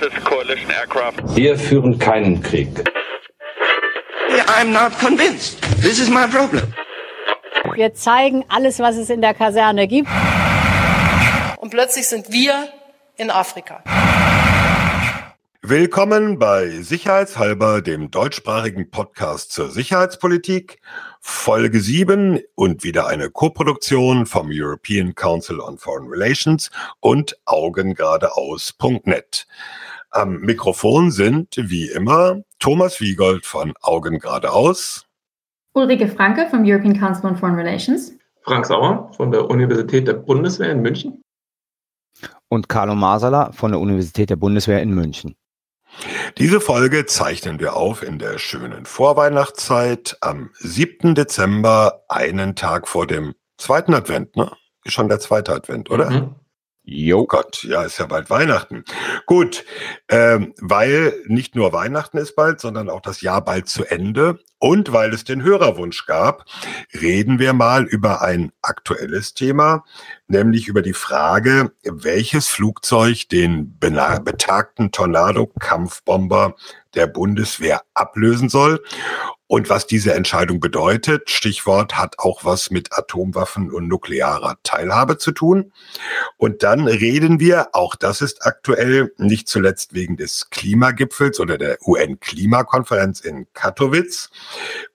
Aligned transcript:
This 0.00 0.12
is 0.16 0.24
coalition 0.24 0.70
aircraft. 0.70 1.20
Wir 1.34 1.58
führen 1.58 1.98
keinen 1.98 2.40
Krieg. 2.40 2.68
I'm 4.46 4.72
not 4.72 4.96
convinced. 5.00 5.60
This 5.82 5.98
is 5.98 6.08
my 6.08 6.28
problem. 6.28 6.72
Wir 7.74 7.92
zeigen 7.94 8.44
alles, 8.48 8.78
was 8.78 8.96
es 8.96 9.10
in 9.10 9.20
der 9.20 9.34
Kaserne 9.34 9.88
gibt. 9.88 10.08
Und 11.56 11.70
plötzlich 11.70 12.06
sind 12.06 12.30
wir 12.30 12.68
in 13.16 13.32
Afrika. 13.32 13.82
Willkommen 15.62 16.38
bei 16.38 16.68
Sicherheitshalber, 16.68 17.82
dem 17.82 18.12
deutschsprachigen 18.12 18.92
Podcast 18.92 19.50
zur 19.50 19.68
Sicherheitspolitik, 19.68 20.78
Folge 21.20 21.80
7 21.80 22.38
und 22.54 22.84
wieder 22.84 23.08
eine 23.08 23.30
Koproduktion 23.30 24.26
vom 24.26 24.50
European 24.52 25.16
Council 25.16 25.58
on 25.58 25.76
Foreign 25.76 26.06
Relations 26.06 26.70
und 27.00 27.36
Augengradeaus.net. 27.46 29.48
Am 30.10 30.40
Mikrofon 30.40 31.10
sind, 31.10 31.54
wie 31.56 31.88
immer, 31.88 32.42
Thomas 32.58 33.00
Wiegold 33.00 33.44
von 33.44 33.74
Augen 33.82 34.18
geradeaus. 34.18 35.06
Ulrike 35.74 36.08
Franke 36.08 36.48
vom 36.48 36.64
European 36.64 36.98
Council 36.98 37.26
on 37.26 37.36
Foreign 37.36 37.56
Relations. 37.56 38.12
Frank 38.42 38.66
Sauer 38.66 39.10
von 39.16 39.30
der 39.30 39.50
Universität 39.50 40.08
der 40.08 40.14
Bundeswehr 40.14 40.72
in 40.72 40.80
München. 40.80 41.22
Und 42.48 42.68
Carlo 42.68 42.94
Masala 42.94 43.52
von 43.52 43.72
der 43.72 43.80
Universität 43.80 44.30
der 44.30 44.36
Bundeswehr 44.36 44.82
in 44.82 44.94
München. 44.94 45.36
Diese 46.38 46.60
Folge 46.60 47.06
zeichnen 47.06 47.60
wir 47.60 47.76
auf 47.76 48.02
in 48.02 48.18
der 48.18 48.38
schönen 48.38 48.86
Vorweihnachtszeit 48.86 50.16
am 50.20 50.50
7. 50.54 51.14
Dezember, 51.14 52.04
einen 52.08 52.54
Tag 52.54 52.88
vor 52.88 53.06
dem 53.06 53.34
zweiten 53.58 53.94
Advent, 53.94 54.36
ne? 54.36 54.52
Ist 54.84 54.92
schon 54.92 55.08
der 55.08 55.20
zweite 55.20 55.52
Advent, 55.52 55.90
oder? 55.90 56.10
Mhm. 56.10 56.34
Jo. 56.90 57.26
Gott, 57.26 57.64
ja, 57.64 57.82
ist 57.82 57.98
ja 57.98 58.06
bald 58.06 58.30
Weihnachten. 58.30 58.82
Gut, 59.26 59.66
ähm, 60.08 60.54
weil 60.58 61.12
nicht 61.26 61.54
nur 61.54 61.74
Weihnachten 61.74 62.16
ist 62.16 62.34
bald, 62.34 62.62
sondern 62.62 62.88
auch 62.88 63.02
das 63.02 63.20
Jahr 63.20 63.44
bald 63.44 63.68
zu 63.68 63.84
Ende. 63.84 64.38
Und 64.58 64.90
weil 64.90 65.12
es 65.12 65.24
den 65.24 65.42
Hörerwunsch 65.42 66.06
gab, 66.06 66.46
reden 66.98 67.38
wir 67.38 67.52
mal 67.52 67.84
über 67.84 68.22
ein 68.22 68.52
aktuelles 68.62 69.34
Thema, 69.34 69.84
nämlich 70.28 70.66
über 70.66 70.80
die 70.80 70.94
Frage, 70.94 71.72
welches 71.84 72.48
Flugzeug 72.48 73.28
den 73.28 73.78
betagten 73.78 74.90
Tornado-Kampfbomber 74.90 76.56
der 76.94 77.06
Bundeswehr 77.06 77.82
ablösen 77.92 78.48
soll 78.48 78.82
und 79.48 79.70
was 79.70 79.86
diese 79.86 80.12
Entscheidung 80.12 80.60
bedeutet, 80.60 81.30
Stichwort 81.30 81.96
hat 81.96 82.18
auch 82.18 82.44
was 82.44 82.70
mit 82.70 82.92
Atomwaffen 82.92 83.72
und 83.72 83.88
nuklearer 83.88 84.58
Teilhabe 84.62 85.16
zu 85.16 85.32
tun. 85.32 85.72
Und 86.36 86.62
dann 86.62 86.86
reden 86.86 87.40
wir, 87.40 87.70
auch 87.72 87.94
das 87.94 88.20
ist 88.20 88.44
aktuell, 88.44 89.10
nicht 89.16 89.48
zuletzt 89.48 89.94
wegen 89.94 90.18
des 90.18 90.50
Klimagipfels 90.50 91.40
oder 91.40 91.56
der 91.56 91.78
UN-Klimakonferenz 91.86 93.20
in 93.20 93.46
Katowice 93.54 94.28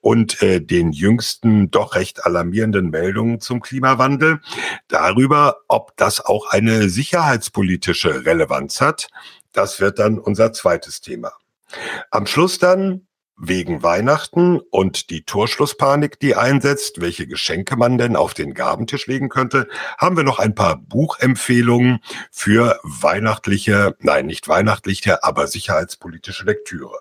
und 0.00 0.40
äh, 0.40 0.60
den 0.60 0.92
jüngsten 0.92 1.72
doch 1.72 1.96
recht 1.96 2.24
alarmierenden 2.24 2.90
Meldungen 2.90 3.40
zum 3.40 3.60
Klimawandel, 3.60 4.40
darüber, 4.86 5.56
ob 5.66 5.96
das 5.96 6.24
auch 6.24 6.46
eine 6.50 6.88
sicherheitspolitische 6.88 8.24
Relevanz 8.24 8.80
hat. 8.80 9.08
Das 9.52 9.80
wird 9.80 9.98
dann 9.98 10.20
unser 10.20 10.52
zweites 10.52 11.00
Thema. 11.00 11.32
Am 12.12 12.26
Schluss 12.26 12.60
dann 12.60 13.08
wegen 13.36 13.82
Weihnachten 13.82 14.60
und 14.70 15.10
die 15.10 15.24
Torschlusspanik, 15.24 16.20
die 16.20 16.36
einsetzt, 16.36 17.00
welche 17.00 17.26
Geschenke 17.26 17.76
man 17.76 17.98
denn 17.98 18.16
auf 18.16 18.34
den 18.34 18.54
Gabentisch 18.54 19.06
legen 19.06 19.28
könnte, 19.28 19.68
haben 19.98 20.16
wir 20.16 20.24
noch 20.24 20.38
ein 20.38 20.54
paar 20.54 20.76
Buchempfehlungen 20.76 22.00
für 22.30 22.78
weihnachtliche, 22.82 23.96
nein, 24.00 24.26
nicht 24.26 24.48
weihnachtliche, 24.48 25.24
aber 25.24 25.46
sicherheitspolitische 25.46 26.44
Lektüre. 26.44 26.98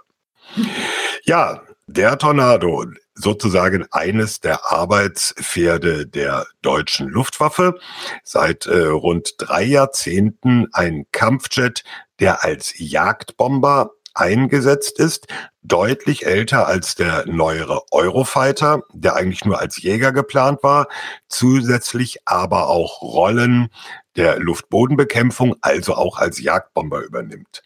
Ja, 1.23 1.61
der 1.87 2.17
Tornado, 2.17 2.85
sozusagen 3.15 3.85
eines 3.91 4.39
der 4.39 4.71
Arbeitspferde 4.71 6.07
der 6.07 6.47
deutschen 6.61 7.09
Luftwaffe, 7.09 7.79
seit 8.23 8.65
äh, 8.65 8.85
rund 8.87 9.35
drei 9.37 9.63
Jahrzehnten 9.63 10.67
ein 10.73 11.05
Kampfjet, 11.11 11.83
der 12.19 12.43
als 12.43 12.73
Jagdbomber 12.77 13.91
eingesetzt 14.13 14.99
ist, 14.99 15.27
deutlich 15.61 16.25
älter 16.25 16.67
als 16.67 16.95
der 16.95 17.25
neuere 17.25 17.81
Eurofighter, 17.91 18.83
der 18.93 19.15
eigentlich 19.15 19.45
nur 19.45 19.59
als 19.59 19.81
Jäger 19.81 20.11
geplant 20.11 20.63
war, 20.63 20.87
zusätzlich 21.27 22.19
aber 22.25 22.67
auch 22.67 23.01
Rollen 23.01 23.69
der 24.15 24.39
Luftbodenbekämpfung, 24.39 25.55
also 25.61 25.95
auch 25.95 26.17
als 26.17 26.39
Jagdbomber 26.39 27.01
übernimmt. 27.01 27.63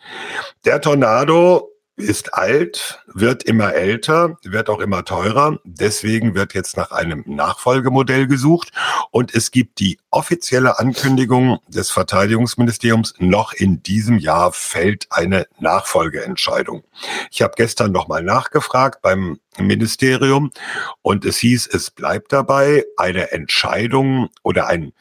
Der 0.65 0.79
Tornado 0.79 1.69
ist 1.97 2.35
alt, 2.35 3.03
wird 3.07 3.43
immer 3.43 3.73
älter, 3.73 4.37
wird 4.43 4.69
auch 4.69 4.79
immer 4.79 5.03
teurer. 5.03 5.59
Deswegen 5.63 6.35
wird 6.35 6.53
jetzt 6.53 6.77
nach 6.77 6.91
einem 6.91 7.23
Nachfolgemodell 7.25 8.27
gesucht. 8.27 8.71
Und 9.09 9.33
es 9.33 9.49
gibt 9.49 9.79
die 9.79 9.97
offizielle 10.11 10.79
Ankündigung 10.79 11.59
des 11.67 11.89
Verteidigungsministeriums, 11.89 13.15
noch 13.17 13.51
in 13.51 13.81
diesem 13.81 14.19
Jahr 14.19 14.51
fällt 14.51 15.07
eine 15.09 15.47
Nachfolgeentscheidung. 15.59 16.83
Ich 17.31 17.41
habe 17.41 17.53
gestern 17.57 17.91
nochmal 17.91 18.23
nachgefragt 18.23 19.01
beim 19.01 19.39
Ministerium 19.57 20.51
und 21.01 21.25
es 21.25 21.37
hieß, 21.37 21.67
es 21.67 21.89
bleibt 21.89 22.31
dabei, 22.31 22.85
eine 22.95 23.31
Entscheidung 23.31 24.29
oder 24.43 24.67
ein 24.67 24.93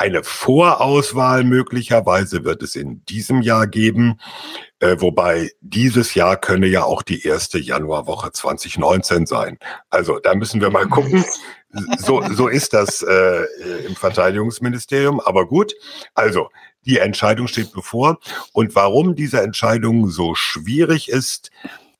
eine 0.00 0.24
Vorauswahl 0.24 1.44
möglicherweise 1.44 2.42
wird 2.42 2.62
es 2.62 2.74
in 2.74 3.04
diesem 3.04 3.42
Jahr 3.42 3.66
geben, 3.66 4.18
äh, 4.78 4.96
wobei 4.98 5.50
dieses 5.60 6.14
Jahr 6.14 6.38
könne 6.38 6.68
ja 6.68 6.84
auch 6.84 7.02
die 7.02 7.26
erste 7.26 7.58
Januarwoche 7.58 8.32
2019 8.32 9.26
sein. 9.26 9.58
Also 9.90 10.18
da 10.18 10.34
müssen 10.34 10.62
wir 10.62 10.70
mal 10.70 10.88
gucken. 10.88 11.22
So, 11.98 12.22
so 12.32 12.48
ist 12.48 12.72
das 12.72 13.02
äh, 13.02 13.44
im 13.86 13.94
Verteidigungsministerium. 13.94 15.20
Aber 15.20 15.46
gut, 15.46 15.74
also 16.14 16.48
die 16.86 16.98
Entscheidung 16.98 17.46
steht 17.46 17.72
bevor. 17.72 18.18
Und 18.52 18.74
warum 18.74 19.14
diese 19.14 19.42
Entscheidung 19.42 20.08
so 20.08 20.34
schwierig 20.34 21.10
ist, 21.10 21.50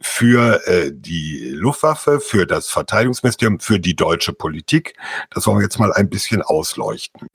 für 0.01 0.67
äh, 0.67 0.91
die 0.93 1.51
Luftwaffe, 1.51 2.21
für 2.21 2.47
das 2.47 2.69
Verteidigungsministerium, 2.69 3.61
für 3.61 3.79
die 3.79 3.95
deutsche 3.95 4.33
Politik. 4.33 4.95
Das 5.31 5.47
wollen 5.47 5.59
wir 5.59 5.65
jetzt 5.65 5.79
mal 5.79 5.93
ein 5.93 6.09
bisschen 6.09 6.43
ausleuchten. 6.43 7.29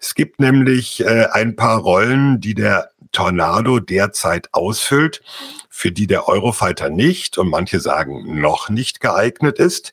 Es 0.00 0.14
gibt 0.14 0.38
nämlich 0.38 1.04
äh, 1.04 1.26
ein 1.32 1.56
paar 1.56 1.78
Rollen, 1.78 2.40
die 2.40 2.54
der 2.54 2.90
Tornado 3.10 3.80
derzeit 3.80 4.48
ausfüllt, 4.52 5.22
für 5.68 5.92
die 5.92 6.06
der 6.06 6.28
Eurofighter 6.28 6.90
nicht 6.90 7.38
und 7.38 7.48
manche 7.48 7.80
sagen 7.80 8.40
noch 8.40 8.68
nicht 8.68 9.00
geeignet 9.00 9.58
ist. 9.58 9.92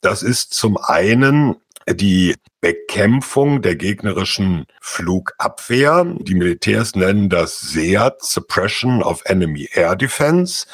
Das 0.00 0.22
ist 0.22 0.54
zum 0.54 0.76
einen 0.76 1.56
die 1.88 2.34
Bekämpfung 2.60 3.62
der 3.62 3.76
gegnerischen 3.76 4.66
Flugabwehr. 4.80 6.04
Die 6.18 6.34
Militärs 6.34 6.96
nennen 6.96 7.28
das 7.28 7.60
SEAD, 7.60 8.14
Suppression 8.20 9.02
of 9.02 9.22
Enemy 9.24 9.68
Air 9.72 9.94
Defense, 9.94 10.66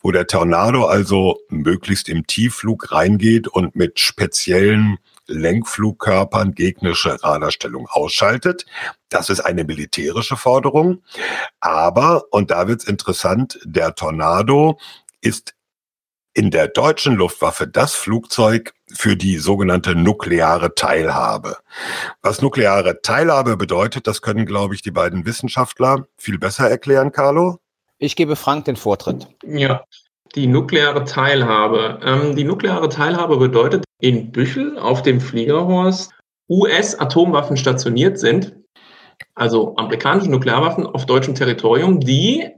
wo 0.00 0.10
der 0.10 0.26
Tornado 0.26 0.86
also 0.86 1.38
möglichst 1.48 2.08
im 2.08 2.26
Tiefflug 2.26 2.92
reingeht 2.92 3.46
und 3.48 3.76
mit 3.76 4.00
speziellen 4.00 4.98
Lenkflugkörpern 5.26 6.54
gegnerische 6.54 7.22
Radarstellung 7.22 7.86
ausschaltet. 7.88 8.66
Das 9.08 9.30
ist 9.30 9.40
eine 9.40 9.64
militärische 9.64 10.36
Forderung. 10.36 11.02
Aber, 11.60 12.24
und 12.30 12.50
da 12.50 12.68
wird's 12.68 12.84
interessant, 12.84 13.58
der 13.64 13.94
Tornado 13.94 14.78
ist 15.20 15.54
in 16.34 16.50
der 16.50 16.68
deutschen 16.68 17.14
Luftwaffe 17.14 17.66
das 17.66 17.94
Flugzeug 17.94 18.74
für 18.92 19.16
die 19.16 19.38
sogenannte 19.38 19.94
nukleare 19.94 20.74
Teilhabe. 20.74 21.56
Was 22.22 22.42
nukleare 22.42 23.00
Teilhabe 23.02 23.56
bedeutet, 23.56 24.06
das 24.06 24.20
können, 24.20 24.44
glaube 24.44 24.74
ich, 24.74 24.82
die 24.82 24.90
beiden 24.90 25.24
Wissenschaftler 25.24 26.06
viel 26.16 26.38
besser 26.38 26.68
erklären, 26.68 27.12
Carlo. 27.12 27.60
Ich 27.98 28.16
gebe 28.16 28.34
Frank 28.34 28.64
den 28.64 28.76
Vortritt. 28.76 29.28
Ja, 29.46 29.84
die 30.34 30.48
nukleare 30.48 31.04
Teilhabe. 31.04 32.00
Ähm, 32.02 32.34
die 32.34 32.44
nukleare 32.44 32.88
Teilhabe 32.88 33.36
bedeutet, 33.36 33.84
in 34.00 34.32
Büchel 34.32 34.76
auf 34.78 35.02
dem 35.02 35.20
Fliegerhorst 35.20 36.12
US-Atomwaffen 36.50 37.56
stationiert 37.56 38.18
sind, 38.18 38.54
also 39.34 39.76
amerikanische 39.76 40.30
Nuklearwaffen 40.30 40.86
auf 40.86 41.06
deutschem 41.06 41.34
Territorium, 41.34 42.00
die 42.00 42.50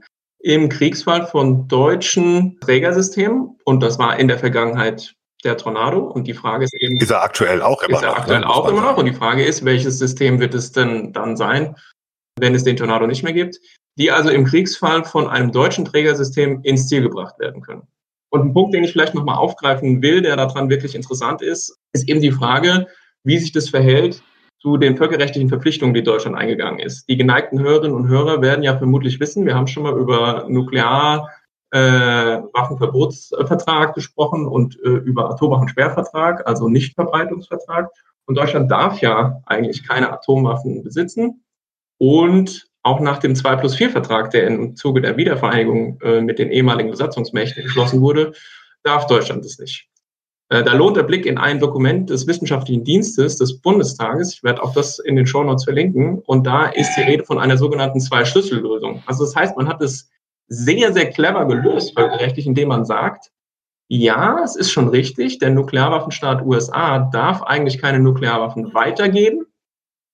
im 0.47 0.69
Kriegsfall 0.69 1.27
von 1.27 1.67
deutschen 1.67 2.57
Trägersystemen, 2.61 3.57
und 3.65 3.83
das 3.83 3.99
war 3.99 4.17
in 4.17 4.29
der 4.29 4.39
Vergangenheit 4.39 5.13
der 5.43 5.57
Tornado, 5.57 5.99
und 5.99 6.25
die 6.25 6.33
Frage 6.33 6.63
ist 6.63 6.73
eben. 6.73 6.95
Ist 6.95 7.11
er 7.11 7.21
aktuell 7.21 7.61
auch 7.61 7.83
immer 7.83 7.97
ist 7.97 8.03
er 8.03 8.11
noch? 8.11 8.17
Aktuell 8.19 8.39
ne? 8.39 8.49
auch 8.49 8.69
immer 8.69 8.81
noch, 8.81 8.95
und 8.95 9.05
die 9.05 9.13
Frage 9.13 9.43
ist, 9.43 9.65
welches 9.65 9.99
System 9.99 10.39
wird 10.39 10.53
es 10.53 10.71
denn 10.71 11.11
dann 11.11 11.35
sein, 11.35 11.75
wenn 12.39 12.55
es 12.55 12.63
den 12.63 12.77
Tornado 12.77 13.07
nicht 13.07 13.23
mehr 13.23 13.33
gibt, 13.33 13.59
die 13.99 14.09
also 14.09 14.29
im 14.29 14.45
Kriegsfall 14.45 15.03
von 15.03 15.27
einem 15.27 15.51
deutschen 15.51 15.83
Trägersystem 15.83 16.61
ins 16.63 16.87
Ziel 16.87 17.01
gebracht 17.01 17.37
werden 17.39 17.61
können. 17.61 17.81
Und 18.29 18.45
ein 18.45 18.53
Punkt, 18.53 18.73
den 18.73 18.85
ich 18.85 18.93
vielleicht 18.93 19.15
nochmal 19.15 19.35
aufgreifen 19.35 20.01
will, 20.01 20.21
der 20.21 20.37
daran 20.37 20.69
wirklich 20.69 20.95
interessant 20.95 21.41
ist, 21.41 21.77
ist 21.91 22.07
eben 22.07 22.21
die 22.21 22.31
Frage, 22.31 22.87
wie 23.25 23.37
sich 23.37 23.51
das 23.51 23.67
verhält 23.67 24.23
zu 24.59 24.77
den 24.77 24.97
völkerrechtlichen 24.97 25.49
Verpflichtungen, 25.49 25.93
die 25.93 26.03
Deutschland 26.03 26.35
eingegangen 26.35 26.79
ist. 26.79 27.07
Die 27.07 27.17
geneigten 27.17 27.59
Hörerinnen 27.59 27.95
und 27.95 28.07
Hörer 28.07 28.41
werden 28.41 28.63
ja 28.63 28.77
vermutlich 28.77 29.19
wissen, 29.19 29.45
wir 29.45 29.55
haben 29.55 29.67
schon 29.67 29.83
mal 29.83 29.97
über 29.97 30.45
Nuklear 30.49 31.29
äh, 31.71 32.39
gesprochen 33.93 34.47
und 34.47 34.79
äh, 34.83 34.89
über 34.89 35.29
Atomwaffensperrvertrag, 35.29 36.47
also 36.47 36.69
Nichtverbreitungsvertrag. 36.69 37.89
Und 38.25 38.35
Deutschland 38.35 38.71
darf 38.71 38.99
ja 38.99 39.41
eigentlich 39.45 39.87
keine 39.87 40.11
Atomwaffen 40.11 40.83
besitzen. 40.83 41.43
Und 41.99 42.67
auch 42.83 42.99
nach 42.99 43.19
dem 43.19 43.35
2 43.35 43.57
plus 43.57 43.75
4 43.75 43.89
Vertrag, 43.89 44.31
der 44.31 44.47
im 44.47 44.75
Zuge 44.75 45.01
der 45.01 45.17
Wiedervereinigung 45.17 45.99
äh, 46.01 46.21
mit 46.21 46.39
den 46.39 46.51
ehemaligen 46.51 46.91
Besatzungsmächten 46.91 47.63
geschlossen 47.63 48.01
wurde, 48.01 48.33
darf 48.83 49.07
Deutschland 49.07 49.45
es 49.45 49.59
nicht. 49.59 49.89
Äh, 50.49 50.63
da 50.63 50.73
lohnt 50.73 50.97
der 50.97 51.03
Blick 51.03 51.25
in 51.25 51.37
ein 51.37 51.59
Dokument 51.59 52.09
des 52.09 52.27
Wissenschaftlichen 52.27 52.83
Dienstes 52.83 53.37
des 53.37 53.59
Bundestages. 53.59 54.33
Ich 54.33 54.43
werde 54.43 54.63
auch 54.63 54.73
das 54.73 54.99
in 54.99 55.15
den 55.15 55.27
Shownotes 55.27 55.65
verlinken. 55.65 56.19
Und 56.19 56.47
da 56.47 56.67
ist 56.67 56.95
die 56.95 57.01
Rede 57.01 57.25
von 57.25 57.39
einer 57.39 57.57
sogenannten 57.57 57.99
Zwei-Schlüssel-Lösung. 57.99 59.03
Also 59.05 59.25
das 59.25 59.35
heißt, 59.35 59.57
man 59.57 59.67
hat 59.67 59.81
es 59.81 60.09
sehr, 60.47 60.93
sehr 60.93 61.09
clever 61.09 61.45
gelöst, 61.45 61.93
völkerrechtlich, 61.97 62.47
indem 62.47 62.69
man 62.69 62.85
sagt, 62.85 63.31
ja, 63.89 64.41
es 64.43 64.55
ist 64.55 64.71
schon 64.71 64.89
richtig, 64.89 65.39
der 65.39 65.49
Nuklearwaffenstaat 65.49 66.45
USA 66.45 66.99
darf 66.99 67.41
eigentlich 67.43 67.81
keine 67.81 67.99
Nuklearwaffen 67.99 68.73
weitergeben 68.73 69.45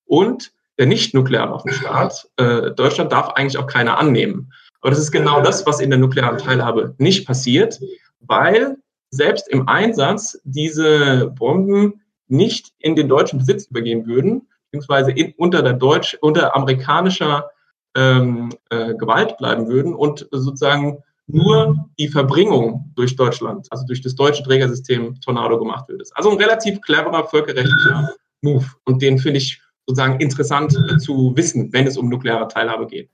und 0.05 0.51
der 0.77 0.85
Nicht-Nuklearwaffenstaat 0.87 2.29
äh, 2.37 2.71
Deutschland 2.71 3.11
darf 3.11 3.29
eigentlich 3.29 3.57
auch 3.57 3.67
keine 3.67 3.97
annehmen. 3.97 4.51
Aber 4.81 4.89
das 4.89 4.99
ist 4.99 5.11
genau 5.11 5.41
das, 5.41 5.65
was 5.65 5.79
in 5.79 5.89
der 5.89 5.99
nuklearen 5.99 6.37
Teilhabe 6.37 6.93
nicht 6.97 7.25
passiert, 7.25 7.79
weil 8.19 8.77
selbst 9.13 9.47
im 9.47 9.67
Einsatz 9.67 10.39
diese 10.43 11.31
Bomben 11.37 12.01
nicht 12.27 12.73
in 12.79 12.95
den 12.95 13.07
deutschen 13.07 13.39
Besitz 13.39 13.67
übergehen 13.67 14.07
würden, 14.07 14.47
beziehungsweise 14.71 15.11
in, 15.11 15.33
unter 15.37 15.61
der 15.61 15.73
deutsch, 15.73 16.17
unter 16.21 16.55
amerikanischer 16.55 17.49
ähm, 17.95 18.49
äh, 18.69 18.95
Gewalt 18.95 19.37
bleiben 19.37 19.67
würden 19.67 19.93
und 19.93 20.27
sozusagen 20.31 21.03
nur 21.27 21.87
die 21.99 22.07
Verbringung 22.07 22.91
durch 22.95 23.15
Deutschland, 23.15 23.67
also 23.69 23.85
durch 23.85 24.01
das 24.01 24.15
deutsche 24.15 24.43
Trägersystem 24.43 25.21
Tornado 25.21 25.59
gemacht 25.59 25.87
wird. 25.87 26.09
Also 26.15 26.31
ein 26.31 26.37
relativ 26.37 26.81
cleverer 26.81 27.25
völkerrechtlicher 27.25 28.15
Move 28.41 28.65
und 28.85 29.01
den 29.01 29.19
finde 29.19 29.37
ich 29.37 29.61
sozusagen 29.85 30.19
interessant 30.19 30.71
zu 30.99 31.33
wissen, 31.35 31.71
wenn 31.71 31.87
es 31.87 31.97
um 31.97 32.09
nukleare 32.09 32.47
Teilhabe 32.47 32.87
geht. 32.87 33.09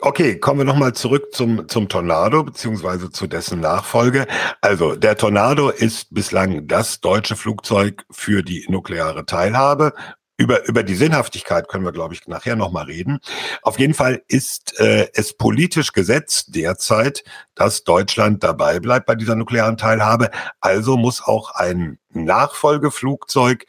Okay, 0.00 0.38
kommen 0.38 0.60
wir 0.60 0.64
nochmal 0.64 0.92
zurück 0.92 1.32
zum, 1.32 1.68
zum 1.68 1.88
Tornado 1.88 2.42
beziehungsweise 2.42 3.10
zu 3.10 3.26
dessen 3.28 3.60
Nachfolge. 3.60 4.26
Also 4.60 4.96
der 4.96 5.16
Tornado 5.16 5.70
ist 5.70 6.12
bislang 6.12 6.66
das 6.66 7.00
deutsche 7.00 7.36
Flugzeug 7.36 8.04
für 8.10 8.42
die 8.42 8.66
nukleare 8.68 9.24
Teilhabe. 9.24 9.94
Über, 10.36 10.66
über 10.66 10.82
die 10.82 10.96
Sinnhaftigkeit 10.96 11.68
können 11.68 11.84
wir, 11.84 11.92
glaube 11.92 12.12
ich, 12.12 12.26
nachher 12.26 12.56
nochmal 12.56 12.86
reden. 12.86 13.20
Auf 13.62 13.78
jeden 13.78 13.94
Fall 13.94 14.20
ist 14.26 14.80
äh, 14.80 15.06
es 15.14 15.36
politisch 15.36 15.92
gesetzt 15.92 16.56
derzeit, 16.56 17.22
dass 17.54 17.84
Deutschland 17.84 18.42
dabei 18.42 18.80
bleibt 18.80 19.06
bei 19.06 19.14
dieser 19.14 19.36
nuklearen 19.36 19.76
Teilhabe. 19.76 20.30
Also 20.60 20.96
muss 20.96 21.22
auch 21.22 21.54
ein 21.54 21.98
Nachfolgeflugzeug 22.10 23.64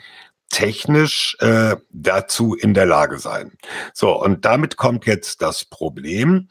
technisch 0.50 1.36
äh, 1.40 1.76
dazu 1.92 2.56
in 2.56 2.74
der 2.74 2.86
Lage 2.86 3.20
sein. 3.20 3.58
So, 3.94 4.22
und 4.22 4.46
damit 4.46 4.78
kommt 4.78 5.06
jetzt 5.06 5.42
das 5.42 5.66
Problem. 5.66 6.48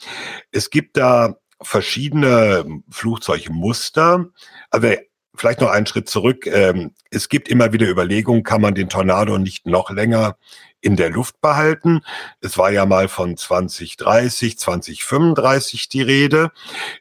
Es 0.51 0.71
gibt 0.71 0.97
da 0.97 1.37
verschiedene 1.63 2.83
Flugzeugmuster. 2.91 4.27
Also 4.71 4.89
vielleicht 5.35 5.61
noch 5.61 5.71
einen 5.71 5.87
Schritt 5.87 6.09
zurück. 6.09 6.47
Ähm, 6.47 6.93
es 7.11 7.29
gibt 7.29 7.49
immer 7.49 7.73
wieder 7.73 7.89
Überlegungen, 7.89 8.43
kann 8.43 8.61
man 8.61 8.75
den 8.75 8.89
Tornado 8.89 9.39
nicht 9.39 9.67
noch 9.67 9.91
länger 9.91 10.37
in 10.81 10.97
der 10.97 11.11
Luft 11.11 11.41
behalten. 11.41 12.03
Es 12.41 12.59
war 12.59 12.71
ja 12.71 12.85
mal 12.85 13.09
von 13.09 13.37
2030, 13.37 14.59
2035 14.59 15.89
die 15.89 16.03
Rede. 16.03 16.53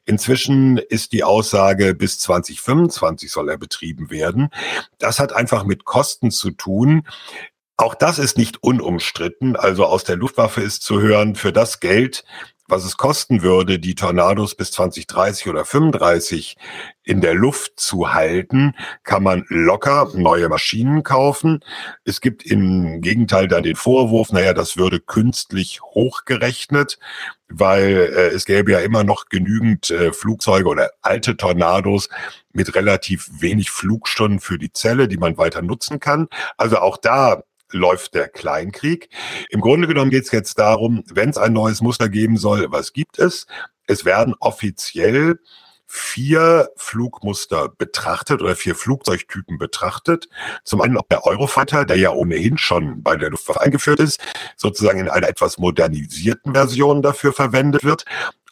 Inzwischen 0.05 0.77
ist 0.77 1.11
die 1.11 1.23
Aussage, 1.23 1.93
bis 1.93 2.17
2025 2.19 3.29
soll 3.29 3.49
er 3.49 3.57
betrieben 3.57 4.09
werden. 4.09 4.49
Das 4.99 5.19
hat 5.19 5.33
einfach 5.33 5.65
mit 5.65 5.83
Kosten 5.83 6.31
zu 6.31 6.51
tun. 6.51 7.05
Auch 7.75 7.95
das 7.95 8.19
ist 8.19 8.37
nicht 8.37 8.63
unumstritten. 8.63 9.57
Also 9.57 9.85
aus 9.85 10.05
der 10.05 10.15
Luftwaffe 10.15 10.61
ist 10.61 10.83
zu 10.83 11.01
hören, 11.01 11.35
für 11.35 11.51
das 11.51 11.81
Geld, 11.81 12.23
was 12.73 12.85
es 12.85 12.97
kosten 12.97 13.43
würde, 13.43 13.77
die 13.77 13.93
Tornados 13.93 14.55
bis 14.55 14.71
2030 14.71 15.47
oder 15.47 15.63
35 15.63 16.57
in 17.03 17.21
der 17.21 17.35
Luft 17.35 17.79
zu 17.79 18.15
halten, 18.15 18.73
kann 19.03 19.21
man 19.21 19.45
locker 19.47 20.09
neue 20.15 20.49
Maschinen 20.49 21.03
kaufen. 21.03 21.59
Es 22.03 22.19
gibt 22.19 22.43
im 22.43 23.01
Gegenteil 23.01 23.47
dann 23.47 23.61
den 23.61 23.75
Vorwurf, 23.75 24.31
naja, 24.31 24.55
das 24.55 24.75
würde 24.75 24.99
künstlich 24.99 25.81
hochgerechnet, 25.83 26.97
weil 27.47 28.11
äh, 28.11 28.29
es 28.29 28.45
gäbe 28.45 28.71
ja 28.71 28.79
immer 28.79 29.03
noch 29.03 29.25
genügend 29.25 29.91
äh, 29.91 30.11
Flugzeuge 30.11 30.67
oder 30.67 30.89
alte 31.03 31.37
Tornados 31.37 32.09
mit 32.53 32.73
relativ 32.73 33.29
wenig 33.39 33.69
Flugstunden 33.69 34.39
für 34.39 34.57
die 34.57 34.73
Zelle, 34.73 35.07
die 35.07 35.17
man 35.17 35.37
weiter 35.37 35.61
nutzen 35.61 35.99
kann. 35.99 36.27
Also 36.57 36.79
auch 36.79 36.97
da 36.97 37.43
läuft 37.73 38.13
der 38.13 38.29
Kleinkrieg. 38.29 39.09
Im 39.49 39.61
Grunde 39.61 39.87
genommen 39.87 40.11
geht 40.11 40.25
es 40.25 40.31
jetzt 40.31 40.59
darum, 40.59 41.03
wenn 41.11 41.29
es 41.29 41.37
ein 41.37 41.53
neues 41.53 41.81
Muster 41.81 42.09
geben 42.09 42.37
soll, 42.37 42.71
was 42.71 42.93
gibt 42.93 43.19
es? 43.19 43.47
Es 43.87 44.05
werden 44.05 44.35
offiziell 44.39 45.39
vier 45.85 46.69
Flugmuster 46.75 47.69
betrachtet 47.69 48.41
oder 48.41 48.55
vier 48.55 48.73
Flugzeugtypen 48.73 49.59
betrachtet. 49.59 50.27
Zum 50.63 50.81
einen 50.81 50.97
auch 50.97 51.07
der 51.09 51.23
Eurofighter, 51.23 51.85
der 51.85 51.97
ja 51.97 52.11
ohnehin 52.11 52.57
schon 52.57 53.03
bei 53.03 53.15
der 53.15 53.29
Luftwaffe 53.29 53.61
eingeführt 53.61 53.99
ist, 53.99 54.19
sozusagen 54.57 54.99
in 54.99 55.09
einer 55.09 55.27
etwas 55.27 55.59
modernisierten 55.59 56.53
Version 56.55 57.03
dafür 57.03 57.31
verwendet 57.31 57.83
wird. 57.83 58.05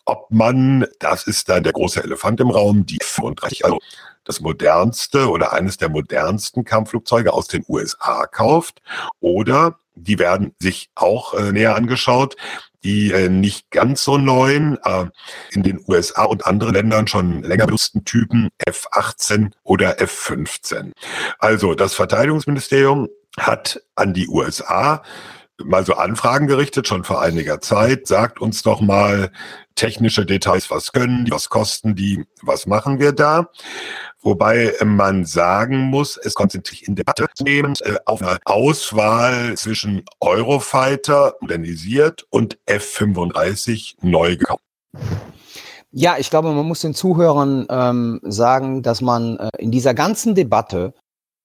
Ob 0.05 0.31
man, 0.31 0.85
das 0.99 1.27
ist 1.27 1.49
dann 1.49 1.63
der 1.63 1.73
große 1.73 2.03
Elefant 2.03 2.39
im 2.39 2.49
Raum, 2.49 2.85
die 2.85 2.99
35, 3.01 3.65
also 3.65 3.79
das 4.23 4.39
modernste 4.39 5.29
oder 5.29 5.53
eines 5.53 5.77
der 5.77 5.89
modernsten 5.89 6.63
Kampfflugzeuge 6.63 7.33
aus 7.33 7.47
den 7.47 7.63
USA 7.67 8.25
kauft. 8.27 8.81
Oder 9.19 9.77
die 9.95 10.19
werden 10.19 10.55
sich 10.59 10.89
auch 10.95 11.33
äh, 11.33 11.51
näher 11.51 11.75
angeschaut, 11.75 12.35
die 12.83 13.11
äh, 13.11 13.29
nicht 13.29 13.69
ganz 13.71 14.03
so 14.03 14.17
neuen, 14.17 14.77
äh, 14.83 15.05
in 15.51 15.63
den 15.63 15.83
USA 15.87 16.23
und 16.23 16.45
anderen 16.45 16.73
Ländern 16.73 17.07
schon 17.07 17.43
länger 17.43 17.65
benutzten 17.65 18.05
Typen 18.05 18.49
F-18 18.57 19.51
oder 19.63 20.01
F-15. 20.01 20.91
Also 21.39 21.75
das 21.75 21.93
Verteidigungsministerium 21.93 23.09
hat 23.37 23.81
an 23.95 24.13
die 24.13 24.27
USA 24.27 25.03
mal 25.65 25.85
so 25.85 25.93
Anfragen 25.93 26.47
gerichtet, 26.47 26.87
schon 26.87 27.03
vor 27.03 27.21
einiger 27.21 27.61
Zeit. 27.61 28.07
Sagt 28.07 28.39
uns 28.41 28.63
doch 28.63 28.81
mal 28.81 29.31
technische 29.75 30.25
Details, 30.25 30.69
was 30.69 30.91
können 30.91 31.25
die, 31.25 31.31
was 31.31 31.49
kosten 31.49 31.95
die, 31.95 32.25
was 32.41 32.67
machen 32.67 32.99
wir 32.99 33.11
da? 33.11 33.49
Wobei 34.21 34.73
man 34.83 35.25
sagen 35.25 35.77
muss, 35.79 36.17
es 36.17 36.35
konzentriert 36.35 36.79
sich 36.79 36.87
in 36.87 36.95
Debatte 36.95 37.27
zunehmend 37.33 37.81
äh, 37.81 37.97
auf 38.05 38.21
eine 38.21 38.37
Auswahl 38.45 39.55
zwischen 39.57 40.03
Eurofighter 40.19 41.35
modernisiert 41.41 42.25
und 42.29 42.59
F-35 42.65 43.95
neu 44.01 44.37
gekauft. 44.37 44.63
Ja, 45.91 46.17
ich 46.17 46.29
glaube, 46.29 46.53
man 46.53 46.65
muss 46.65 46.81
den 46.81 46.93
Zuhörern 46.93 47.65
ähm, 47.69 48.21
sagen, 48.23 48.81
dass 48.81 49.01
man 49.01 49.37
äh, 49.37 49.49
in 49.57 49.71
dieser 49.71 49.93
ganzen 49.93 50.35
Debatte, 50.35 50.93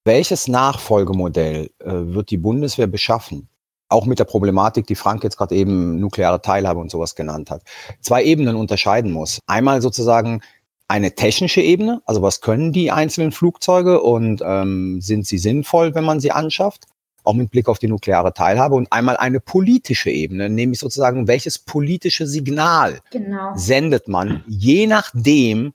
welches 0.04 0.46
Nachfolgemodell 0.46 1.70
äh, 1.80 1.90
wird 1.90 2.30
die 2.30 2.36
Bundeswehr 2.36 2.86
beschaffen, 2.86 3.48
auch 3.88 4.06
mit 4.06 4.18
der 4.18 4.24
Problematik, 4.24 4.86
die 4.86 4.94
Frank 4.94 5.22
jetzt 5.24 5.36
gerade 5.36 5.54
eben 5.54 6.00
nukleare 6.00 6.42
Teilhabe 6.42 6.80
und 6.80 6.90
sowas 6.90 7.14
genannt 7.14 7.50
hat, 7.50 7.62
zwei 8.00 8.24
Ebenen 8.24 8.56
unterscheiden 8.56 9.12
muss. 9.12 9.40
Einmal 9.46 9.82
sozusagen 9.82 10.40
eine 10.88 11.14
technische 11.14 11.60
Ebene, 11.60 12.00
also 12.04 12.22
was 12.22 12.40
können 12.40 12.72
die 12.72 12.90
einzelnen 12.90 13.32
Flugzeuge 13.32 14.00
und 14.02 14.42
ähm, 14.44 15.00
sind 15.00 15.26
sie 15.26 15.38
sinnvoll, 15.38 15.94
wenn 15.94 16.04
man 16.04 16.20
sie 16.20 16.30
anschafft, 16.30 16.84
auch 17.24 17.34
mit 17.34 17.50
Blick 17.50 17.68
auf 17.68 17.78
die 17.78 17.88
nukleare 17.88 18.32
Teilhabe 18.32 18.76
und 18.76 18.92
einmal 18.92 19.16
eine 19.16 19.40
politische 19.40 20.10
Ebene, 20.10 20.48
nämlich 20.48 20.78
sozusagen, 20.78 21.26
welches 21.26 21.58
politische 21.58 22.26
Signal 22.26 23.00
genau. 23.10 23.52
sendet 23.56 24.06
man, 24.06 24.44
je 24.46 24.86
nachdem, 24.86 25.74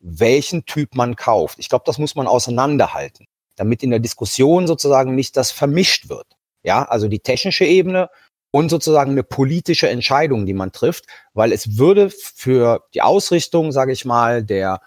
welchen 0.00 0.66
Typ 0.66 0.94
man 0.94 1.16
kauft. 1.16 1.58
Ich 1.58 1.68
glaube, 1.68 1.84
das 1.86 1.98
muss 1.98 2.14
man 2.14 2.26
auseinanderhalten, 2.26 3.26
damit 3.56 3.82
in 3.82 3.90
der 3.90 3.98
Diskussion 3.98 4.66
sozusagen 4.66 5.14
nicht 5.14 5.36
das 5.36 5.50
vermischt 5.50 6.10
wird. 6.10 6.26
Ja, 6.62 6.84
also 6.84 7.08
die 7.08 7.20
technische 7.20 7.64
Ebene 7.64 8.10
und 8.52 8.68
sozusagen 8.68 9.12
eine 9.12 9.22
politische 9.22 9.88
Entscheidung, 9.88 10.46
die 10.46 10.54
man 10.54 10.72
trifft, 10.72 11.06
weil 11.34 11.52
es 11.52 11.78
würde 11.78 12.10
für 12.10 12.84
die 12.94 13.02
Ausrichtung, 13.02 13.72
sage 13.72 13.92
ich 13.92 14.04
mal, 14.04 14.42
der 14.42 14.80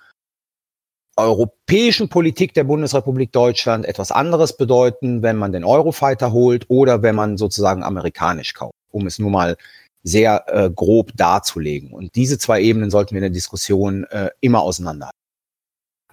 europäischen 1.15 2.10
Politik 2.10 2.53
der 2.53 2.63
Bundesrepublik 2.63 3.32
Deutschland 3.32 3.86
etwas 3.86 4.12
anderes 4.12 4.58
bedeuten, 4.58 5.22
wenn 5.22 5.38
man 5.38 5.51
den 5.51 5.63
Eurofighter 5.63 6.32
holt 6.32 6.65
oder 6.70 7.03
wenn 7.03 7.15
man 7.15 7.38
sozusagen 7.38 7.84
amerikanisch 7.84 8.53
kauft, 8.53 8.74
um 8.92 9.06
es 9.06 9.20
nur 9.20 9.30
mal 9.30 9.56
sehr 10.03 10.44
äh, 10.48 10.70
grob 10.70 11.12
darzulegen. 11.15 11.94
Und 11.94 12.15
diese 12.15 12.38
zwei 12.38 12.62
Ebenen 12.62 12.89
sollten 12.89 13.12
wir 13.12 13.20
in 13.20 13.24
der 13.24 13.30
Diskussion 13.30 14.06
äh, 14.06 14.32
immer 14.42 14.62
auseinanderhalten. 14.62 15.23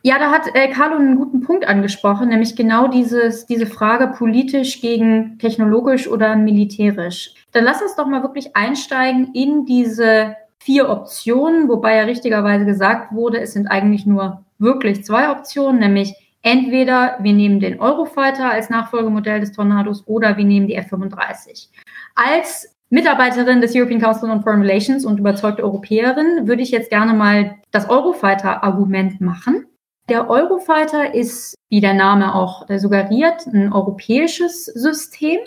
Ja, 0.02 0.18
da 0.18 0.30
hat 0.30 0.54
äh, 0.54 0.68
Carlo 0.68 0.96
einen 0.96 1.16
guten 1.16 1.42
Punkt 1.42 1.66
angesprochen, 1.66 2.28
nämlich 2.28 2.56
genau 2.56 2.88
dieses, 2.88 3.46
diese 3.46 3.66
Frage 3.66 4.08
politisch 4.16 4.80
gegen 4.80 5.38
technologisch 5.38 6.08
oder 6.08 6.36
militärisch. 6.36 7.34
Dann 7.52 7.64
lass 7.64 7.82
uns 7.82 7.96
doch 7.96 8.06
mal 8.06 8.22
wirklich 8.22 8.56
einsteigen 8.56 9.34
in 9.34 9.66
diese 9.66 10.36
vier 10.58 10.88
Optionen, 10.88 11.68
wobei 11.68 11.96
ja 11.96 12.04
richtigerweise 12.04 12.64
gesagt 12.64 13.12
wurde, 13.12 13.40
es 13.40 13.52
sind 13.52 13.66
eigentlich 13.66 14.06
nur 14.06 14.44
wirklich 14.58 15.04
zwei 15.04 15.30
Optionen, 15.30 15.80
nämlich 15.80 16.14
entweder 16.42 17.18
wir 17.20 17.32
nehmen 17.32 17.60
den 17.60 17.80
Eurofighter 17.80 18.50
als 18.50 18.70
Nachfolgemodell 18.70 19.40
des 19.40 19.52
Tornados 19.52 20.06
oder 20.06 20.36
wir 20.36 20.44
nehmen 20.44 20.66
die 20.66 20.76
F-35. 20.76 21.68
Als 22.14 22.74
Mitarbeiterin 22.90 23.60
des 23.60 23.74
European 23.74 24.00
Council 24.00 24.30
on 24.30 24.42
Foreign 24.42 24.62
Relations 24.62 25.04
und 25.04 25.20
überzeugte 25.20 25.62
Europäerin 25.62 26.46
würde 26.46 26.62
ich 26.62 26.70
jetzt 26.70 26.90
gerne 26.90 27.14
mal 27.14 27.56
das 27.70 27.88
Eurofighter-Argument 27.88 29.20
machen. 29.20 29.66
Der 30.10 30.28
Eurofighter 30.28 31.14
ist, 31.14 31.54
wie 31.68 31.80
der 31.80 31.94
Name 31.94 32.34
auch 32.34 32.66
suggeriert, 32.68 33.46
ein 33.46 33.72
europäisches 33.72 34.64
System, 34.64 35.38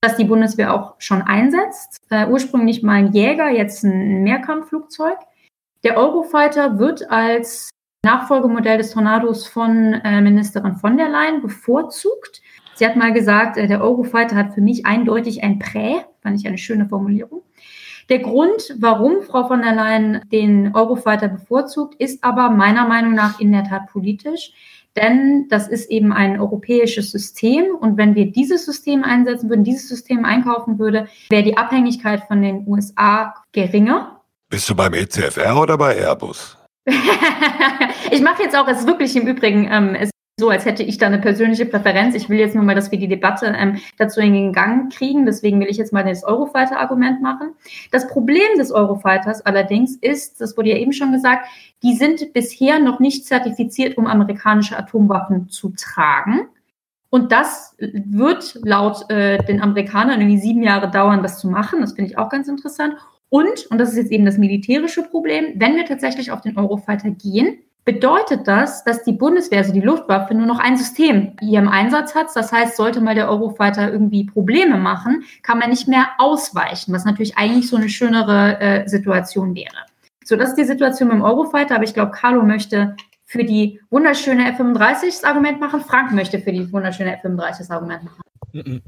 das 0.00 0.16
die 0.16 0.24
Bundeswehr 0.24 0.74
auch 0.74 0.96
schon 0.98 1.22
einsetzt. 1.22 1.98
Äh, 2.10 2.26
ursprünglich 2.26 2.82
mal 2.82 2.94
ein 2.94 3.12
Jäger, 3.12 3.48
jetzt 3.48 3.84
ein 3.84 4.24
Mehrkampfflugzeug. 4.24 5.18
Der 5.84 5.96
Eurofighter 5.96 6.80
wird 6.80 7.08
als 7.12 7.70
Nachfolgemodell 8.04 8.78
des 8.78 8.90
Tornados 8.90 9.46
von 9.46 9.94
äh, 9.94 10.20
Ministerin 10.20 10.74
von 10.74 10.96
der 10.96 11.08
Leyen 11.08 11.40
bevorzugt. 11.40 12.42
Sie 12.74 12.84
hat 12.84 12.96
mal 12.96 13.12
gesagt, 13.12 13.56
äh, 13.56 13.68
der 13.68 13.80
Eurofighter 13.80 14.34
hat 14.34 14.52
für 14.52 14.60
mich 14.60 14.84
eindeutig 14.84 15.44
ein 15.44 15.60
Prä, 15.60 16.00
fand 16.22 16.40
ich 16.40 16.48
eine 16.48 16.58
schöne 16.58 16.88
Formulierung. 16.88 17.42
Der 18.08 18.20
Grund, 18.20 18.74
warum 18.78 19.22
Frau 19.22 19.46
von 19.46 19.60
der 19.60 19.74
Leyen 19.74 20.22
den 20.32 20.74
Eurofighter 20.74 21.28
bevorzugt, 21.28 21.94
ist 22.00 22.24
aber 22.24 22.48
meiner 22.48 22.88
Meinung 22.88 23.14
nach 23.14 23.38
in 23.38 23.52
der 23.52 23.64
Tat 23.64 23.88
politisch. 23.92 24.52
Denn 24.96 25.46
das 25.50 25.68
ist 25.68 25.90
eben 25.90 26.12
ein 26.12 26.40
europäisches 26.40 27.10
System. 27.10 27.76
Und 27.78 27.98
wenn 27.98 28.14
wir 28.14 28.32
dieses 28.32 28.64
System 28.64 29.04
einsetzen 29.04 29.50
würden, 29.50 29.62
dieses 29.62 29.88
System 29.88 30.24
einkaufen 30.24 30.78
würde, 30.78 31.06
wäre 31.28 31.42
die 31.42 31.56
Abhängigkeit 31.56 32.24
von 32.26 32.40
den 32.40 32.66
USA 32.66 33.34
geringer. 33.52 34.22
Bist 34.48 34.70
du 34.70 34.74
beim 34.74 34.94
ECFR 34.94 35.60
oder 35.60 35.76
bei 35.76 35.94
Airbus? 35.94 36.56
ich 38.10 38.22
mache 38.22 38.44
jetzt 38.44 38.56
auch, 38.56 38.66
es 38.66 38.80
ist 38.80 38.86
wirklich 38.86 39.14
im 39.14 39.26
Übrigen, 39.26 39.68
ähm, 39.70 39.94
es 39.94 40.10
so, 40.38 40.50
als 40.50 40.64
hätte 40.64 40.84
ich 40.84 40.98
da 40.98 41.06
eine 41.06 41.18
persönliche 41.18 41.66
Präferenz. 41.66 42.14
Ich 42.14 42.28
will 42.28 42.38
jetzt 42.38 42.54
nur 42.54 42.62
mal, 42.62 42.76
dass 42.76 42.92
wir 42.92 42.98
die 42.98 43.08
Debatte 43.08 43.52
ähm, 43.58 43.78
dazu 43.98 44.20
in 44.20 44.32
den 44.32 44.52
Gang 44.52 44.92
kriegen. 44.92 45.26
Deswegen 45.26 45.58
will 45.58 45.66
ich 45.68 45.76
jetzt 45.76 45.92
mal 45.92 46.04
das 46.04 46.22
Eurofighter-Argument 46.22 47.20
machen. 47.20 47.54
Das 47.90 48.06
Problem 48.06 48.56
des 48.56 48.70
Eurofighters 48.70 49.44
allerdings 49.44 49.96
ist, 49.96 50.40
das 50.40 50.56
wurde 50.56 50.70
ja 50.70 50.76
eben 50.76 50.92
schon 50.92 51.10
gesagt, 51.10 51.48
die 51.82 51.94
sind 51.94 52.32
bisher 52.32 52.78
noch 52.78 53.00
nicht 53.00 53.26
zertifiziert, 53.26 53.98
um 53.98 54.06
amerikanische 54.06 54.78
Atomwaffen 54.78 55.48
zu 55.48 55.70
tragen. 55.70 56.48
Und 57.10 57.32
das 57.32 57.74
wird 57.78 58.60
laut 58.62 59.10
äh, 59.10 59.38
den 59.44 59.60
Amerikanern 59.60 60.20
irgendwie 60.20 60.40
sieben 60.40 60.62
Jahre 60.62 60.88
dauern, 60.88 61.22
das 61.22 61.40
zu 61.40 61.48
machen. 61.48 61.80
Das 61.80 61.94
finde 61.94 62.10
ich 62.10 62.18
auch 62.18 62.28
ganz 62.28 62.46
interessant. 62.46 62.94
Und, 63.28 63.66
und 63.70 63.78
das 63.78 63.90
ist 63.90 63.96
jetzt 63.96 64.12
eben 64.12 64.24
das 64.24 64.38
militärische 64.38 65.02
Problem, 65.02 65.54
wenn 65.56 65.74
wir 65.74 65.84
tatsächlich 65.84 66.30
auf 66.30 66.42
den 66.42 66.56
Eurofighter 66.56 67.10
gehen, 67.10 67.58
bedeutet 67.88 68.46
das, 68.46 68.84
dass 68.84 69.02
die 69.02 69.14
Bundeswehr, 69.14 69.60
also 69.60 69.72
die 69.72 69.80
Luftwaffe, 69.80 70.34
nur 70.34 70.44
noch 70.44 70.58
ein 70.58 70.76
System 70.76 71.32
hier 71.40 71.58
im 71.58 71.68
Einsatz 71.68 72.14
hat. 72.14 72.26
Das 72.34 72.52
heißt, 72.52 72.76
sollte 72.76 73.00
mal 73.00 73.14
der 73.14 73.30
Eurofighter 73.30 73.90
irgendwie 73.90 74.26
Probleme 74.26 74.76
machen, 74.76 75.24
kann 75.42 75.58
man 75.58 75.70
nicht 75.70 75.88
mehr 75.88 76.08
ausweichen, 76.18 76.92
was 76.92 77.06
natürlich 77.06 77.38
eigentlich 77.38 77.66
so 77.66 77.76
eine 77.76 77.88
schönere 77.88 78.60
äh, 78.60 78.86
Situation 78.86 79.54
wäre. 79.54 79.86
So, 80.22 80.36
das 80.36 80.50
ist 80.50 80.56
die 80.56 80.64
Situation 80.64 81.08
mit 81.08 81.16
dem 81.16 81.22
Eurofighter, 81.22 81.76
aber 81.76 81.84
ich 81.84 81.94
glaube, 81.94 82.10
Carlo 82.10 82.42
möchte 82.42 82.94
für 83.24 83.42
die 83.42 83.80
wunderschöne 83.88 84.52
F-35 84.52 85.06
das 85.06 85.24
Argument 85.24 85.58
machen, 85.58 85.80
Frank 85.80 86.12
möchte 86.12 86.40
für 86.40 86.52
die 86.52 86.70
wunderschöne 86.70 87.14
F-35 87.14 87.56
das 87.56 87.70
Argument 87.70 88.02
machen. 88.04 88.82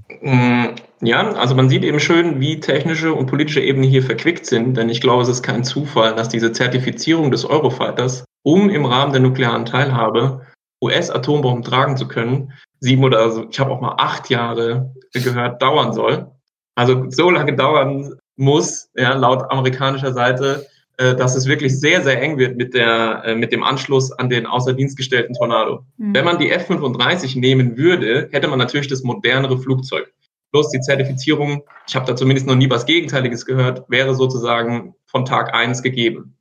Ja, 1.02 1.32
also 1.32 1.54
man 1.54 1.70
sieht 1.70 1.84
eben 1.84 1.98
schön, 1.98 2.40
wie 2.40 2.60
technische 2.60 3.14
und 3.14 3.26
politische 3.26 3.60
Ebene 3.60 3.86
hier 3.86 4.02
verquickt 4.02 4.44
sind, 4.44 4.76
denn 4.76 4.90
ich 4.90 5.00
glaube, 5.00 5.22
es 5.22 5.28
ist 5.28 5.42
kein 5.42 5.64
Zufall, 5.64 6.14
dass 6.14 6.28
diese 6.28 6.52
Zertifizierung 6.52 7.30
des 7.30 7.44
Eurofighters 7.44 8.24
um 8.42 8.70
im 8.70 8.84
Rahmen 8.84 9.12
der 9.12 9.20
nuklearen 9.20 9.66
Teilhabe 9.66 10.46
US-Atombomben 10.82 11.62
tragen 11.62 11.96
zu 11.96 12.08
können, 12.08 12.52
sieben 12.80 13.04
oder 13.04 13.18
also, 13.18 13.46
ich 13.50 13.60
habe 13.60 13.70
auch 13.70 13.80
mal 13.80 13.96
acht 13.98 14.30
Jahre 14.30 14.94
gehört, 15.12 15.60
dauern 15.60 15.92
soll. 15.92 16.30
Also 16.74 17.10
so 17.10 17.30
lange 17.30 17.54
dauern 17.54 18.14
muss, 18.36 18.88
ja, 18.96 19.12
laut 19.14 19.50
amerikanischer 19.50 20.14
Seite, 20.14 20.66
äh, 20.96 21.14
dass 21.14 21.36
es 21.36 21.46
wirklich 21.46 21.78
sehr, 21.78 22.02
sehr 22.02 22.22
eng 22.22 22.38
wird 22.38 22.56
mit, 22.56 22.72
der, 22.72 23.22
äh, 23.26 23.34
mit 23.34 23.52
dem 23.52 23.62
Anschluss 23.62 24.12
an 24.12 24.30
den 24.30 24.46
außerdienstgestellten 24.46 25.34
Tornado. 25.34 25.84
Mhm. 25.98 26.14
Wenn 26.14 26.24
man 26.24 26.38
die 26.38 26.50
F-35 26.50 27.38
nehmen 27.38 27.76
würde, 27.76 28.28
hätte 28.32 28.48
man 28.48 28.58
natürlich 28.58 28.88
das 28.88 29.02
modernere 29.02 29.58
Flugzeug. 29.58 30.10
Bloß 30.52 30.70
die 30.70 30.80
Zertifizierung, 30.80 31.62
ich 31.86 31.94
habe 31.94 32.06
da 32.06 32.16
zumindest 32.16 32.46
noch 32.46 32.56
nie 32.56 32.70
was 32.70 32.86
Gegenteiliges 32.86 33.46
gehört, 33.46 33.84
wäre 33.88 34.14
sozusagen 34.14 34.94
von 35.06 35.24
Tag 35.24 35.54
eins 35.54 35.82
gegeben. 35.82 36.36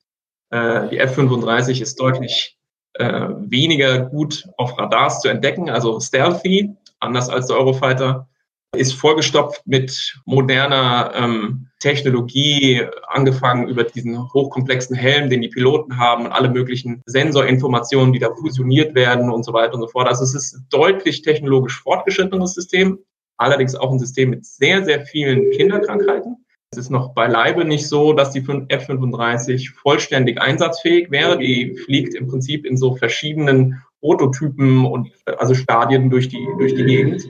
Äh, 0.49 0.89
die 0.89 0.97
F-35 0.97 1.81
ist 1.81 1.99
deutlich 1.99 2.57
äh, 2.93 3.29
weniger 3.39 3.99
gut 3.99 4.47
auf 4.57 4.77
Radars 4.77 5.21
zu 5.21 5.29
entdecken, 5.29 5.69
also 5.69 5.99
stealthy, 5.99 6.75
anders 6.99 7.29
als 7.29 7.47
der 7.47 7.57
Eurofighter, 7.57 8.27
ist 8.75 8.93
vollgestopft 8.93 9.61
mit 9.65 10.15
moderner 10.25 11.11
ähm, 11.15 11.67
Technologie, 11.79 12.85
angefangen 13.07 13.67
über 13.67 13.83
diesen 13.83 14.31
hochkomplexen 14.31 14.95
Helm, 14.95 15.29
den 15.29 15.41
die 15.41 15.47
Piloten 15.47 15.97
haben 15.97 16.25
und 16.25 16.31
alle 16.31 16.49
möglichen 16.49 17.01
Sensorinformationen, 17.05 18.13
die 18.13 18.19
da 18.19 18.29
fusioniert 18.35 18.93
werden 18.95 19.31
und 19.31 19.43
so 19.43 19.53
weiter 19.53 19.73
und 19.75 19.81
so 19.81 19.87
fort. 19.87 20.07
Also 20.07 20.23
es 20.23 20.35
ist 20.35 20.61
deutlich 20.69 21.21
technologisch 21.23 21.81
fortgeschrittenes 21.81 22.53
System, 22.53 22.99
allerdings 23.39 23.75
auch 23.75 23.91
ein 23.91 23.99
System 23.99 24.29
mit 24.29 24.45
sehr, 24.45 24.85
sehr 24.85 25.05
vielen 25.05 25.49
Kinderkrankheiten. 25.51 26.45
Es 26.71 26.77
ist 26.77 26.91
noch 26.91 27.15
beileibe 27.15 27.65
nicht 27.65 27.87
so, 27.87 28.13
dass 28.13 28.31
die 28.31 28.41
F-35 28.41 29.73
vollständig 29.73 30.39
einsatzfähig 30.39 31.09
wäre. 31.09 31.39
Die 31.39 31.75
fliegt 31.75 32.13
im 32.13 32.27
Prinzip 32.27 32.65
in 32.65 32.77
so 32.77 32.95
verschiedenen 32.95 33.81
Prototypen 34.01 34.85
und 34.85 35.09
also 35.25 35.55
Stadien 35.55 36.11
durch 36.11 36.29
die, 36.29 36.45
durch 36.59 36.75
die 36.75 36.85
Gegend. 36.85 37.27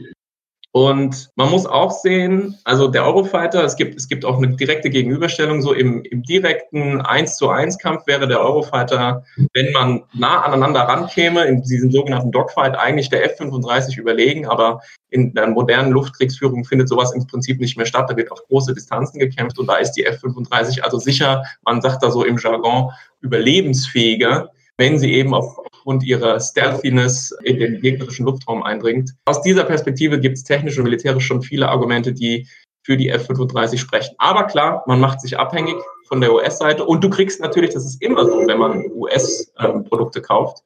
Und 0.71 1.29
man 1.35 1.49
muss 1.49 1.65
auch 1.65 1.89
sehen, 1.89 2.55
also 2.63 2.87
der 2.89 3.03
Eurofighter, 3.03 3.63
es 3.63 3.75
gibt, 3.75 3.95
es 3.95 4.07
gibt 4.07 4.23
auch 4.23 4.37
eine 4.37 4.55
direkte 4.55 4.91
Gegenüberstellung, 4.91 5.63
so 5.63 5.73
im, 5.73 6.03
im 6.03 6.21
direkten 6.21 7.01
1 7.01 7.37
zu 7.37 7.49
1 7.49 7.79
Kampf 7.79 8.05
wäre 8.05 8.27
der 8.27 8.39
Eurofighter, 8.39 9.23
wenn 9.53 9.71
man 9.71 10.03
nah 10.13 10.43
aneinander 10.43 10.81
rankäme, 10.81 11.45
in 11.45 11.63
diesem 11.63 11.89
sogenannten 11.89 12.31
Dogfight, 12.31 12.77
eigentlich 12.77 13.09
der 13.09 13.25
F-35 13.25 13.97
überlegen, 13.97 14.45
aber 14.45 14.81
in 15.09 15.33
der 15.33 15.47
modernen 15.47 15.91
Luftkriegsführung 15.91 16.63
findet 16.63 16.87
sowas 16.87 17.13
im 17.15 17.25
Prinzip 17.25 17.59
nicht 17.59 17.75
mehr 17.75 17.87
statt, 17.87 18.07
da 18.07 18.15
wird 18.15 18.31
auf 18.31 18.45
große 18.47 18.75
Distanzen 18.75 19.19
gekämpft 19.19 19.57
und 19.57 19.65
da 19.65 19.77
ist 19.77 19.93
die 19.93 20.05
F-35 20.05 20.81
also 20.81 20.99
sicher, 20.99 21.43
man 21.65 21.81
sagt 21.81 22.03
da 22.03 22.11
so 22.11 22.23
im 22.23 22.37
Jargon, 22.37 22.91
überlebensfähiger, 23.21 24.51
wenn 24.79 24.97
sie 24.97 25.13
eben 25.13 25.33
auf, 25.33 25.59
aufgrund 25.59 26.03
ihrer 26.03 26.39
Stealthiness 26.39 27.37
in 27.43 27.59
den 27.59 27.81
gegnerischen 27.81 28.25
Luftraum 28.25 28.63
eindringt. 28.63 29.11
Aus 29.25 29.41
dieser 29.41 29.65
Perspektive 29.65 30.19
gibt 30.19 30.37
es 30.37 30.43
technisch 30.43 30.77
und 30.77 30.85
militärisch 30.85 31.25
schon 31.25 31.41
viele 31.41 31.67
Argumente, 31.67 32.13
die 32.13 32.47
für 32.83 32.95
die 32.95 33.09
F-35 33.09 33.77
sprechen. 33.77 34.15
Aber 34.17 34.45
klar, 34.45 34.83
man 34.87 35.01
macht 35.01 35.19
sich 35.19 35.37
abhängig 35.37 35.75
von 36.07 36.21
der 36.21 36.33
US-Seite 36.33 36.85
und 36.85 37.03
du 37.03 37.09
kriegst 37.09 37.41
natürlich, 37.41 37.71
das 37.71 37.85
ist 37.85 38.01
immer 38.01 38.25
so, 38.25 38.47
wenn 38.47 38.57
man 38.57 38.85
US-Produkte 38.93 40.21
kauft, 40.21 40.63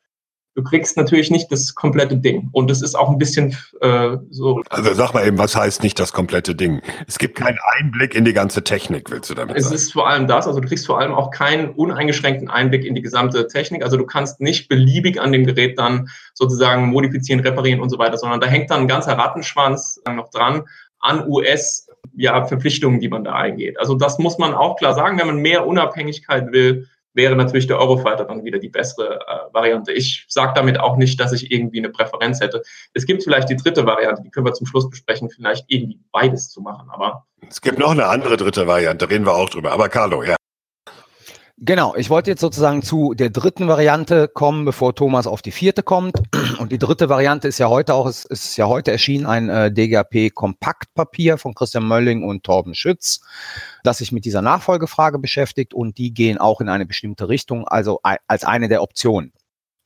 du 0.56 0.64
kriegst 0.64 0.98
natürlich 0.98 1.32
nicht 1.32 1.52
das 1.52 1.74
komplette 1.76 2.18
Ding. 2.18 2.50
Und 2.52 2.70
es 2.70 2.82
ist 2.82 2.96
auch 2.96 3.10
ein 3.10 3.18
bisschen 3.18 3.58
äh, 3.82 4.18
so. 4.30 4.62
Also 4.70 4.94
sag 4.94 5.14
mal 5.14 5.26
eben, 5.26 5.38
was 5.38 5.56
heißt 5.56 5.84
nicht 5.84 6.00
das 6.00 6.14
komplette 6.14 6.56
Ding? 6.56 6.82
Es 7.08 7.18
gibt 7.18 7.36
keinen 7.36 7.58
Einblick 7.78 8.16
in 8.16 8.26
die 8.26 8.34
ganze 8.34 8.64
Technik, 8.64 9.10
willst 9.10 9.30
du 9.30 9.34
damit 9.34 9.58
es 9.58 9.64
sagen? 9.64 9.76
Es 9.76 9.82
ist 9.82 9.94
vor 9.94 10.08
allem 10.08 10.28
das, 10.28 10.48
also 10.48 10.60
du 10.60 10.68
kriegst 10.68 10.86
vor 10.86 11.00
allem 11.00 11.14
auch 11.14 11.32
keinen 11.32 11.70
uneingeschränkten 11.70 12.50
Einblick 12.50 12.86
in 12.86 12.96
die 12.96 13.02
gesamte 13.02 13.48
Technik. 13.48 13.84
Also 13.84 13.98
du 13.98 14.06
kannst 14.06 14.42
nicht 14.42 14.70
beliebig 14.70 15.20
an 15.20 15.32
dem 15.32 15.46
Gerät 15.46 15.80
dann 15.80 16.10
sozusagen 16.34 16.88
modifizieren, 16.88 17.42
reparieren 17.42 17.82
und 17.82 17.90
so 17.90 17.98
weiter, 17.98 18.18
sondern 18.18 18.40
da 18.40 18.48
hängt 18.48 18.70
dann 18.70 18.82
ein 18.82 18.88
ganzer 18.88 19.18
Rattenschwanz 19.18 20.02
noch 20.08 20.30
dran 20.30 20.64
an 21.00 21.28
US 21.28 21.88
ja, 22.16 22.46
Verpflichtungen, 22.46 23.00
die 23.00 23.10
man 23.10 23.24
da 23.24 23.34
eingeht. 23.34 23.80
Also 23.80 23.96
das 23.96 24.20
muss 24.20 24.38
man 24.38 24.54
auch 24.54 24.78
klar 24.78 24.94
sagen, 24.94 25.18
wenn 25.18 25.28
man 25.28 25.38
mehr 25.38 25.66
Unabhängigkeit 25.66 26.52
will, 26.52 26.88
wäre 27.14 27.36
natürlich 27.36 27.68
der 27.68 27.80
Eurofighter 27.80 28.26
dann 28.26 28.44
wieder 28.44 28.60
die 28.60 28.70
bessere 28.70 29.20
äh, 29.20 29.54
Variante. 29.54 29.92
Ich 29.92 30.26
sage 30.28 30.54
damit 30.56 30.80
auch 30.80 30.98
nicht, 30.98 31.20
dass 31.20 31.32
ich 31.34 31.52
irgendwie 31.52 31.80
eine 31.80 31.90
Präferenz 31.90 32.40
hätte. 32.42 32.62
Es 32.94 33.06
gibt 33.06 33.24
vielleicht 33.24 33.50
die 33.50 33.56
dritte 33.56 33.86
Variante, 33.86 34.22
die 34.24 34.30
können 34.30 34.46
wir 34.46 34.54
zum 34.54 34.68
Schluss 34.68 34.90
besprechen, 34.90 35.30
vielleicht 35.30 35.66
irgendwie 35.68 36.00
beides 36.12 36.50
zu 36.50 36.62
machen. 36.62 36.90
Aber 36.90 37.26
es 37.48 37.62
gibt 37.62 37.80
noch 37.80 37.92
eine 37.92 38.08
andere 38.08 38.38
dritte 38.38 38.68
Variante, 38.68 39.10
reden 39.10 39.26
wir 39.26 39.36
auch 39.36 39.50
drüber. 39.50 39.72
Aber 39.72 39.90
Carlo, 39.90 40.24
ja. 40.24 40.36
Genau, 41.58 41.96
ich 41.96 42.10
wollte 42.10 42.32
jetzt 42.32 42.42
sozusagen 42.42 42.82
zu 42.82 43.14
der 43.14 43.30
dritten 43.30 43.68
Variante 43.68 44.28
kommen, 44.28 44.66
bevor 44.66 44.96
Thomas 44.96 45.28
auf 45.28 45.44
die 45.44 45.52
vierte 45.52 45.84
kommt. 45.84 46.18
Und 46.60 46.72
die 46.72 46.80
dritte 46.80 47.10
Variante 47.10 47.48
ist 47.48 47.60
ja 47.60 47.70
heute 47.70 47.94
auch, 47.94 48.08
es 48.08 48.26
ist 48.26 48.58
ja 48.58 48.68
heute 48.68 48.92
erschienen 48.92 49.28
ein 49.28 49.50
äh, 49.50 49.72
DGAP-Kompaktpapier 49.72 51.38
von 51.38 51.54
Christian 51.54 51.88
Mölling 51.88 52.24
und 52.24 52.44
Torben 52.44 52.74
Schütz, 52.74 53.22
das 53.84 54.00
sich 54.00 54.12
mit 54.12 54.26
dieser 54.26 54.42
Nachfolgefrage 54.42 55.20
beschäftigt 55.20 55.74
und 55.74 55.98
die 56.00 56.14
gehen 56.14 56.40
auch 56.40 56.60
in 56.60 56.70
eine 56.70 56.88
bestimmte 56.88 57.30
Richtung, 57.30 57.68
also 57.68 58.00
als 58.02 58.44
eine 58.44 58.68
der 58.68 58.82
Optionen. 58.82 59.32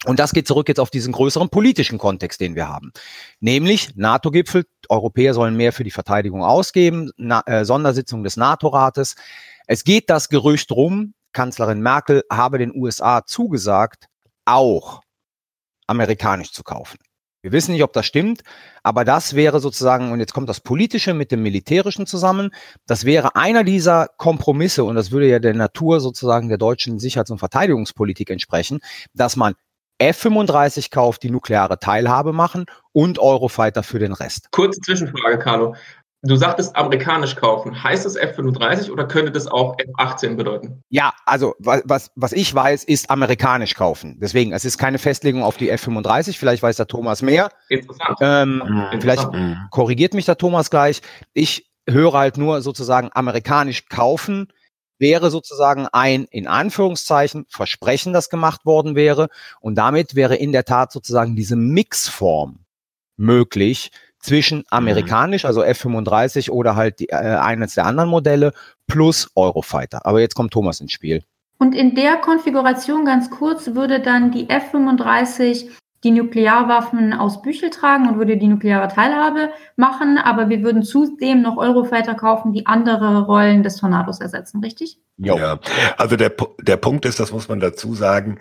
Und 0.05 0.19
das 0.19 0.31
geht 0.31 0.47
zurück 0.47 0.69
jetzt 0.69 0.79
auf 0.79 0.89
diesen 0.89 1.11
größeren 1.11 1.49
politischen 1.49 1.97
Kontext, 1.97 2.39
den 2.39 2.55
wir 2.55 2.69
haben. 2.69 2.91
Nämlich 3.39 3.95
NATO-Gipfel, 3.95 4.65
Europäer 4.89 5.33
sollen 5.33 5.57
mehr 5.57 5.73
für 5.73 5.83
die 5.83 5.91
Verteidigung 5.91 6.43
ausgeben, 6.43 7.11
Na 7.17 7.41
äh, 7.45 7.65
Sondersitzung 7.65 8.23
des 8.23 8.37
NATO-Rates. 8.37 9.15
Es 9.65 9.83
geht 9.83 10.09
das 10.09 10.29
Gerücht 10.29 10.71
rum, 10.71 11.13
Kanzlerin 11.33 11.81
Merkel 11.81 12.23
habe 12.31 12.57
den 12.57 12.73
USA 12.75 13.25
zugesagt, 13.25 14.05
auch 14.45 15.01
amerikanisch 15.87 16.51
zu 16.51 16.63
kaufen. 16.63 16.97
Wir 17.43 17.51
wissen 17.51 17.71
nicht, 17.71 17.83
ob 17.83 17.93
das 17.93 18.05
stimmt, 18.05 18.41
aber 18.83 19.05
das 19.05 19.35
wäre 19.35 19.59
sozusagen, 19.59 20.11
und 20.11 20.19
jetzt 20.19 20.33
kommt 20.33 20.49
das 20.49 20.59
Politische 20.59 21.13
mit 21.13 21.31
dem 21.31 21.43
Militärischen 21.43 22.07
zusammen, 22.07 22.49
das 22.87 23.05
wäre 23.05 23.35
einer 23.35 23.63
dieser 23.63 24.07
Kompromisse, 24.17 24.83
und 24.83 24.95
das 24.95 25.11
würde 25.11 25.29
ja 25.29 25.39
der 25.39 25.53
Natur 25.53 26.01
sozusagen 26.01 26.49
der 26.49 26.57
deutschen 26.57 26.99
Sicherheits- 26.99 27.31
und 27.31 27.37
Verteidigungspolitik 27.37 28.31
entsprechen, 28.31 28.79
dass 29.13 29.35
man 29.35 29.53
F-35 29.99 30.91
kauft, 30.91 31.23
die 31.23 31.31
nukleare 31.31 31.79
Teilhabe 31.79 32.33
machen 32.33 32.65
und 32.91 33.17
Eurofighter 33.17 33.81
für 33.81 33.99
den 33.99 34.13
Rest. 34.13 34.51
Kurze 34.51 34.79
Zwischenfrage, 34.81 35.39
Carlo. 35.39 35.75
Du 36.23 36.35
sagtest 36.35 36.75
amerikanisch 36.75 37.35
kaufen. 37.35 37.83
Heißt 37.83 38.05
das 38.05 38.15
F-35 38.15 38.91
oder 38.91 39.07
könnte 39.07 39.31
das 39.31 39.47
auch 39.47 39.77
F-18 39.77 40.35
bedeuten? 40.35 40.83
Ja, 40.89 41.13
also 41.25 41.55
was, 41.59 42.11
was 42.15 42.33
ich 42.33 42.53
weiß, 42.53 42.83
ist 42.85 43.09
amerikanisch 43.11 43.75
kaufen. 43.75 44.17
Deswegen, 44.19 44.51
es 44.51 44.65
ist 44.65 44.79
keine 44.79 44.97
Festlegung 44.97 45.43
auf 45.43 45.57
die 45.57 45.69
F-35. 45.69 46.37
Vielleicht 46.37 46.63
weiß 46.63 46.77
der 46.77 46.87
Thomas 46.87 47.21
mehr. 47.21 47.51
Interessant. 47.69 48.17
Ähm, 48.21 48.61
Interessant. 48.91 49.01
Vielleicht 49.01 49.69
korrigiert 49.69 50.15
mich 50.15 50.25
der 50.25 50.37
Thomas 50.37 50.71
gleich. 50.71 51.01
Ich 51.33 51.69
höre 51.87 52.13
halt 52.13 52.37
nur 52.37 52.61
sozusagen 52.61 53.09
amerikanisch 53.13 53.87
kaufen 53.87 54.47
wäre 54.99 55.29
sozusagen 55.29 55.87
ein, 55.91 56.25
in 56.25 56.47
Anführungszeichen, 56.47 57.45
Versprechen, 57.49 58.13
das 58.13 58.29
gemacht 58.29 58.65
worden 58.65 58.95
wäre. 58.95 59.29
Und 59.61 59.75
damit 59.75 60.15
wäre 60.15 60.35
in 60.35 60.51
der 60.51 60.65
Tat 60.65 60.91
sozusagen 60.91 61.35
diese 61.35 61.55
Mixform 61.55 62.65
möglich 63.15 63.91
zwischen 64.19 64.59
mhm. 64.59 64.65
amerikanisch, 64.69 65.45
also 65.45 65.63
F-35 65.63 66.49
oder 66.49 66.75
halt 66.75 66.99
die, 66.99 67.09
äh, 67.09 67.15
eines 67.15 67.75
der 67.75 67.85
anderen 67.85 68.09
Modelle, 68.09 68.53
plus 68.87 69.29
Eurofighter. 69.35 70.05
Aber 70.05 70.19
jetzt 70.19 70.35
kommt 70.35 70.51
Thomas 70.51 70.79
ins 70.81 70.91
Spiel. 70.91 71.23
Und 71.59 71.73
in 71.73 71.95
der 71.95 72.17
Konfiguration 72.17 73.05
ganz 73.05 73.29
kurz 73.29 73.73
würde 73.73 73.99
dann 73.99 74.31
die 74.31 74.49
F-35 74.49 75.69
die 76.03 76.11
Nuklearwaffen 76.11 77.11
aus 77.13 77.41
Büchel 77.41 77.69
tragen 77.69 78.07
und 78.07 78.17
würde 78.17 78.37
die 78.37 78.47
nukleare 78.47 78.87
Teilhabe 78.87 79.49
machen, 79.75 80.17
aber 80.17 80.47
wir 80.47 80.61
würden 80.61 80.83
zudem 80.83 81.41
noch 81.41 81.57
Eurofighter 81.57 82.13
kaufen, 82.13 82.53
die 82.53 82.67
andere 82.67 83.25
Rollen 83.25 83.63
des 83.63 83.77
Tornados 83.77 84.21
ersetzen, 84.21 84.63
richtig? 84.63 84.99
Jo. 85.17 85.37
Ja, 85.37 85.59
also 85.97 86.15
der, 86.15 86.31
der 86.61 86.77
Punkt 86.77 87.05
ist, 87.05 87.19
das 87.19 87.31
muss 87.31 87.49
man 87.49 87.59
dazu 87.59 87.95
sagen, 87.95 88.39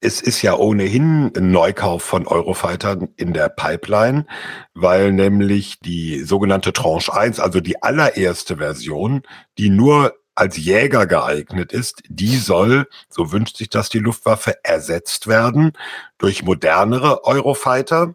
es 0.00 0.20
ist 0.20 0.42
ja 0.42 0.54
ohnehin 0.54 1.32
ein 1.36 1.50
Neukauf 1.50 2.02
von 2.02 2.26
Eurofightern 2.26 3.08
in 3.16 3.32
der 3.32 3.48
Pipeline, 3.48 4.26
weil 4.74 5.12
nämlich 5.12 5.80
die 5.80 6.22
sogenannte 6.22 6.72
Tranche 6.72 7.12
1, 7.14 7.40
also 7.40 7.60
die 7.60 7.82
allererste 7.82 8.58
Version, 8.58 9.22
die 9.58 9.70
nur 9.70 10.14
als 10.34 10.58
Jäger 10.58 11.06
geeignet 11.06 11.72
ist, 11.72 12.02
die 12.08 12.36
soll, 12.36 12.86
so 13.08 13.32
wünscht 13.32 13.56
sich 13.56 13.70
das 13.70 13.88
die 13.88 13.98
Luftwaffe, 13.98 14.54
ersetzt 14.62 15.26
werden 15.26 15.72
durch 16.18 16.42
modernere 16.42 17.24
Eurofighter. 17.24 18.14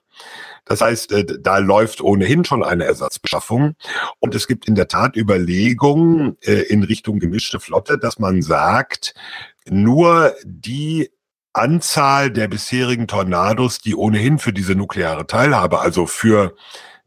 Das 0.66 0.82
heißt, 0.82 1.12
äh, 1.12 1.26
da 1.40 1.58
läuft 1.58 2.00
ohnehin 2.00 2.46
schon 2.46 2.64
eine 2.64 2.86
Ersatzbeschaffung. 2.86 3.76
Und 4.20 4.36
es 4.36 4.48
gibt 4.48 4.68
in 4.68 4.76
der 4.76 4.88
Tat 4.88 5.18
Überlegungen 5.18 6.38
äh, 6.42 6.62
in 6.62 6.84
Richtung 6.84 7.18
gemischte 7.18 7.60
Flotte, 7.60 7.98
dass 7.98 8.20
man 8.20 8.44
sagt, 8.44 9.16
nur 9.68 10.36
die 10.44 11.10
Anzahl 11.54 12.32
der 12.32 12.48
bisherigen 12.48 13.08
Tornados, 13.08 13.80
die 13.80 13.96
ohnehin 13.96 14.40
für 14.40 14.54
diese 14.54 14.76
nukleare 14.76 15.28
Teilhabe, 15.28 15.80
also 15.80 16.06
für 16.06 16.56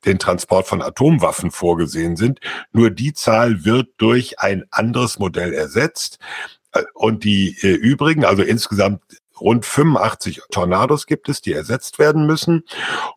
den 0.04 0.18
Transport 0.18 0.66
von 0.66 0.82
Atomwaffen 0.82 1.50
vorgesehen 1.50 2.16
sind. 2.16 2.40
Nur 2.72 2.90
die 2.90 3.14
Zahl 3.14 3.64
wird 3.64 3.88
durch 3.98 4.38
ein 4.40 4.64
anderes 4.70 5.18
Modell 5.18 5.52
ersetzt. 5.54 6.18
Und 6.92 7.24
die 7.24 7.56
äh, 7.62 7.68
übrigen, 7.68 8.24
also 8.24 8.42
insgesamt 8.42 9.00
rund 9.40 9.64
85 9.64 10.42
Tornados 10.50 11.06
gibt 11.06 11.28
es, 11.28 11.40
die 11.40 11.52
ersetzt 11.52 11.98
werden 11.98 12.26
müssen. 12.26 12.64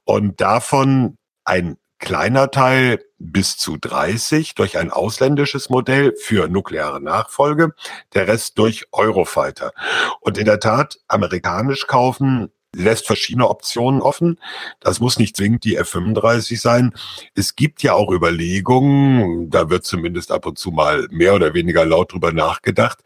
Und 0.06 0.40
davon 0.40 1.18
ein 1.44 1.78
kleiner 2.00 2.52
Teil 2.52 3.00
bis 3.20 3.58
zu 3.58 3.78
30 3.78 4.56
durch 4.56 4.78
ein 4.78 4.92
ausländisches 4.92 5.70
Modell 5.70 6.14
für 6.18 6.48
nukleare 6.48 7.02
Nachfolge, 7.02 7.74
der 8.14 8.28
Rest 8.28 8.58
durch 8.58 8.88
Eurofighter. 8.92 9.74
Und 10.22 10.38
in 10.38 10.46
der 10.46 10.60
Tat, 10.60 11.00
amerikanisch 11.08 11.88
kaufen 11.88 12.52
lässt 12.76 13.08
verschiedene 13.08 13.50
Optionen 13.50 14.02
offen. 14.02 14.40
Das 14.80 15.00
muss 15.00 15.18
nicht 15.18 15.36
zwingend 15.36 15.64
die 15.64 15.78
F-35 15.78 16.60
sein. 16.60 16.94
Es 17.34 17.56
gibt 17.56 17.82
ja 17.82 17.94
auch 17.94 18.12
Überlegungen, 18.12 19.50
da 19.50 19.70
wird 19.70 19.86
zumindest 19.86 20.32
ab 20.32 20.46
und 20.46 20.58
zu 20.58 20.72
mal 20.72 21.08
mehr 21.10 21.34
oder 21.34 21.54
weniger 21.54 21.86
laut 21.86 22.14
drüber 22.14 22.32
nachgedacht, 22.32 23.00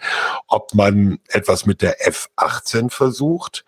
ob 0.47 0.73
man 0.73 1.19
etwas 1.29 1.65
mit 1.65 1.81
der 1.81 2.05
F-18 2.05 2.89
versucht, 2.89 3.63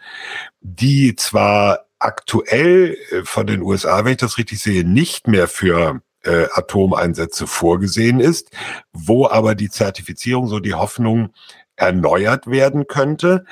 die 0.62 1.16
zwar 1.16 1.86
aktuell 2.00 2.98
äh, 3.12 3.24
von 3.24 3.48
den 3.48 3.62
USA, 3.62 4.04
wenn 4.04 4.14
ich 4.14 4.18
das 4.18 4.38
richtig 4.38 4.60
sehe, 4.60 4.84
nicht 4.84 5.28
mehr 5.28 5.48
für 5.48 6.02
äh, 6.24 6.48
Atomeinsätze 6.54 7.48
vorgesehen 7.48 8.20
ist, 8.20 8.50
wo 8.92 9.28
aber 9.28 9.56
die 9.56 9.70
Zertifizierung 9.70 10.48
so 10.48 10.60
die 10.60 10.74
Hoffnung 10.74 11.34
erneuert 11.76 12.48
werden 12.48 12.88
könnte. 12.88 13.46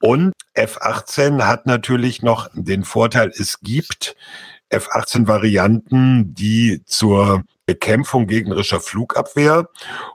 Und 0.00 0.32
F-18 0.54 1.42
hat 1.42 1.66
natürlich 1.66 2.22
noch 2.22 2.48
den 2.54 2.84
Vorteil, 2.84 3.32
es 3.36 3.60
gibt 3.60 4.16
F-18-Varianten, 4.68 6.34
die 6.34 6.82
zur 6.86 7.44
Bekämpfung 7.66 8.26
gegnerischer 8.26 8.80
Flugabwehr 8.80 9.68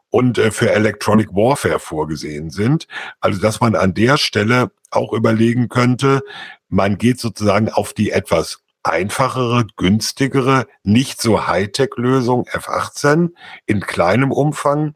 und 0.10 0.38
äh, 0.38 0.52
für 0.52 0.72
Electronic 0.72 1.30
Warfare 1.34 1.80
vorgesehen 1.80 2.50
sind. 2.50 2.88
Also 3.20 3.42
dass 3.42 3.60
man 3.60 3.76
an 3.76 3.94
der 3.94 4.18
Stelle 4.18 4.72
auch 4.92 5.14
überlegen 5.14 5.70
könnte, 5.70 6.22
man 6.68 6.98
geht 6.98 7.20
sozusagen 7.20 7.70
auf 7.70 7.94
die 7.94 8.12
etwas 8.12 8.62
einfachere, 8.84 9.66
günstigere, 9.78 10.66
nicht 10.84 11.22
so 11.22 11.48
Hightech-Lösung 11.48 12.46
F-18 12.48 13.30
in 13.66 13.82
kleinem 13.82 14.32
Umfang 14.32 14.96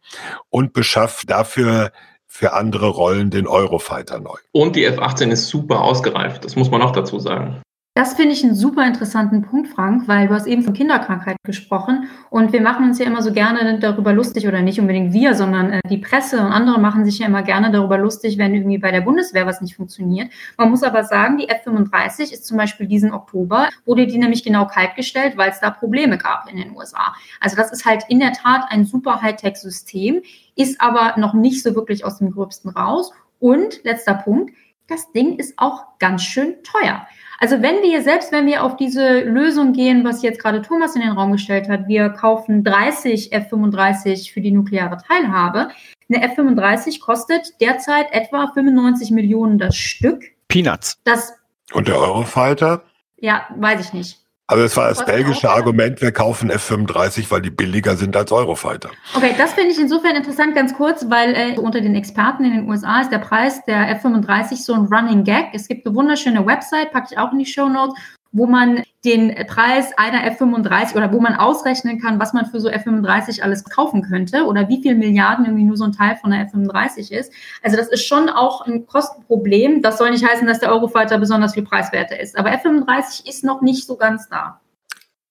und 0.49 0.73
beschafft 0.73 1.29
dafür 1.29 1.91
für 2.27 2.53
andere 2.53 2.87
Rollen 2.87 3.29
den 3.29 3.45
Eurofighter 3.45 4.19
neu. 4.19 4.37
Und 4.51 4.75
die 4.75 4.85
F-18 4.85 5.31
ist 5.31 5.49
super 5.49 5.81
ausgereift, 5.81 6.43
das 6.45 6.55
muss 6.55 6.71
man 6.71 6.81
auch 6.81 6.91
dazu 6.91 7.19
sagen. 7.19 7.61
Das 7.95 8.15
finde 8.15 8.33
ich 8.33 8.43
einen 8.43 8.55
super 8.55 8.87
interessanten 8.87 9.43
Punkt, 9.43 9.67
Frank, 9.67 10.07
weil 10.07 10.27
du 10.27 10.33
hast 10.33 10.47
eben 10.47 10.63
von 10.63 10.73
Kinderkrankheit 10.73 11.37
gesprochen 11.43 12.09
und 12.31 12.51
wir 12.51 12.59
machen 12.59 12.85
uns 12.85 12.97
ja 12.97 13.05
immer 13.05 13.21
so 13.21 13.31
gerne 13.31 13.77
darüber 13.77 14.13
lustig 14.13 14.47
oder 14.47 14.63
nicht 14.63 14.79
unbedingt 14.79 15.13
wir, 15.13 15.35
sondern 15.35 15.73
äh, 15.73 15.79
die 15.87 15.99
Presse 15.99 16.39
und 16.39 16.47
andere 16.47 16.79
machen 16.79 17.05
sich 17.05 17.19
ja 17.19 17.27
immer 17.27 17.43
gerne 17.43 17.69
darüber 17.69 17.99
lustig, 17.99 18.39
wenn 18.39 18.55
irgendwie 18.55 18.79
bei 18.79 18.89
der 18.89 19.01
Bundeswehr 19.01 19.45
was 19.45 19.61
nicht 19.61 19.75
funktioniert. 19.75 20.31
Man 20.57 20.71
muss 20.71 20.81
aber 20.81 21.03
sagen, 21.03 21.37
die 21.37 21.47
F-35 21.47 22.33
ist 22.33 22.47
zum 22.47 22.57
Beispiel 22.57 22.87
diesen 22.87 23.13
Oktober, 23.13 23.69
wurde 23.85 24.07
die 24.07 24.17
nämlich 24.17 24.43
genau 24.43 24.65
kaltgestellt, 24.65 25.37
weil 25.37 25.51
es 25.51 25.59
da 25.59 25.69
Probleme 25.69 26.17
gab 26.17 26.49
in 26.49 26.57
den 26.57 26.75
USA. 26.75 27.13
Also 27.39 27.55
das 27.55 27.71
ist 27.71 27.85
halt 27.85 28.05
in 28.09 28.19
der 28.19 28.33
Tat 28.33 28.65
ein 28.69 28.85
super 28.85 29.21
Hightech-System, 29.21 30.23
ist 30.55 30.81
aber 30.81 31.13
noch 31.17 31.35
nicht 31.35 31.61
so 31.61 31.75
wirklich 31.75 32.03
aus 32.05 32.17
dem 32.17 32.31
Gröbsten 32.31 32.71
raus. 32.71 33.11
Und 33.37 33.83
letzter 33.83 34.15
Punkt, 34.15 34.51
das 34.87 35.11
Ding 35.11 35.37
ist 35.37 35.53
auch 35.57 35.99
ganz 35.99 36.23
schön 36.23 36.55
teuer. 36.63 37.05
Also 37.43 37.61
wenn 37.61 37.81
wir, 37.81 38.01
selbst 38.01 38.31
wenn 38.31 38.45
wir 38.45 38.63
auf 38.63 38.77
diese 38.77 39.19
Lösung 39.19 39.73
gehen, 39.73 40.05
was 40.05 40.21
jetzt 40.21 40.41
gerade 40.41 40.61
Thomas 40.61 40.95
in 40.95 41.01
den 41.01 41.11
Raum 41.11 41.33
gestellt 41.33 41.67
hat, 41.67 41.89
wir 41.89 42.07
kaufen 42.07 42.63
30 42.63 43.33
F-35 43.33 44.31
für 44.31 44.39
die 44.39 44.51
nukleare 44.51 44.97
Teilhabe. 45.05 45.67
Eine 46.07 46.23
F-35 46.23 47.01
kostet 47.01 47.59
derzeit 47.59 48.13
etwa 48.13 48.47
95 48.47 49.11
Millionen 49.11 49.57
das 49.57 49.75
Stück. 49.75 50.23
Peanuts. 50.47 50.97
Das 51.03 51.33
Und 51.73 51.89
der 51.89 51.97
Eurofighter? 51.97 52.85
Ja, 53.17 53.45
weiß 53.57 53.87
ich 53.87 53.91
nicht. 53.91 54.22
Also 54.47 54.65
es 54.65 54.75
war 54.75 54.89
das 54.89 55.05
belgische 55.05 55.49
Argument, 55.49 56.01
wir 56.01 56.11
kaufen 56.11 56.49
F-35, 56.49 57.31
weil 57.31 57.41
die 57.41 57.49
billiger 57.49 57.95
sind 57.95 58.15
als 58.17 58.31
Eurofighter. 58.31 58.89
Okay, 59.15 59.33
das 59.37 59.53
finde 59.53 59.71
ich 59.71 59.79
insofern 59.79 60.17
interessant, 60.17 60.53
ganz 60.53 60.73
kurz, 60.73 61.09
weil 61.09 61.33
äh, 61.33 61.57
unter 61.57 61.79
den 61.79 61.95
Experten 61.95 62.43
in 62.43 62.51
den 62.51 62.69
USA 62.69 63.01
ist 63.01 63.11
der 63.11 63.19
Preis 63.19 63.63
der 63.65 63.89
F-35 63.91 64.57
so 64.57 64.73
ein 64.73 64.87
Running 64.91 65.23
Gag. 65.23 65.47
Es 65.53 65.69
gibt 65.69 65.87
eine 65.87 65.95
wunderschöne 65.95 66.45
Website, 66.45 66.91
packe 66.91 67.07
ich 67.11 67.17
auch 67.17 67.31
in 67.31 67.39
die 67.39 67.45
Show 67.45 67.69
Notes, 67.69 67.97
wo 68.33 68.47
man 68.47 68.83
den 69.05 69.33
Preis 69.47 69.91
einer 69.95 70.29
F35 70.29 70.95
oder 70.95 71.13
wo 71.13 71.21
man 71.21 71.35
ausrechnen 71.35 72.01
kann, 72.01 72.19
was 72.19 72.33
man 72.33 72.47
für 72.47 72.59
so 72.59 72.67
F35 72.67 73.41
alles 73.41 73.63
kaufen 73.63 74.01
könnte 74.01 74.45
oder 74.45 74.67
wie 74.69 74.81
viel 74.81 74.95
Milliarden 74.95 75.45
irgendwie 75.45 75.65
nur 75.65 75.77
so 75.77 75.83
ein 75.83 75.91
Teil 75.91 76.17
von 76.17 76.31
der 76.31 76.49
F35 76.49 77.11
ist. 77.11 77.31
Also 77.61 77.77
das 77.77 77.87
ist 77.89 78.05
schon 78.05 78.29
auch 78.29 78.65
ein 78.65 78.87
Kostenproblem. 78.87 79.83
Das 79.83 79.99
soll 79.99 80.09
nicht 80.09 80.27
heißen, 80.27 80.47
dass 80.47 80.59
der 80.59 80.71
Eurofighter 80.71 81.19
besonders 81.19 81.53
viel 81.53 81.63
preiswerter 81.63 82.19
ist. 82.19 82.35
Aber 82.37 82.49
F35 82.49 83.29
ist 83.29 83.43
noch 83.43 83.61
nicht 83.61 83.85
so 83.85 83.95
ganz 83.97 84.27
da. 84.29 84.59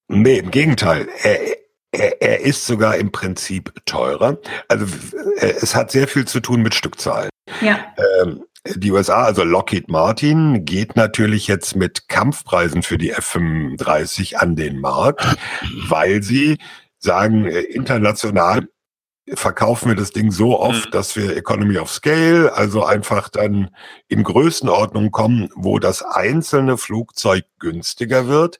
Nee, 0.08 0.38
im 0.38 0.50
Gegenteil. 0.50 1.08
Er, 1.22 1.40
er, 1.90 2.22
er 2.22 2.40
ist 2.40 2.66
sogar 2.66 2.96
im 2.96 3.10
Prinzip 3.10 3.72
teurer. 3.84 4.38
Also 4.68 4.86
äh, 5.38 5.54
es 5.60 5.74
hat 5.74 5.90
sehr 5.90 6.06
viel 6.06 6.26
zu 6.26 6.38
tun 6.38 6.62
mit 6.62 6.74
Stückzahlen. 6.74 7.30
Ja. 7.60 7.80
Ähm, 8.22 8.44
Die 8.64 8.92
USA, 8.92 9.24
also 9.24 9.42
Lockheed 9.42 9.88
Martin, 9.88 10.64
geht 10.64 10.94
natürlich 10.94 11.48
jetzt 11.48 11.74
mit 11.74 12.08
Kampfpreisen 12.08 12.82
für 12.82 12.96
die 12.96 13.10
F-35 13.10 14.36
an 14.36 14.54
den 14.54 14.80
Markt, 14.80 15.36
weil 15.88 16.22
sie 16.22 16.58
sagen, 16.98 17.44
äh, 17.46 17.60
international 17.60 18.68
verkaufen 19.34 19.88
wir 19.88 19.94
das 19.94 20.10
Ding 20.10 20.32
so 20.32 20.58
oft, 20.58 20.86
mhm. 20.86 20.90
dass 20.90 21.14
wir 21.14 21.36
Economy 21.36 21.78
of 21.78 21.90
Scale, 21.90 22.52
also 22.54 22.84
einfach 22.84 23.28
dann 23.28 23.70
in 24.08 24.24
Größenordnung 24.24 25.10
kommen, 25.12 25.48
wo 25.54 25.78
das 25.78 26.02
einzelne 26.02 26.76
Flugzeug 26.76 27.44
günstiger 27.60 28.26
wird. 28.26 28.58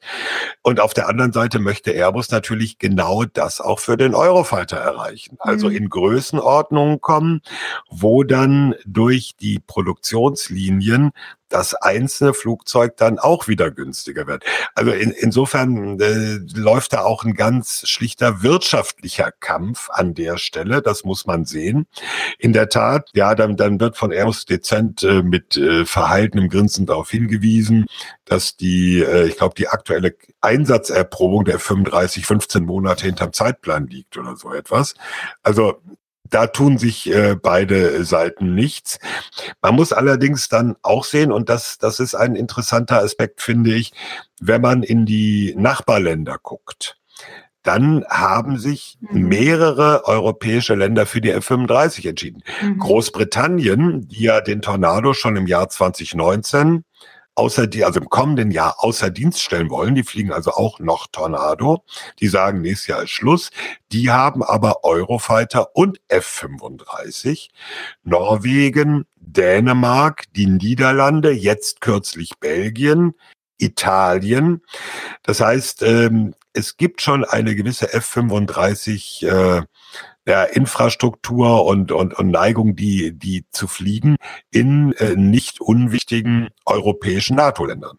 Und 0.63 0.79
auf 0.79 0.95
der 0.95 1.09
anderen 1.09 1.33
Seite 1.33 1.59
möchte 1.59 1.91
Airbus 1.91 2.31
natürlich 2.31 2.79
genau 2.79 3.25
das 3.25 3.61
auch 3.61 3.81
für 3.81 3.97
den 3.97 4.15
Eurofighter 4.15 4.77
erreichen. 4.77 5.37
Also 5.41 5.69
mhm. 5.69 5.77
in 5.77 5.89
Größenordnung 5.89 7.01
kommen, 7.01 7.43
wo 7.91 8.23
dann 8.23 8.75
durch 8.87 9.35
die 9.41 9.59
Produktionslinien 9.59 11.11
das 11.53 11.75
einzelne 11.75 12.35
Flugzeug 12.35 12.97
dann 12.97 13.19
auch 13.19 13.47
wieder 13.47 13.71
günstiger 13.71 14.27
wird. 14.27 14.45
Also 14.75 14.91
in, 14.91 15.11
insofern 15.11 16.01
äh, 16.01 16.39
läuft 16.55 16.95
da 16.95 17.03
auch 17.03 17.25
ein 17.25 17.35
ganz 17.35 17.89
schlichter 17.89 18.43
wirtschaftlicher 18.43 19.31
Kampf 19.33 19.91
an 19.91 20.15
der 20.15 20.39
Stelle. 20.39 20.83
Das 20.83 21.05
muss 21.05 21.27
man 21.27 21.45
sehen. 21.45 21.87
In 22.39 22.53
der 22.53 22.69
Tat, 22.69 23.11
ja, 23.15 23.35
dann, 23.35 23.57
dann 23.57 23.81
wird 23.81 23.97
von 23.97 24.13
Airbus 24.13 24.47
dezent 24.47 25.03
äh, 25.03 25.23
mit 25.23 25.57
äh, 25.57 25.85
verhaltenem 25.85 26.49
Grinsen 26.49 26.87
darauf 26.87 27.11
hingewiesen, 27.11 27.87
dass 28.25 28.57
die, 28.57 29.01
äh, 29.01 29.27
ich 29.27 29.37
glaube, 29.37 29.55
die 29.55 29.69
aktuelle 29.69 30.15
Einsatzerprobung 30.41 31.45
der 31.45 31.59
35, 31.59 32.25
15 32.25 32.65
Monate 32.65 33.07
hinterm 33.07 33.33
Zeitplan 33.33 33.87
liegt 33.87 34.17
oder 34.17 34.37
so 34.37 34.53
etwas. 34.53 34.95
Also 35.43 35.83
da 36.33 36.47
tun 36.49 36.79
sich 36.79 37.11
äh, 37.13 37.37
beide 37.41 38.05
Seiten 38.05 38.55
nichts. 38.55 38.99
Man 39.61 39.75
muss 39.75 39.93
allerdings 39.93 40.49
dann 40.49 40.77
auch 40.83 41.05
sehen, 41.05 41.31
und 41.31 41.49
das, 41.49 41.79
das 41.79 42.01
ist 42.01 42.15
ein 42.15 42.35
interessanter 42.35 43.03
Aspekt, 43.03 43.41
finde 43.41 43.75
ich, 43.75 43.93
wenn 44.41 44.61
man 44.61 44.83
in 44.83 45.07
die 45.07 45.55
Nachbarländer 45.57 46.39
guckt 46.43 46.97
dann 47.63 48.05
haben 48.09 48.59
sich 48.59 48.99
mhm. 49.01 49.29
mehrere 49.29 50.05
europäische 50.07 50.75
Länder 50.75 51.07
für 51.07 51.21
die 51.21 51.31
F-35 51.31 52.09
entschieden. 52.09 52.43
Mhm. 52.61 52.79
Großbritannien, 52.79 54.09
die 54.09 54.25
ja 54.25 54.41
den 54.41 54.63
Tornado 54.63 55.15
schon 55.15 55.37
im 55.37 55.47
Jahr 55.47 55.69
2019 55.69 56.85
außer 57.35 57.67
die, 57.67 57.85
also 57.85 58.01
im 58.01 58.09
kommenden 58.09 58.51
Jahr 58.51 58.77
außer 58.79 59.11
Dienst 59.11 59.41
stellen 59.41 59.71
wollen. 59.71 59.95
Die 59.95 60.03
fliegen 60.03 60.33
also 60.33 60.53
auch 60.53 60.79
noch 60.79 61.07
Tornado. 61.07 61.85
Die 62.21 62.29
sagen, 62.29 62.61
nächstes 62.61 62.89
Jahr 62.89 63.03
ist 63.03 63.11
Schluss. 63.11 63.51
Die 63.91 64.11
haben 64.11 64.43
aber 64.43 64.85
Eurofighter 64.85 65.75
und 65.75 66.01
F-35. 66.09 67.49
Norwegen, 68.05 69.07
Dänemark, 69.17 70.25
die 70.35 70.47
Niederlande, 70.47 71.31
jetzt 71.33 71.81
kürzlich 71.81 72.33
Belgien, 72.39 73.15
Italien. 73.59 74.63
Das 75.23 75.41
heißt, 75.41 75.83
ähm, 75.83 76.35
es 76.53 76.77
gibt 76.77 77.01
schon 77.01 77.25
eine 77.25 77.55
gewisse 77.55 77.93
F-35 77.93 79.27
äh, 79.27 79.63
ja, 80.27 80.45
Infrastruktur 80.45 81.65
und, 81.65 81.93
und, 81.93 82.15
und 82.19 82.31
Neigung, 82.31 82.77
die, 82.77 83.13
die 83.19 83.45
zu 83.51 83.67
fliegen 83.67 84.17
in 84.51 84.93
äh, 84.93 85.17
nicht 85.17 85.61
unwichtigen 85.61 86.49
europäischen 86.65 87.37
NATO-Ländern. 87.37 87.99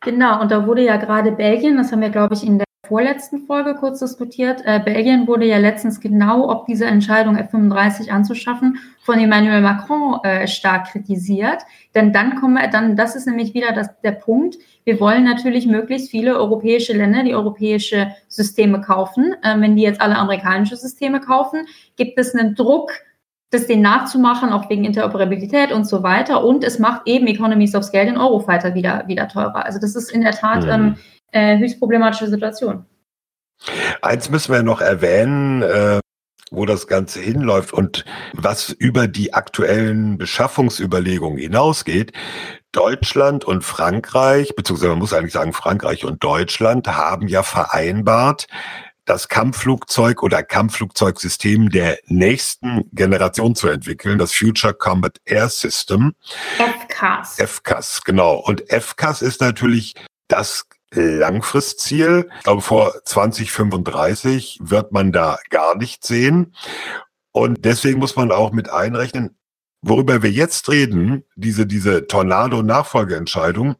Genau, 0.00 0.40
und 0.40 0.50
da 0.50 0.66
wurde 0.66 0.82
ja 0.82 0.96
gerade 0.96 1.32
Belgien, 1.32 1.76
das 1.76 1.92
haben 1.92 2.00
wir, 2.00 2.10
glaube 2.10 2.34
ich, 2.34 2.44
in 2.44 2.58
der 2.58 2.66
vorletzten 2.84 3.46
Folge 3.46 3.74
kurz 3.74 4.00
diskutiert. 4.00 4.62
Äh, 4.64 4.80
Belgien 4.84 5.28
wurde 5.28 5.46
ja 5.46 5.58
letztens 5.58 6.00
genau, 6.00 6.50
ob 6.50 6.66
diese 6.66 6.84
Entscheidung 6.84 7.36
F-35 7.36 8.10
anzuschaffen, 8.10 8.78
von 9.00 9.20
Emmanuel 9.20 9.60
Macron 9.60 10.22
äh, 10.24 10.48
stark 10.48 10.90
kritisiert. 10.90 11.62
Denn 11.94 12.12
dann 12.12 12.40
kommen 12.40 12.54
wir, 12.54 12.68
dann, 12.68 12.96
das 12.96 13.14
ist 13.14 13.26
nämlich 13.26 13.54
wieder 13.54 13.72
das, 13.72 13.88
der 14.02 14.12
Punkt. 14.12 14.56
Wir 14.84 14.98
wollen 14.98 15.22
natürlich 15.22 15.66
möglichst 15.66 16.10
viele 16.10 16.36
europäische 16.36 16.92
Länder, 16.92 17.22
die 17.22 17.34
europäische 17.34 18.12
Systeme 18.26 18.80
kaufen. 18.80 19.36
Äh, 19.42 19.60
wenn 19.60 19.76
die 19.76 19.82
jetzt 19.82 20.00
alle 20.00 20.16
amerikanische 20.16 20.76
Systeme 20.76 21.20
kaufen, 21.20 21.66
gibt 21.96 22.18
es 22.18 22.34
einen 22.34 22.56
Druck, 22.56 22.90
das 23.52 23.66
denen 23.66 23.82
nachzumachen, 23.82 24.50
auch 24.50 24.68
wegen 24.70 24.84
Interoperabilität 24.84 25.72
und 25.72 25.86
so 25.86 26.02
weiter. 26.02 26.42
Und 26.42 26.64
es 26.64 26.78
macht 26.78 27.02
eben 27.06 27.26
Economies 27.26 27.74
of 27.76 27.84
Scale 27.84 28.06
den 28.06 28.16
Eurofighter 28.16 28.74
wieder, 28.74 29.04
wieder 29.06 29.28
teurer. 29.28 29.64
Also 29.64 29.78
das 29.78 29.94
ist 29.94 30.10
in 30.10 30.22
der 30.22 30.32
Tat 30.32 30.64
mhm. 30.64 30.70
ähm, 30.70 30.96
äh, 31.32 31.58
höchst 31.58 31.78
problematische 31.78 32.28
Situation. 32.28 32.86
Eins 34.00 34.30
müssen 34.30 34.52
wir 34.52 34.62
noch 34.62 34.80
erwähnen, 34.80 35.62
äh, 35.62 36.00
wo 36.50 36.66
das 36.66 36.86
Ganze 36.86 37.20
hinläuft 37.20 37.72
und 37.72 38.04
was 38.34 38.70
über 38.70 39.08
die 39.08 39.32
aktuellen 39.32 40.18
Beschaffungsüberlegungen 40.18 41.38
hinausgeht. 41.38 42.12
Deutschland 42.72 43.44
und 43.44 43.64
Frankreich, 43.64 44.54
beziehungsweise 44.54 44.90
man 44.90 44.98
muss 44.98 45.12
eigentlich 45.12 45.32
sagen, 45.32 45.52
Frankreich 45.52 46.04
und 46.04 46.22
Deutschland 46.22 46.88
haben 46.88 47.28
ja 47.28 47.42
vereinbart, 47.42 48.46
das 49.04 49.28
Kampfflugzeug 49.28 50.22
oder 50.22 50.42
Kampfflugzeugsystem 50.42 51.70
der 51.70 51.98
nächsten 52.06 52.84
Generation 52.92 53.54
zu 53.54 53.68
entwickeln, 53.68 54.18
das 54.18 54.32
Future 54.32 54.74
Combat 54.74 55.18
Air 55.24 55.48
System. 55.48 56.14
FCAS. 56.56 57.36
FCAS, 57.36 58.02
genau. 58.04 58.36
Und 58.36 58.62
FCAS 58.70 59.22
ist 59.22 59.40
natürlich 59.40 59.94
das 60.28 60.66
Langfristziel. 60.94 62.28
Ich 62.38 62.44
glaube, 62.44 62.62
vor 62.62 62.92
2035 63.04 64.58
wird 64.62 64.92
man 64.92 65.12
da 65.12 65.38
gar 65.50 65.76
nicht 65.76 66.04
sehen. 66.04 66.54
Und 67.32 67.64
deswegen 67.64 67.98
muss 67.98 68.16
man 68.16 68.30
auch 68.30 68.52
mit 68.52 68.70
einrechnen, 68.70 69.36
worüber 69.80 70.22
wir 70.22 70.30
jetzt 70.30 70.68
reden, 70.68 71.24
diese, 71.34 71.66
diese 71.66 72.06
Tornado-Nachfolgeentscheidung, 72.06 73.76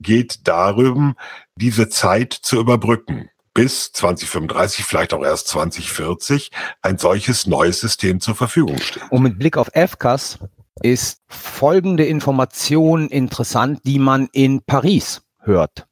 geht 0.00 0.46
darum, 0.46 1.16
diese 1.56 1.88
Zeit 1.88 2.32
zu 2.32 2.60
überbrücken 2.60 3.28
bis 3.54 3.92
2035, 3.92 4.84
vielleicht 4.84 5.12
auch 5.12 5.22
erst 5.22 5.48
2040, 5.48 6.50
ein 6.80 6.96
solches 6.96 7.46
neues 7.46 7.80
System 7.80 8.20
zur 8.20 8.34
Verfügung 8.34 8.78
steht. 8.78 9.02
Und 9.10 9.22
mit 9.22 9.38
Blick 9.38 9.58
auf 9.58 9.68
FCAS 9.74 10.38
ist 10.80 11.20
folgende 11.28 12.06
Information 12.06 13.08
interessant, 13.08 13.80
die 13.84 13.98
man 13.98 14.28
in 14.32 14.62
Paris 14.62 15.22
hört 15.40 15.86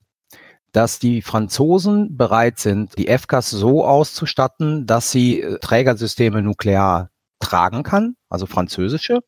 dass 0.73 0.99
die 0.99 1.23
Franzosen 1.23 2.17
bereit 2.17 2.59
sind, 2.59 2.97
die 2.99 3.07
FCAS 3.07 3.51
so 3.51 3.85
auszustatten, 3.85 4.87
dass 4.87 5.11
sie 5.11 5.41
äh, 5.41 5.59
Trägersysteme 5.59 6.43
nuklear 6.43 7.11
tragen 7.41 7.83
kann, 7.83 8.17
also 8.29 8.47
französische. 8.47 9.21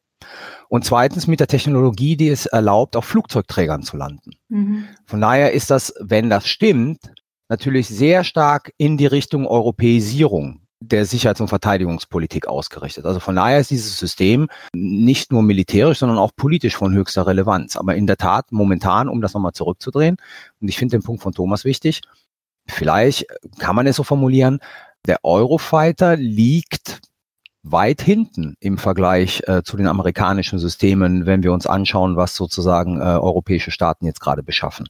Und 0.68 0.84
zweitens 0.84 1.26
mit 1.26 1.40
der 1.40 1.48
Technologie, 1.48 2.16
die 2.16 2.28
es 2.28 2.46
erlaubt, 2.46 2.94
auf 2.94 3.04
Flugzeugträgern 3.04 3.82
zu 3.82 3.96
landen. 3.96 4.30
Mhm. 4.48 4.84
Von 5.04 5.20
daher 5.20 5.52
ist 5.52 5.70
das, 5.70 5.92
wenn 6.00 6.30
das 6.30 6.46
stimmt, 6.46 7.12
natürlich 7.48 7.88
sehr 7.88 8.22
stark 8.22 8.72
in 8.76 8.96
die 8.96 9.06
Richtung 9.06 9.46
Europäisierung 9.46 10.61
der 10.82 11.06
Sicherheits- 11.06 11.40
und 11.40 11.48
Verteidigungspolitik 11.48 12.46
ausgerichtet. 12.46 13.04
Also 13.04 13.20
von 13.20 13.36
daher 13.36 13.60
ist 13.60 13.70
dieses 13.70 13.98
System 13.98 14.48
nicht 14.74 15.32
nur 15.32 15.42
militärisch, 15.42 15.98
sondern 15.98 16.18
auch 16.18 16.32
politisch 16.36 16.76
von 16.76 16.94
höchster 16.94 17.26
Relevanz. 17.26 17.76
Aber 17.76 17.96
in 17.96 18.06
der 18.06 18.16
Tat 18.16 18.52
momentan, 18.52 19.08
um 19.08 19.20
das 19.20 19.34
nochmal 19.34 19.52
zurückzudrehen, 19.52 20.16
und 20.60 20.68
ich 20.68 20.78
finde 20.78 20.96
den 20.96 21.02
Punkt 21.02 21.22
von 21.22 21.32
Thomas 21.32 21.64
wichtig, 21.64 22.02
vielleicht 22.66 23.26
kann 23.58 23.76
man 23.76 23.86
es 23.86 23.96
so 23.96 24.04
formulieren, 24.04 24.60
der 25.06 25.24
Eurofighter 25.24 26.16
liegt 26.16 27.00
weit 27.62 28.02
hinten 28.02 28.56
im 28.60 28.78
Vergleich 28.78 29.42
äh, 29.46 29.62
zu 29.62 29.76
den 29.76 29.86
amerikanischen 29.86 30.58
Systemen, 30.58 31.26
wenn 31.26 31.42
wir 31.42 31.52
uns 31.52 31.66
anschauen, 31.66 32.16
was 32.16 32.34
sozusagen 32.34 33.00
äh, 33.00 33.04
europäische 33.04 33.70
Staaten 33.70 34.06
jetzt 34.06 34.20
gerade 34.20 34.42
beschaffen. 34.42 34.86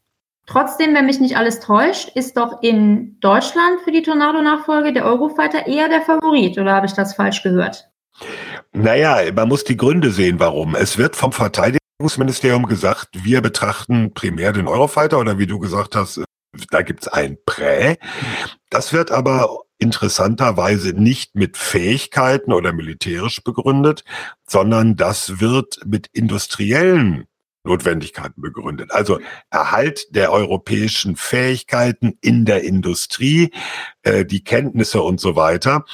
Trotzdem, 0.46 0.94
wenn 0.94 1.06
mich 1.06 1.20
nicht 1.20 1.36
alles 1.36 1.60
täuscht, 1.60 2.10
ist 2.16 2.36
doch 2.36 2.62
in 2.62 3.18
Deutschland 3.20 3.80
für 3.84 3.92
die 3.92 4.02
Tornado-Nachfolge 4.02 4.92
der 4.92 5.04
Eurofighter 5.04 5.66
eher 5.66 5.88
der 5.88 6.02
Favorit, 6.02 6.58
oder 6.58 6.72
habe 6.72 6.86
ich 6.86 6.92
das 6.92 7.14
falsch 7.14 7.42
gehört? 7.42 7.88
Naja, 8.72 9.20
man 9.32 9.48
muss 9.48 9.64
die 9.64 9.76
Gründe 9.76 10.10
sehen, 10.10 10.40
warum. 10.40 10.74
Es 10.74 10.98
wird 10.98 11.14
vom 11.14 11.32
Verteidigungsministerium 11.32 12.66
gesagt, 12.66 13.08
wir 13.12 13.40
betrachten 13.40 14.12
primär 14.14 14.52
den 14.52 14.66
Eurofighter 14.66 15.18
oder 15.18 15.38
wie 15.38 15.46
du 15.46 15.58
gesagt 15.58 15.94
hast, 15.94 16.22
da 16.70 16.82
gibt 16.82 17.02
es 17.02 17.08
ein 17.08 17.38
Prä. 17.46 17.96
Das 18.68 18.92
wird 18.92 19.10
aber 19.10 19.60
interessanterweise 19.78 20.92
nicht 20.92 21.34
mit 21.34 21.56
Fähigkeiten 21.56 22.52
oder 22.52 22.72
militärisch 22.72 23.42
begründet, 23.42 24.04
sondern 24.46 24.96
das 24.96 25.40
wird 25.40 25.80
mit 25.84 26.08
industriellen 26.12 27.24
Notwendigkeiten 27.64 28.40
begründet. 28.40 28.90
Also 28.90 29.20
Erhalt 29.50 30.14
der 30.14 30.32
europäischen 30.32 31.16
Fähigkeiten 31.16 32.18
in 32.20 32.44
der 32.44 32.64
Industrie, 32.64 33.52
äh, 34.02 34.24
die 34.24 34.42
Kenntnisse 34.42 35.02
und 35.02 35.20
so 35.20 35.36
weiter. 35.36 35.84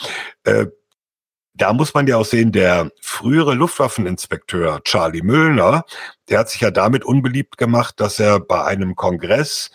Äh, 0.45 0.67
da 1.55 1.73
muss 1.73 1.93
man 1.93 2.07
ja 2.07 2.17
auch 2.17 2.25
sehen, 2.25 2.53
der 2.53 2.91
frühere 3.01 3.55
Luftwaffeninspekteur 3.55 4.81
Charlie 4.85 5.23
Müllner, 5.23 5.85
der 6.29 6.39
hat 6.39 6.51
sich 6.51 6.61
ja 6.61 6.71
damit 6.71 7.05
unbeliebt 7.05 7.59
gemacht, 7.59 7.99
dass 8.01 8.21
er 8.21 8.39
bei 8.39 8.65
einem 8.65 8.95
Kongress 8.95 9.71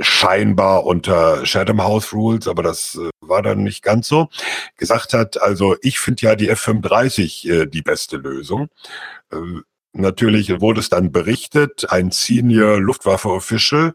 scheinbar 0.00 0.86
unter 0.86 1.42
Chatham 1.44 1.82
House 1.82 2.12
Rules, 2.14 2.48
aber 2.48 2.62
das 2.62 2.96
äh, 2.96 3.10
war 3.20 3.42
dann 3.42 3.62
nicht 3.62 3.82
ganz 3.82 4.08
so, 4.08 4.28
gesagt 4.76 5.12
hat, 5.12 5.40
also 5.40 5.76
ich 5.82 6.00
finde 6.00 6.22
ja 6.22 6.36
die 6.36 6.48
F-35 6.48 7.50
äh, 7.50 7.66
die 7.66 7.82
beste 7.82 8.16
Lösung. 8.16 8.68
Äh, 9.30 9.60
natürlich 9.92 10.60
wurde 10.60 10.80
es 10.80 10.88
dann 10.88 11.12
berichtet, 11.12 11.90
ein 11.90 12.10
Senior 12.10 12.80
Luftwaffe 12.80 13.28
Official, 13.28 13.94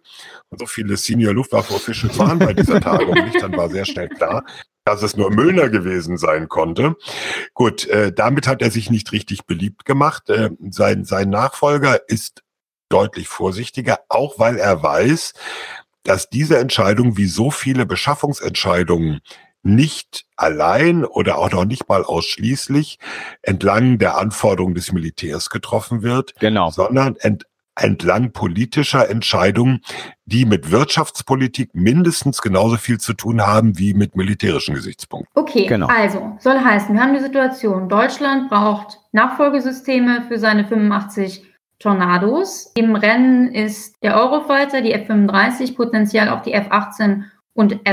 und 0.50 0.60
so 0.60 0.66
viele 0.66 0.98
Senior 0.98 1.34
Luftwaffe 1.34 1.74
Officials 1.74 2.18
waren 2.20 2.40
bei 2.40 2.54
dieser 2.54 2.82
Tagung 2.82 3.14
nicht, 3.14 3.42
dann 3.42 3.56
war 3.56 3.70
sehr 3.70 3.86
schnell 3.86 4.10
klar, 4.10 4.46
dass 4.86 5.02
es 5.02 5.18
nur 5.18 5.32
Müllner 5.32 5.70
gewesen 5.70 6.18
sein 6.18 6.48
konnte. 6.48 6.96
Gut, 7.54 7.88
äh, 7.88 8.14
damit 8.14 8.48
hat 8.48 8.62
er 8.62 8.72
sich 8.72 8.90
nicht 8.90 9.12
richtig 9.12 9.46
beliebt 9.46 9.86
gemacht. 9.86 10.30
Äh, 10.30 10.52
sein, 10.70 11.06
sein 11.06 11.30
Nachfolger 11.30 12.08
ist 12.08 12.44
deutlich 12.90 13.28
vorsichtiger, 13.28 14.00
auch 14.10 14.38
weil 14.38 14.58
er 14.58 14.84
weiß, 14.84 15.34
dass 16.04 16.30
diese 16.30 16.60
Entscheidung 16.60 17.18
wie 17.18 17.26
so 17.26 17.50
viele 17.50 17.86
Beschaffungsentscheidungen 17.86 19.22
nicht 19.66 20.26
allein 20.36 21.04
oder 21.04 21.38
auch 21.38 21.52
noch 21.52 21.66
nicht 21.66 21.90
mal 21.90 22.04
ausschließlich 22.04 23.00
entlang 23.42 23.98
der 23.98 24.18
Anforderungen 24.18 24.76
des 24.76 24.92
Militärs 24.92 25.50
getroffen 25.50 26.04
wird, 26.04 26.36
genau. 26.40 26.70
sondern 26.70 27.16
ent 27.18 27.46
entlang 27.78 28.32
politischer 28.32 29.10
Entscheidungen, 29.10 29.82
die 30.24 30.46
mit 30.46 30.72
Wirtschaftspolitik 30.72 31.76
mindestens 31.76 32.42
genauso 32.42 32.78
viel 32.78 33.00
zu 33.00 33.14
tun 33.14 33.46
haben 33.46 33.78
wie 33.78 33.94
mit 33.94 34.16
militärischen 34.16 34.76
Gesichtspunkten. 34.76 35.30
Okay, 35.36 35.66
genau. 35.66 35.88
also 35.88 36.38
soll 36.40 36.58
heißen, 36.58 36.96
wir 36.96 37.02
haben 37.02 37.14
die 37.14 37.20
Situation, 37.20 37.90
Deutschland 37.90 38.50
braucht 38.50 39.00
Nachfolgesysteme 39.12 40.24
für 40.30 40.40
seine 40.40 40.66
85 40.66 41.44
Tornados. 41.80 42.72
Im 42.76 42.96
Rennen 42.96 43.54
ist 43.54 43.96
der 44.02 44.16
Eurofighter, 44.16 44.82
die 44.82 44.94
F-35, 44.94 45.76
potenziell 45.76 46.30
auch 46.30 46.42
die 46.42 46.54
F-18 46.54 47.24
und 47.54 47.86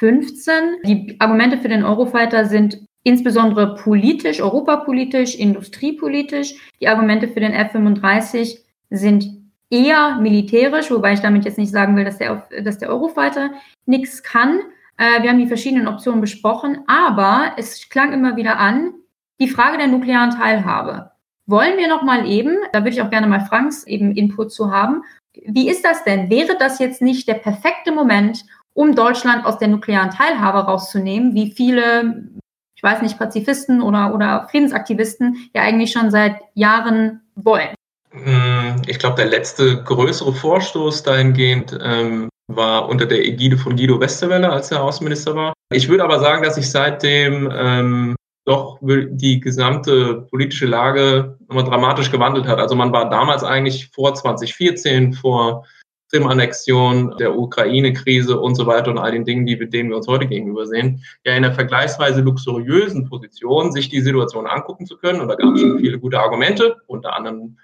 F-15. 0.00 0.82
Die 0.84 1.16
Argumente 1.18 1.58
für 1.58 1.68
den 1.68 1.84
Eurofighter 1.84 2.44
sind 2.44 2.80
insbesondere 3.02 3.74
politisch, 3.74 4.40
europapolitisch, 4.40 5.34
industriepolitisch. 5.34 6.54
Die 6.80 6.88
Argumente 6.88 7.28
für 7.28 7.40
den 7.40 7.52
F-35 7.52 8.58
sind 8.90 9.26
eher 9.70 10.16
militärisch, 10.16 10.90
wobei 10.90 11.12
ich 11.12 11.20
damit 11.20 11.44
jetzt 11.44 11.58
nicht 11.58 11.70
sagen 11.70 11.96
will, 11.96 12.04
dass 12.04 12.18
der, 12.18 12.46
dass 12.62 12.78
der 12.78 12.88
Eurofighter 12.88 13.50
nichts 13.86 14.22
kann. 14.22 14.60
Äh, 14.96 15.22
wir 15.22 15.30
haben 15.30 15.38
die 15.38 15.46
verschiedenen 15.46 15.88
Optionen 15.88 16.20
besprochen, 16.20 16.78
aber 16.86 17.52
es 17.56 17.88
klang 17.88 18.12
immer 18.12 18.36
wieder 18.36 18.58
an, 18.58 18.94
die 19.40 19.48
Frage 19.48 19.78
der 19.78 19.88
nuklearen 19.88 20.30
Teilhabe. 20.30 21.12
Wollen 21.46 21.78
wir 21.78 21.88
noch 21.88 22.02
mal 22.02 22.26
eben, 22.26 22.56
da 22.72 22.80
würde 22.80 22.90
ich 22.90 23.02
auch 23.02 23.10
gerne 23.10 23.26
mal 23.26 23.40
Franks 23.40 23.84
eben 23.86 24.12
Input 24.12 24.52
zu 24.52 24.70
haben, 24.70 25.02
wie 25.46 25.68
ist 25.68 25.84
das 25.84 26.04
denn? 26.04 26.30
Wäre 26.30 26.56
das 26.58 26.78
jetzt 26.78 27.00
nicht 27.00 27.28
der 27.28 27.34
perfekte 27.34 27.92
Moment, 27.92 28.44
um 28.78 28.94
Deutschland 28.94 29.44
aus 29.44 29.58
der 29.58 29.66
nuklearen 29.66 30.10
Teilhabe 30.10 30.58
rauszunehmen, 30.58 31.34
wie 31.34 31.50
viele, 31.50 32.28
ich 32.76 32.82
weiß 32.82 33.02
nicht, 33.02 33.18
Pazifisten 33.18 33.82
oder, 33.82 34.14
oder 34.14 34.46
Friedensaktivisten 34.52 35.50
ja 35.52 35.62
eigentlich 35.62 35.90
schon 35.90 36.12
seit 36.12 36.36
Jahren 36.54 37.22
wollen? 37.34 37.74
Hm, 38.12 38.80
ich 38.86 39.00
glaube, 39.00 39.16
der 39.16 39.26
letzte 39.26 39.82
größere 39.82 40.32
Vorstoß 40.32 41.02
dahingehend 41.02 41.76
ähm, 41.82 42.28
war 42.46 42.88
unter 42.88 43.06
der 43.06 43.26
Ägide 43.26 43.58
von 43.58 43.74
Guido 43.74 43.98
Westerwelle, 43.98 44.48
als 44.48 44.70
er 44.70 44.84
Außenminister 44.84 45.34
war. 45.34 45.52
Ich 45.72 45.88
würde 45.88 46.04
aber 46.04 46.20
sagen, 46.20 46.44
dass 46.44 46.54
sich 46.54 46.70
seitdem 46.70 47.52
ähm, 47.52 48.14
doch 48.44 48.78
die 48.80 49.40
gesamte 49.40 50.22
politische 50.30 50.66
Lage 50.66 51.36
nochmal 51.48 51.64
dramatisch 51.64 52.12
gewandelt 52.12 52.46
hat. 52.46 52.60
Also 52.60 52.76
man 52.76 52.92
war 52.92 53.10
damals 53.10 53.42
eigentlich 53.42 53.90
vor 53.92 54.14
2014, 54.14 55.14
vor 55.14 55.66
Krim-Annexion, 56.10 57.16
der 57.18 57.36
Ukraine-Krise 57.36 58.40
und 58.40 58.54
so 58.54 58.66
weiter 58.66 58.90
und 58.90 58.98
all 58.98 59.12
den 59.12 59.24
Dingen, 59.24 59.46
die, 59.46 59.56
mit 59.56 59.72
denen 59.72 59.90
wir 59.90 59.96
uns 59.96 60.08
heute 60.08 60.26
gegenüber 60.26 60.66
sehen, 60.66 61.02
ja 61.24 61.32
in 61.32 61.44
einer 61.44 61.54
vergleichsweise 61.54 62.20
luxuriösen 62.22 63.08
Position, 63.08 63.72
sich 63.72 63.88
die 63.88 64.00
Situation 64.00 64.46
angucken 64.46 64.86
zu 64.86 64.96
können. 64.96 65.20
Und 65.20 65.28
da 65.28 65.34
gab 65.34 65.54
es 65.54 65.60
schon 65.60 65.78
viele 65.78 65.98
gute 65.98 66.18
Argumente, 66.18 66.76
unter 66.86 67.14
anderem 67.14 67.58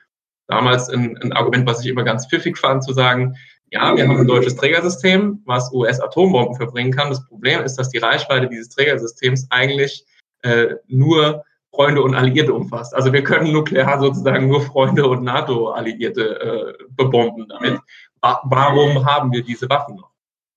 damals 0.46 0.90
ein, 0.90 1.16
ein 1.22 1.32
Argument, 1.32 1.66
was 1.66 1.80
ich 1.80 1.86
immer 1.86 2.04
ganz 2.04 2.26
pfiffig 2.26 2.58
fand, 2.58 2.84
zu 2.84 2.92
sagen, 2.92 3.34
ja, 3.70 3.96
wir 3.96 4.06
haben 4.06 4.20
ein 4.20 4.26
deutsches 4.26 4.56
Trägersystem, 4.56 5.42
was 5.46 5.72
US-Atombomben 5.72 6.54
verbringen 6.54 6.92
kann. 6.92 7.08
Das 7.08 7.26
Problem 7.26 7.62
ist, 7.62 7.76
dass 7.76 7.88
die 7.88 7.98
Reichweite 7.98 8.48
dieses 8.48 8.68
Trägersystems 8.68 9.48
eigentlich 9.50 10.04
äh, 10.42 10.76
nur 10.86 11.44
Freunde 11.74 12.02
und 12.02 12.14
Alliierte 12.14 12.54
umfasst. 12.54 12.94
Also 12.94 13.12
wir 13.12 13.24
können 13.24 13.52
nuklear 13.52 13.98
sozusagen 13.98 14.48
nur 14.48 14.60
Freunde 14.60 15.08
und 15.08 15.24
NATO-Alliierte 15.24 16.76
äh, 16.78 16.84
bebomben 16.90 17.48
damit. 17.48 17.80
Wa 18.24 18.40
warum 18.44 19.04
haben 19.04 19.30
wir 19.32 19.42
diese 19.42 19.68
Waffen 19.68 19.96
noch? 19.96 20.10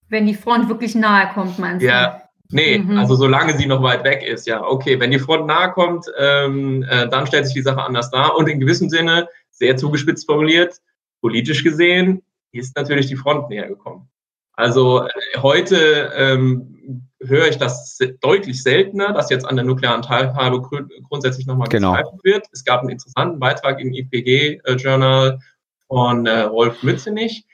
Wenn 0.08 0.26
die 0.26 0.36
Front 0.36 0.70
wirklich 0.70 0.96
nahe 0.96 1.34
kommt, 1.34 1.60
meinst 1.60 1.84
du? 1.84 1.90
Ja, 1.90 2.22
nee, 2.50 2.78
mhm. 2.78 2.98
also 2.98 3.16
solange 3.16 3.58
sie 3.58 3.66
noch 3.66 3.84
weit 3.84 4.06
weg 4.06 4.24
ist, 4.24 4.48
ja, 4.48 4.64
okay. 4.64 4.98
Wenn 5.02 5.12
die 5.12 5.20
Front 5.20 5.48
nahe 5.48 5.72
kommt, 5.72 6.06
ähm, 6.18 6.84
äh, 6.90 7.10
dann 7.10 7.28
stellt 7.28 7.46
sich 7.46 7.56
die 7.56 7.62
Sache 7.62 7.82
anders 7.82 8.10
dar. 8.10 8.38
Und 8.38 8.48
in 8.48 8.62
gewissem 8.62 8.90
Sinne 8.90 9.28
sehr 9.50 9.76
zugespitzt 9.76 10.26
formuliert, 10.26 10.78
politisch 11.20 11.62
gesehen 11.62 12.24
ist 12.54 12.78
natürlich 12.78 13.08
die 13.08 13.18
Front 13.18 13.50
näher 13.50 13.68
gekommen. 13.68 14.08
Also 14.54 15.02
äh, 15.02 15.10
heute 15.42 16.14
ähm, 16.16 17.06
höre 17.22 17.50
ich 17.50 17.58
das 17.58 18.00
deutlich 18.22 18.64
seltener, 18.64 19.12
dass 19.12 19.30
jetzt 19.30 19.46
an 19.46 19.58
der 19.58 19.66
nuklearen 19.66 20.04
Teilhabe 20.04 20.62
grund 20.62 20.90
grundsätzlich 21.10 21.48
nochmal 21.48 21.68
genau. 21.68 21.92
gezweifelt 21.92 22.24
wird. 22.24 22.46
Es 22.54 22.64
gab 22.64 22.80
einen 22.80 22.92
interessanten 22.92 23.40
Beitrag 23.40 23.82
im 23.82 23.94
IPG-Journal 23.94 25.40
von 25.88 26.26
äh, 26.26 26.42
Rolf 26.44 26.82
Mützenich, 26.82 27.46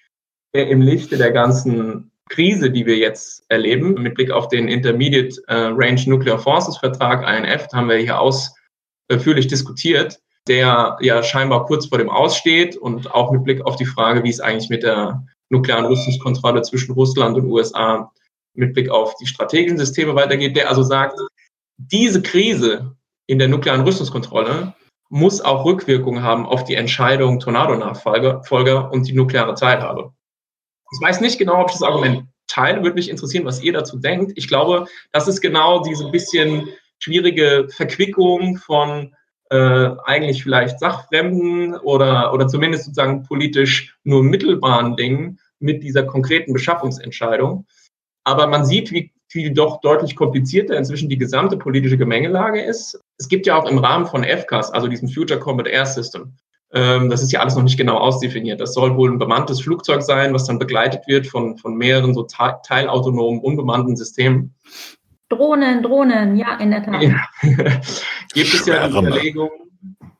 im 0.54 0.82
Lichte 0.82 1.18
der 1.18 1.32
ganzen 1.32 2.12
Krise, 2.30 2.72
die 2.72 2.86
wir 2.86 2.98
jetzt 2.98 3.44
erleben, 3.50 3.96
mit 3.96 4.16
Blick 4.16 4.32
auf 4.32 4.48
den 4.48 4.68
Intermediate 4.68 5.42
äh, 5.48 5.72
Range 5.74 6.02
Nuclear 6.06 6.40
Forces 6.40 6.78
Vertrag, 6.78 7.28
INF, 7.28 7.68
haben 7.74 7.90
wir 7.90 7.98
hier 7.98 8.20
ausführlich 8.20 9.48
diskutiert, 9.48 10.20
der 10.48 10.98
ja 11.02 11.24
scheinbar 11.24 11.66
kurz 11.66 11.88
vor 11.88 11.98
dem 11.98 12.10
Aussteht 12.10 12.78
und 12.78 13.12
auch 13.12 13.32
mit 13.32 13.44
Blick 13.44 13.66
auf 13.66 13.76
die 13.76 13.86
Frage, 13.86 14.24
wie 14.24 14.30
es 14.30 14.40
eigentlich 14.40 14.70
mit 14.70 14.84
der 14.84 15.26
nuklearen 15.50 15.86
Rüstungskontrolle 15.86 16.62
zwischen 16.62 16.94
Russland 16.94 17.36
und 17.38 17.46
USA 17.46 18.12
mit 18.56 18.74
Blick 18.74 18.90
auf 18.90 19.16
die 19.16 19.26
strategischen 19.26 19.78
Systeme 19.78 20.16
weitergeht, 20.16 20.56
der 20.56 20.70
also 20.70 20.84
sagt, 20.84 21.20
diese 21.78 22.22
Krise 22.22 22.96
in 23.28 23.40
der 23.40 23.48
nuklearen 23.48 23.82
Rüstungskontrolle 23.82 24.74
muss 25.10 25.42
auch 25.42 25.66
Rückwirkungen 25.66 26.24
haben 26.24 26.46
auf 26.46 26.64
die 26.64 26.76
Entscheidung 26.76 27.40
Tornado-Nachfolger 27.40 28.92
und 28.92 29.08
die 29.08 29.14
nukleare 29.14 29.56
Teilhabe. 29.56 30.14
Ich 30.94 31.02
weiß 31.02 31.22
nicht 31.22 31.40
genau, 31.40 31.62
ob 31.62 31.70
ich 31.70 31.74
das 31.74 31.84
Argument 31.84 32.26
teile, 32.48 32.84
würde 32.84 32.96
mich 32.96 33.10
interessieren, 33.10 33.46
was 33.46 33.64
ihr 33.64 33.74
dazu 33.74 33.98
denkt. 33.98 34.34
Ich 34.36 34.48
glaube, 34.48 34.86
das 35.12 35.28
ist 35.28 35.42
genau 35.42 35.82
diese 35.84 36.10
bisschen 36.10 36.70
schwierige 37.00 37.68
Verquickung 37.70 38.58
von 38.58 39.16
äh, 39.50 39.90
eigentlich 40.06 40.44
vielleicht 40.44 40.80
sachfremden 40.80 41.76
oder, 41.76 42.34
oder 42.34 42.48
zumindest 42.48 42.86
sozusagen 42.86 43.24
politisch 43.24 43.98
nur 44.04 44.24
mittelbaren 44.24 44.96
Dingen 44.96 45.40
mit 45.60 45.84
dieser 45.84 46.04
konkreten 46.04 46.54
Beschaffungsentscheidung. 46.54 47.66
Aber 48.24 48.48
man 48.48 48.66
sieht, 48.66 48.92
wie 48.92 49.12
viel 49.30 49.52
doch 49.52 49.82
deutlich 49.82 50.16
komplizierter 50.16 50.78
inzwischen 50.78 51.10
die 51.10 51.18
gesamte 51.18 51.58
politische 51.58 51.98
Gemengelage 51.98 52.62
ist. 52.62 53.00
Es 53.18 53.28
gibt 53.28 53.48
ja 53.48 53.58
auch 53.58 53.68
im 53.68 53.80
Rahmen 53.80 54.06
von 54.06 54.24
FCAS, 54.24 54.72
also 54.72 54.88
diesem 54.88 55.10
Future 55.10 55.40
Combat 55.40 55.68
Air 55.68 55.88
System, 55.88 56.34
das 56.74 57.22
ist 57.22 57.32
ja 57.32 57.40
alles 57.40 57.56
noch 57.56 57.64
nicht 57.64 57.78
genau 57.78 57.98
ausdefiniert. 57.98 58.60
Das 58.60 58.74
soll 58.74 58.98
wohl 58.98 59.12
ein 59.12 59.20
bemanntes 59.20 59.62
Flugzeug 59.62 60.02
sein, 60.02 60.34
was 60.34 60.46
dann 60.46 60.58
begleitet 60.58 61.08
wird 61.08 61.28
von, 61.28 61.58
von 61.58 61.76
mehreren 61.76 62.16
so 62.16 62.24
teilautonomen, 62.24 63.42
unbemannten 63.42 63.96
Systemen. 63.96 64.56
Drohnen, 65.30 65.84
Drohnen, 65.84 66.36
ja, 66.36 66.58
in 66.58 66.72
der 66.72 66.84
Tat. 66.84 67.02
Ja. 67.02 67.28
gibt 68.34 68.54
es 68.54 68.66
ja 68.66 68.88
die 68.88 68.98
Überlegung, 68.98 69.50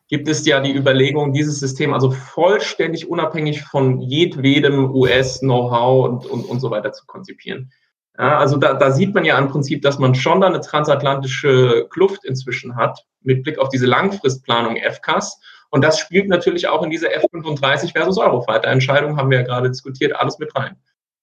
gibt 0.08 0.28
es 0.28 0.46
ja 0.46 0.60
die 0.60 0.76
Überlegung, 0.76 1.34
dieses 1.34 1.60
System 1.60 1.94
also 1.94 2.12
vollständig 2.12 3.10
unabhängig 3.10 3.64
von 3.64 4.00
jedwedem 4.00 4.94
US-Know-how 4.94 6.08
und, 6.08 6.26
und, 6.28 6.46
und 6.46 6.60
so 6.60 6.70
weiter 6.70 6.94
zu 6.94 7.06
konzipieren. 7.06 7.72
Ja, 8.18 8.38
also 8.38 8.58
da, 8.58 8.76
da 8.76 8.92
sieht 8.92 9.16
man 9.16 9.26
ja 9.26 9.40
im 9.40 9.48
Prinzip, 9.48 9.82
dass 9.82 9.98
man 9.98 10.14
schon 10.14 10.42
da 10.42 10.48
eine 10.48 10.62
transatlantische 10.62 11.88
Kluft 11.90 12.26
inzwischen 12.26 12.76
hat, 12.76 13.00
mit 13.22 13.42
Blick 13.44 13.58
auf 13.58 13.70
diese 13.70 13.88
Langfristplanung 13.88 14.78
FCAS. 14.78 15.40
Und 15.74 15.82
das 15.84 15.98
spielt 15.98 16.30
natürlich 16.30 16.68
auch 16.68 16.84
in 16.84 16.92
diese 16.92 17.12
F-35 17.12 17.94
versus 17.94 18.20
Eurofighter-Entscheidung, 18.20 19.18
haben 19.18 19.32
wir 19.32 19.40
ja 19.40 19.44
gerade 19.44 19.72
diskutiert, 19.72 20.16
alles 20.16 20.38
mit 20.38 20.56
rein. 20.56 20.76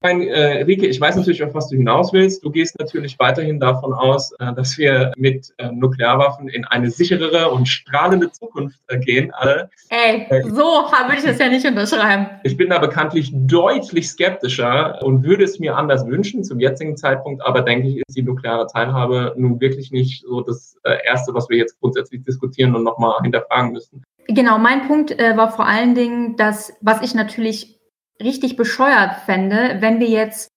Nein, 0.02 0.22
äh, 0.22 0.62
Rike, 0.62 0.86
ich 0.86 0.98
weiß 0.98 1.16
natürlich, 1.16 1.42
auf 1.44 1.52
was 1.52 1.68
du 1.68 1.76
hinaus 1.76 2.14
willst. 2.14 2.42
Du 2.42 2.50
gehst 2.50 2.78
natürlich 2.78 3.18
weiterhin 3.18 3.60
davon 3.60 3.92
aus, 3.92 4.32
äh, 4.38 4.54
dass 4.54 4.78
wir 4.78 5.12
mit 5.18 5.52
äh, 5.58 5.70
Nuklearwaffen 5.70 6.48
in 6.48 6.64
eine 6.64 6.90
sicherere 6.90 7.50
und 7.50 7.66
strahlende 7.68 8.32
Zukunft 8.32 8.80
äh, 8.88 8.98
gehen, 8.98 9.30
alle. 9.34 9.68
Ey, 9.90 10.26
äh, 10.30 10.42
so 10.44 10.62
würde 10.62 11.16
ich 11.18 11.24
das 11.24 11.38
ja 11.38 11.50
nicht 11.50 11.66
unterschreiben. 11.66 12.28
Ich 12.44 12.56
bin 12.56 12.70
da 12.70 12.78
bekanntlich 12.78 13.30
deutlich 13.34 14.08
skeptischer 14.08 15.02
und 15.02 15.22
würde 15.22 15.44
es 15.44 15.58
mir 15.58 15.76
anders 15.76 16.06
wünschen 16.06 16.44
zum 16.44 16.60
jetzigen 16.60 16.96
Zeitpunkt, 16.96 17.44
aber 17.44 17.60
denke 17.60 17.88
ich, 17.88 17.96
ist 17.98 18.16
die 18.16 18.22
nukleare 18.22 18.68
Teilhabe 18.68 19.34
nun 19.36 19.60
wirklich 19.60 19.90
nicht 19.90 20.22
so 20.22 20.40
das 20.40 20.78
äh, 20.84 20.96
Erste, 21.04 21.34
was 21.34 21.50
wir 21.50 21.58
jetzt 21.58 21.78
grundsätzlich 21.78 22.24
diskutieren 22.24 22.74
und 22.74 22.84
nochmal 22.84 23.20
hinterfragen 23.22 23.72
müssen. 23.72 24.02
Genau, 24.28 24.58
mein 24.58 24.86
Punkt 24.86 25.10
war 25.10 25.50
vor 25.50 25.66
allen 25.66 25.94
Dingen, 25.94 26.36
dass, 26.36 26.72
was 26.80 27.02
ich 27.02 27.14
natürlich 27.14 27.79
richtig 28.20 28.56
bescheuert 28.56 29.16
fände, 29.26 29.76
wenn 29.80 30.00
wir 30.00 30.08
jetzt 30.08 30.48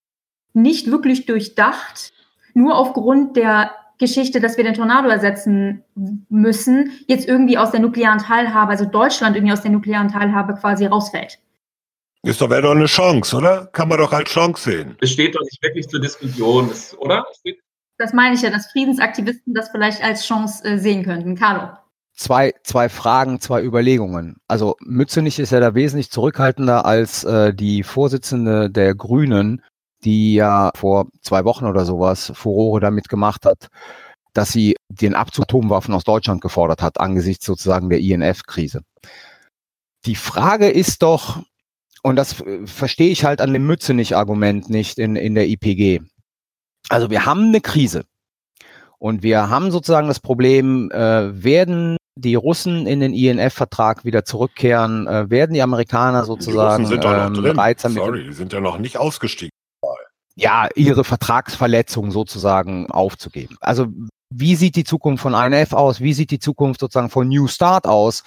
nicht 0.54 0.90
wirklich 0.92 1.26
durchdacht, 1.26 2.14
nur 2.54 2.78
aufgrund 2.78 3.36
der 3.36 3.72
Geschichte, 4.00 4.40
dass 4.40 4.58
wir 4.58 4.64
den 4.64 4.74
Tornado 4.74 5.10
ersetzen 5.10 5.84
müssen, 6.30 6.92
jetzt 7.08 7.28
irgendwie 7.28 7.58
aus 7.58 7.72
der 7.72 7.80
nuklearen 7.80 8.20
Teilhabe, 8.20 8.72
also 8.72 8.86
Deutschland 8.86 9.36
irgendwie 9.36 9.54
aus 9.54 9.62
der 9.62 9.72
nuklearen 9.72 10.10
Teilhabe 10.10 10.56
quasi 10.56 10.86
rausfällt. 10.86 11.40
Ist 12.24 12.42
doch, 12.42 12.50
wäre 12.50 12.62
doch 12.62 12.72
eine 12.72 12.86
Chance, 12.86 13.36
oder? 13.36 13.68
Kann 13.68 13.90
man 13.90 13.98
doch 13.98 14.14
als 14.14 14.30
Chance 14.30 14.72
sehen. 14.72 14.98
Es 15.02 15.12
steht 15.12 15.36
doch 15.36 15.42
nicht 15.42 15.62
wirklich 15.62 15.88
zur 15.90 16.00
Diskussion, 16.00 16.72
oder? 16.98 17.26
Das 17.98 18.14
meine 18.14 18.36
ich 18.36 18.42
ja, 18.42 18.50
dass 18.50 18.72
Friedensaktivisten 18.72 19.54
das 19.54 19.70
vielleicht 19.70 20.04
als 20.04 20.26
Chance 20.26 20.64
äh, 20.64 20.78
sehen 20.78 21.04
könnten. 21.04 21.36
Carlo. 21.36 21.78
Zwei, 22.16 22.54
zwei 22.64 22.90
Fragen, 22.90 23.40
zwei 23.40 23.64
Überlegungen. 23.64 24.38
Also 24.48 24.76
Mützenich 24.82 25.40
ist 25.40 25.52
ja 25.52 25.60
da 25.60 25.74
wesentlich 25.74 26.12
zurückhaltender 26.12 26.86
als 26.86 27.24
äh, 27.24 27.54
die 27.54 27.84
Vorsitzende 27.84 28.70
der 28.70 28.94
Grünen, 28.94 29.64
die 30.04 30.36
ja 30.36 30.72
vor 30.76 31.08
zwei 31.22 31.44
Wochen 31.44 31.66
oder 31.66 31.86
sowas 31.86 32.32
Furore 32.36 32.80
damit 32.80 33.10
gemacht 33.10 33.46
hat, 33.46 33.70
dass 34.34 34.52
sie 34.52 34.76
den 34.90 35.16
Abzug 35.16 35.44
Atomwaffen 35.44 35.94
aus 35.94 36.04
Deutschland 36.04 36.42
gefordert 36.42 36.82
hat, 36.82 37.00
angesichts 37.00 37.46
sozusagen 37.46 37.90
der 37.90 38.00
INF-Krise. 38.00 38.82
Die 40.06 40.16
Frage 40.16 40.70
ist 40.70 41.02
doch, 41.02 41.42
und 42.04 42.16
das 42.16 42.42
äh, 42.42 42.68
verstehe 42.68 43.10
ich 43.10 43.26
halt 43.26 43.42
an 43.42 43.54
dem 43.54 43.66
Mützenich-Argument 43.66 44.70
nicht 44.70 45.00
in, 45.00 45.16
in 45.16 45.34
der 45.34 45.48
IPG. 45.48 46.02
Also 46.90 47.10
wir 47.10 47.26
haben 47.26 47.48
eine 47.48 47.62
Krise. 47.62 48.06
Und 49.00 49.22
wir 49.24 49.50
haben 49.50 49.72
sozusagen 49.72 50.08
das 50.08 50.20
Problem, 50.20 50.90
äh, 50.92 51.44
werden 51.44 51.98
die 52.16 52.36
Russen 52.36 52.86
in 52.86 53.00
den 53.00 53.14
INF-Vertrag 53.14 54.06
wieder 54.06 54.24
zurückkehren, 54.26 55.08
äh, 55.08 55.30
werden 55.30 55.54
die 55.54 55.62
Amerikaner 55.62 56.26
sozusagen 56.26 56.84
die 56.84 56.90
sind 56.90 57.06
ähm, 57.06 57.34
bereit 57.42 57.80
sein. 57.80 57.94
Sorry, 57.94 58.24
die 58.26 58.34
sind 58.34 58.54
ja 58.54 58.60
noch 58.60 58.78
nicht 58.78 58.98
ausgestiegen. 58.98 59.52
Ja, 60.36 60.68
ihre 60.76 61.04
Vertragsverletzung 61.04 62.10
sozusagen 62.10 62.90
aufzugeben. 62.90 63.56
Also 63.62 63.88
wie 64.32 64.56
sieht 64.56 64.76
die 64.76 64.84
Zukunft 64.84 65.22
von 65.22 65.36
INF 65.36 65.74
aus? 65.74 66.02
Wie 66.02 66.14
sieht 66.14 66.32
die 66.32 66.40
Zukunft 66.40 66.80
sozusagen 66.80 67.10
von 67.10 67.28
New 67.28 67.48
Start 67.48 67.86
aus, 67.86 68.24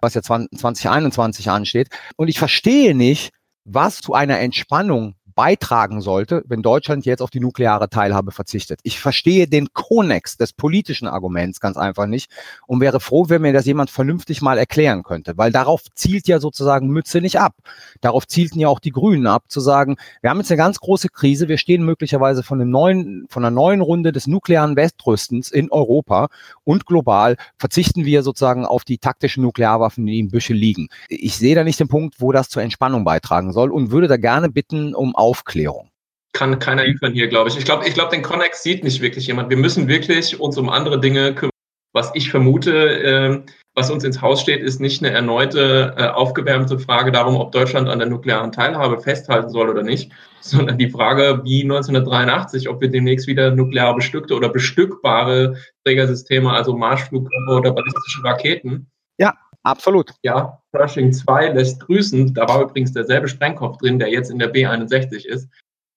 was 0.00 0.14
ja 0.14 0.22
2021 0.22 1.50
ansteht? 1.50 1.88
Und 2.16 2.28
ich 2.28 2.38
verstehe 2.38 2.94
nicht, 2.94 3.30
was 3.64 4.00
zu 4.00 4.14
einer 4.14 4.40
Entspannung 4.40 5.16
beitragen 5.40 6.02
sollte, 6.02 6.44
wenn 6.48 6.60
Deutschland 6.60 7.06
jetzt 7.06 7.22
auf 7.22 7.30
die 7.30 7.40
nukleare 7.40 7.88
Teilhabe 7.88 8.30
verzichtet. 8.30 8.80
Ich 8.82 9.00
verstehe 9.00 9.46
den 9.46 9.72
Konnex 9.72 10.36
des 10.36 10.52
politischen 10.52 11.08
Arguments 11.08 11.60
ganz 11.60 11.78
einfach 11.78 12.04
nicht 12.04 12.30
und 12.66 12.82
wäre 12.82 13.00
froh, 13.00 13.30
wenn 13.30 13.40
mir 13.40 13.54
das 13.54 13.64
jemand 13.64 13.88
vernünftig 13.88 14.42
mal 14.42 14.58
erklären 14.58 15.02
könnte, 15.02 15.38
weil 15.38 15.50
darauf 15.50 15.84
zielt 15.94 16.28
ja 16.28 16.40
sozusagen 16.40 16.88
Mütze 16.88 17.22
nicht 17.22 17.40
ab. 17.40 17.54
Darauf 18.02 18.26
zielten 18.26 18.60
ja 18.60 18.68
auch 18.68 18.80
die 18.80 18.90
Grünen 18.90 19.26
ab, 19.26 19.44
zu 19.48 19.60
sagen, 19.60 19.96
wir 20.20 20.28
haben 20.28 20.40
jetzt 20.40 20.50
eine 20.50 20.58
ganz 20.58 20.78
große 20.78 21.08
Krise, 21.08 21.48
wir 21.48 21.56
stehen 21.56 21.86
möglicherweise 21.86 22.42
von, 22.42 22.60
einem 22.60 22.68
neuen, 22.68 23.24
von 23.30 23.42
einer 23.42 23.50
neuen 23.50 23.80
Runde 23.80 24.12
des 24.12 24.26
nuklearen 24.26 24.76
Westrüstens 24.76 25.50
in 25.50 25.70
Europa 25.70 26.28
und 26.64 26.84
global 26.84 27.38
verzichten 27.56 28.04
wir 28.04 28.22
sozusagen 28.22 28.66
auf 28.66 28.84
die 28.84 28.98
taktischen 28.98 29.42
Nuklearwaffen, 29.42 30.04
die 30.04 30.18
im 30.18 30.28
Büschel 30.28 30.56
liegen. 30.56 30.88
Ich 31.08 31.38
sehe 31.38 31.54
da 31.54 31.64
nicht 31.64 31.80
den 31.80 31.88
Punkt, 31.88 32.16
wo 32.18 32.30
das 32.30 32.50
zur 32.50 32.60
Entspannung 32.60 33.04
beitragen 33.04 33.54
soll 33.54 33.70
und 33.70 33.90
würde 33.90 34.06
da 34.06 34.18
gerne 34.18 34.50
bitten 34.50 34.94
um 34.94 35.16
Aufklärung. 35.30 35.90
Kann 36.32 36.58
keiner 36.58 36.84
liefern 36.84 37.12
hier, 37.12 37.28
glaube 37.28 37.48
ich. 37.48 37.56
Ich 37.56 37.64
glaube, 37.64 37.86
ich 37.86 37.94
glaube, 37.94 38.10
den 38.10 38.22
Connex 38.22 38.62
sieht 38.64 38.82
nicht 38.82 39.00
wirklich 39.00 39.28
jemand. 39.28 39.50
Wir 39.50 39.56
müssen 39.56 39.86
wirklich 39.86 40.40
uns 40.40 40.58
um 40.58 40.68
andere 40.68 41.00
Dinge 41.00 41.34
kümmern. 41.34 41.50
Was 41.92 42.10
ich 42.14 42.30
vermute, 42.30 42.72
äh, 43.02 43.42
was 43.74 43.90
uns 43.90 44.04
ins 44.04 44.20
Haus 44.20 44.40
steht, 44.40 44.60
ist 44.60 44.80
nicht 44.80 45.02
eine 45.02 45.14
erneute 45.14 45.94
äh, 45.96 46.06
aufgewärmte 46.08 46.78
Frage 46.78 47.12
darum, 47.12 47.36
ob 47.36 47.52
Deutschland 47.52 47.88
an 47.88 48.00
der 48.00 48.08
nuklearen 48.08 48.52
Teilhabe 48.52 49.00
festhalten 49.00 49.50
soll 49.50 49.68
oder 49.68 49.82
nicht, 49.82 50.12
sondern 50.40 50.78
die 50.78 50.90
Frage, 50.90 51.42
wie 51.44 51.62
1983, 51.62 52.68
ob 52.68 52.80
wir 52.80 52.88
demnächst 52.88 53.26
wieder 53.28 53.52
nuklear 53.52 53.94
bestückte 53.94 54.34
oder 54.34 54.48
bestückbare 54.48 55.56
Trägersysteme, 55.84 56.52
also 56.52 56.76
Marschflugkörper 56.76 57.58
oder 57.58 57.72
ballistische 57.72 58.24
Raketen. 58.24 58.88
Ja, 59.18 59.34
Absolut. 59.62 60.12
Ja, 60.22 60.58
Pershing 60.72 61.12
2 61.12 61.50
lässt 61.50 61.80
grüßen. 61.80 62.32
Da 62.34 62.48
war 62.48 62.62
übrigens 62.62 62.92
derselbe 62.92 63.28
Sprengkopf 63.28 63.78
drin, 63.78 63.98
der 63.98 64.08
jetzt 64.08 64.30
in 64.30 64.38
der 64.38 64.52
B61 64.52 65.26
ist. 65.26 65.48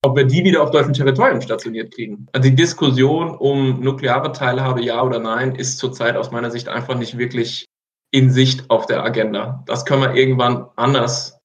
Ob 0.05 0.17
wir 0.17 0.25
die 0.25 0.43
wieder 0.43 0.61
auf 0.61 0.71
deutschem 0.71 0.93
Territorium 0.93 1.39
stationiert 1.39 1.93
kriegen. 1.93 2.27
Also 2.33 2.49
die 2.49 2.55
Diskussion 2.55 3.37
um 3.37 3.79
nukleare 3.79 4.33
Teilhabe, 4.33 4.83
ja 4.83 5.01
oder 5.01 5.19
nein, 5.19 5.55
ist 5.55 5.77
zurzeit 5.77 6.17
aus 6.17 6.31
meiner 6.31 6.51
Sicht 6.51 6.67
einfach 6.67 6.95
nicht 6.97 7.17
wirklich 7.17 7.65
in 8.11 8.29
Sicht 8.29 8.69
auf 8.69 8.85
der 8.85 9.03
Agenda. 9.03 9.63
Das 9.65 9.85
können 9.85 10.01
wir 10.01 10.13
irgendwann 10.13 10.67
anders, 10.75 11.39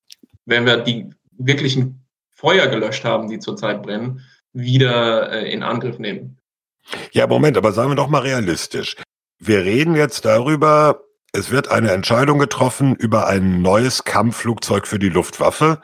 wenn 0.44 0.66
wir 0.66 0.78
die 0.78 1.08
wirklichen 1.38 2.04
Feuer 2.30 2.66
gelöscht 2.66 3.04
haben, 3.04 3.28
die 3.28 3.38
zurzeit 3.38 3.82
brennen, 3.82 4.20
wieder 4.52 5.30
äh, 5.30 5.52
in 5.52 5.62
Angriff 5.62 5.98
nehmen. 5.98 6.38
Ja, 7.12 7.26
Moment, 7.26 7.56
aber 7.56 7.72
sagen 7.72 7.90
wir 7.90 7.96
doch 7.96 8.08
mal 8.08 8.22
realistisch. 8.22 8.96
Wir 9.38 9.64
reden 9.64 9.94
jetzt 9.94 10.24
darüber, 10.24 11.00
es 11.32 11.50
wird 11.50 11.68
eine 11.68 11.90
Entscheidung 11.92 12.38
getroffen 12.38 12.94
über 12.96 13.26
ein 13.26 13.62
neues 13.62 14.04
Kampfflugzeug 14.04 14.86
für 14.86 14.98
die 14.98 15.08
Luftwaffe. 15.08 15.80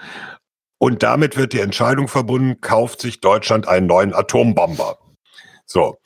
Und 0.79 1.03
damit 1.03 1.37
wird 1.37 1.53
die 1.53 1.61
Entscheidung 1.61 2.09
verbunden, 2.09 2.61
kauft 2.61 3.01
sich 3.01 3.21
Deutschland 3.21 3.69
einen 3.69 3.87
neuen 3.87 4.15
Atombomber. 4.15 4.99
So, 5.67 5.97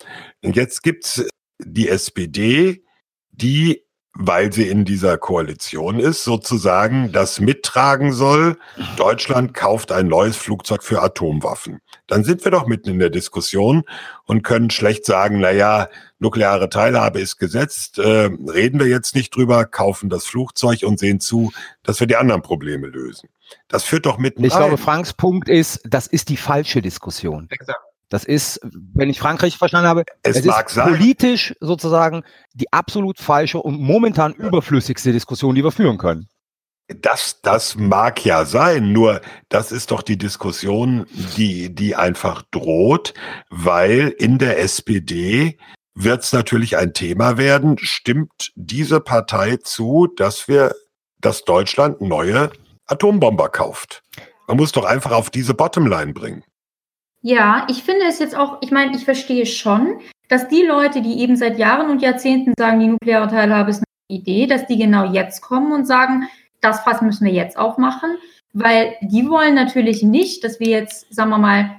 und 0.42 0.57
jetzt 0.57 0.83
gibt's 0.83 1.24
die 1.59 1.88
SPD, 1.88 2.85
die 3.31 3.83
weil 4.20 4.52
sie 4.52 4.66
in 4.66 4.85
dieser 4.85 5.16
Koalition 5.16 6.00
ist, 6.00 6.24
sozusagen 6.24 7.12
das 7.12 7.38
mittragen 7.38 8.12
soll, 8.12 8.59
Deutschland 8.96 9.54
kauft 9.54 9.92
ein 9.92 10.09
neues 10.09 10.37
Flugzeug 10.37 10.83
für 10.83 11.00
Atomwaffen. 11.00 11.81
Dann 12.09 12.24
sind 12.24 12.44
wir 12.44 12.50
doch 12.50 12.66
mitten 12.66 12.90
in 12.90 12.98
der 12.98 13.11
Diskussion 13.11 13.85
und 14.24 14.42
können 14.42 14.70
schlecht 14.70 15.07
sagen, 15.07 15.38
na 15.38 15.52
ja, 15.52 15.88
nukleare 16.18 16.68
Teilhabe 16.68 17.20
ist 17.20 17.37
gesetzt, 17.37 18.00
äh, 18.00 18.28
reden 18.48 18.81
wir 18.81 18.88
jetzt 18.88 19.14
nicht 19.14 19.37
drüber, 19.37 19.64
kaufen 19.64 20.11
das 20.11 20.26
Flugzeug 20.26 20.83
und 20.83 20.98
sehen 20.98 21.20
zu, 21.20 21.52
dass 21.85 22.00
wir 22.00 22.09
die 22.09 22.16
anderen 22.16 22.42
Probleme 22.42 22.88
lösen. 22.88 23.28
Das 23.68 23.85
führt 23.85 24.04
doch 24.04 24.18
mitten 24.18 24.42
Ich 24.42 24.52
glaube, 24.52 24.78
Franks 24.78 25.12
Punkt 25.12 25.48
ist, 25.48 25.81
das 25.85 26.09
ist 26.09 26.28
die 26.28 26.37
falsche 26.37 26.83
Diskussion. 26.83 27.46
Exakt. 27.50 27.78
Das 28.09 28.25
ist, 28.25 28.61
wenn 28.94 29.11
ich 29.11 29.18
Frankreich 29.18 29.59
verstanden 29.59 29.88
habe, 29.88 30.05
es, 30.23 30.37
es 30.37 30.47
ist 30.47 30.71
sein. 30.71 30.88
politisch 30.88 31.55
sozusagen 31.61 32.23
die 32.55 32.73
absolut 32.73 33.18
falsche 33.18 33.59
und 33.59 33.81
momentan 33.81 34.33
überflüssigste 34.33 35.12
Diskussion, 35.12 35.55
die 35.55 35.62
wir 35.62 35.73
führen 35.73 35.99
können. 35.99 36.29
Das, 36.88 37.42
das 37.42 37.77
mag 37.77 38.25
ja 38.25 38.47
sein, 38.47 38.92
nur 38.92 39.21
das 39.51 39.73
ist 39.73 39.90
doch 39.90 40.01
die 40.01 40.16
Diskussion, 40.16 41.05
die, 41.37 41.75
die 41.75 41.94
einfach 41.94 42.42
droht, 42.51 43.12
weil 43.51 44.09
in 44.18 44.38
der 44.38 44.59
SPD 44.59 45.59
wird 45.94 46.23
es 46.23 46.33
natürlich 46.33 46.79
ein 46.79 46.94
Thema 46.94 47.37
werden. 47.37 47.77
Stimmt 47.77 48.53
diese 48.55 49.01
Partei 49.01 49.59
zu, 49.59 50.09
dass 50.16 50.49
wir, 50.49 50.75
dass 51.21 51.44
Deutschland 51.44 52.01
neue 52.01 52.51
Atombomber 52.87 53.51
kauft? 53.51 54.03
Man 54.47 54.57
muss 54.57 54.73
doch 54.73 54.87
einfach 54.87 55.11
auf 55.11 55.29
diese 55.29 55.53
Bottomline 55.53 56.14
bringen. 56.14 56.42
Ja, 57.29 57.67
ich 57.69 57.83
finde 57.83 58.07
es 58.07 58.21
jetzt 58.21 58.35
auch, 58.35 58.57
ich 58.62 58.71
meine, 58.71 58.97
ich 58.97 59.05
verstehe 59.05 59.45
schon, 59.45 60.01
dass 60.31 60.49
die 60.49 60.62
Leute, 60.62 61.03
die 61.03 61.21
eben 61.21 61.37
seit 61.37 61.59
Jahren 61.59 61.91
und 61.91 62.01
Jahrzehnten 62.01 62.55
sagen, 62.59 62.81
die 62.81 62.87
nukleare 62.87 63.29
Teilhabe 63.29 63.69
ist 63.69 63.83
eine 64.09 64.19
Idee, 64.19 64.47
dass 64.47 64.67
die 64.67 64.79
genau 64.79 65.12
jetzt 65.12 65.43
kommen 65.43 65.73
und 65.73 65.87
sagen, 65.87 66.27
das 66.62 66.81
Fass 66.81 67.03
müssen 67.03 67.27
wir 67.27 67.33
jetzt 67.35 67.59
aufmachen, 67.59 68.17
weil 68.55 68.95
die 69.03 69.29
wollen 69.29 69.55
natürlich 69.55 70.03
nicht, 70.03 70.43
dass 70.43 70.59
wir 70.59 70.69
jetzt, 70.69 71.12
sagen 71.14 71.29
wir 71.29 71.37
mal, 71.37 71.71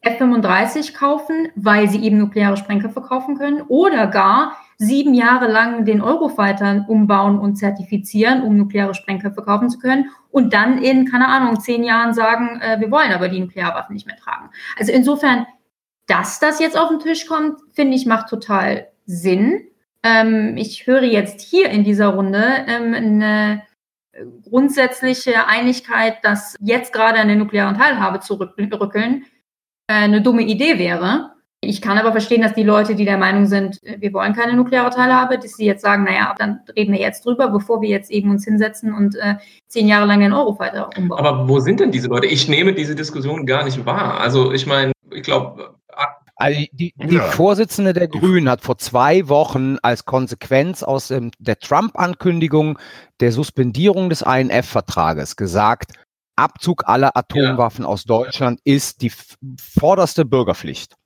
F-35 0.00 0.94
kaufen, 0.94 1.48
weil 1.54 1.90
sie 1.90 2.02
eben 2.02 2.16
nukleare 2.16 2.56
Sprengköpfe 2.56 3.02
kaufen 3.02 3.36
können 3.36 3.60
oder 3.68 4.06
gar 4.06 4.56
sieben 4.78 5.14
Jahre 5.14 5.46
lang 5.46 5.84
den 5.84 6.00
Eurofighter 6.00 6.84
umbauen 6.88 7.38
und 7.38 7.56
zertifizieren, 7.56 8.42
um 8.42 8.56
nukleare 8.56 8.94
Sprengköpfe 8.94 9.42
kaufen 9.42 9.70
zu 9.70 9.78
können 9.78 10.10
und 10.30 10.52
dann 10.52 10.82
in, 10.82 11.06
keine 11.06 11.28
Ahnung, 11.28 11.60
zehn 11.60 11.84
Jahren 11.84 12.14
sagen, 12.14 12.60
äh, 12.60 12.80
wir 12.80 12.90
wollen 12.90 13.12
aber 13.12 13.28
die 13.28 13.40
Nuklearwaffen 13.40 13.94
nicht 13.94 14.06
mehr 14.06 14.16
tragen. 14.16 14.50
Also 14.78 14.92
insofern, 14.92 15.46
dass 16.06 16.40
das 16.40 16.60
jetzt 16.60 16.78
auf 16.78 16.88
den 16.88 16.98
Tisch 16.98 17.26
kommt, 17.26 17.60
finde 17.72 17.96
ich, 17.96 18.06
macht 18.06 18.28
total 18.28 18.88
Sinn. 19.06 19.62
Ähm, 20.02 20.56
ich 20.56 20.86
höre 20.86 21.04
jetzt 21.04 21.40
hier 21.40 21.70
in 21.70 21.84
dieser 21.84 22.08
Runde 22.08 22.42
ähm, 22.66 22.94
eine 22.94 23.62
grundsätzliche 24.48 25.46
Einigkeit, 25.46 26.24
dass 26.24 26.56
jetzt 26.60 26.92
gerade 26.92 27.18
an 27.18 27.28
der 27.28 27.36
nuklearen 27.36 27.76
Teilhabe 27.76 28.20
zu 28.20 28.34
rückeln, 28.34 29.24
äh, 29.86 29.94
eine 29.94 30.22
dumme 30.22 30.42
Idee 30.42 30.78
wäre. 30.78 31.32
Ich 31.68 31.80
kann 31.80 31.98
aber 31.98 32.12
verstehen, 32.12 32.42
dass 32.42 32.54
die 32.54 32.62
Leute, 32.62 32.94
die 32.94 33.04
der 33.04 33.18
Meinung 33.18 33.46
sind, 33.46 33.82
äh, 33.84 34.00
wir 34.00 34.12
wollen 34.12 34.34
keine 34.34 34.54
nukleare 34.54 34.90
Teilhabe, 34.90 35.38
dass 35.38 35.52
sie 35.52 35.66
jetzt 35.66 35.82
sagen, 35.82 36.04
naja, 36.04 36.34
dann 36.38 36.60
reden 36.76 36.92
wir 36.92 37.00
jetzt 37.00 37.24
drüber, 37.24 37.48
bevor 37.48 37.80
wir 37.80 37.88
jetzt 37.88 38.10
eben 38.10 38.30
uns 38.30 38.44
hinsetzen 38.44 38.94
und 38.94 39.16
äh, 39.16 39.36
zehn 39.68 39.88
Jahre 39.88 40.06
lang 40.06 40.20
den 40.20 40.32
Eurofighter 40.32 40.90
umbauen. 40.96 41.24
Aber 41.24 41.48
wo 41.48 41.60
sind 41.60 41.80
denn 41.80 41.90
diese 41.90 42.08
Leute? 42.08 42.26
Ich 42.26 42.48
nehme 42.48 42.72
diese 42.74 42.94
Diskussion 42.94 43.46
gar 43.46 43.64
nicht 43.64 43.84
wahr. 43.84 44.20
Also 44.20 44.52
ich 44.52 44.66
meine, 44.66 44.92
ich 45.12 45.22
glaube. 45.22 45.74
Also 46.36 46.60
die, 46.72 46.92
die 46.96 47.14
ja. 47.14 47.22
Vorsitzende 47.22 47.92
der 47.92 48.08
Grünen 48.08 48.48
hat 48.48 48.60
vor 48.60 48.76
zwei 48.76 49.28
Wochen 49.28 49.76
als 49.82 50.04
Konsequenz 50.04 50.82
aus 50.82 51.12
ähm, 51.12 51.30
der 51.38 51.60
Trump-Ankündigung 51.60 52.76
der 53.20 53.30
Suspendierung 53.30 54.10
des 54.10 54.22
INF-Vertrages 54.22 55.36
gesagt, 55.36 55.92
Abzug 56.36 56.88
aller 56.88 57.16
Atomwaffen 57.16 57.84
ja. 57.84 57.88
aus 57.88 58.04
Deutschland 58.04 58.60
ist 58.64 59.02
die 59.02 59.12
vorderste 59.60 60.24
Bürgerpflicht. 60.24 60.96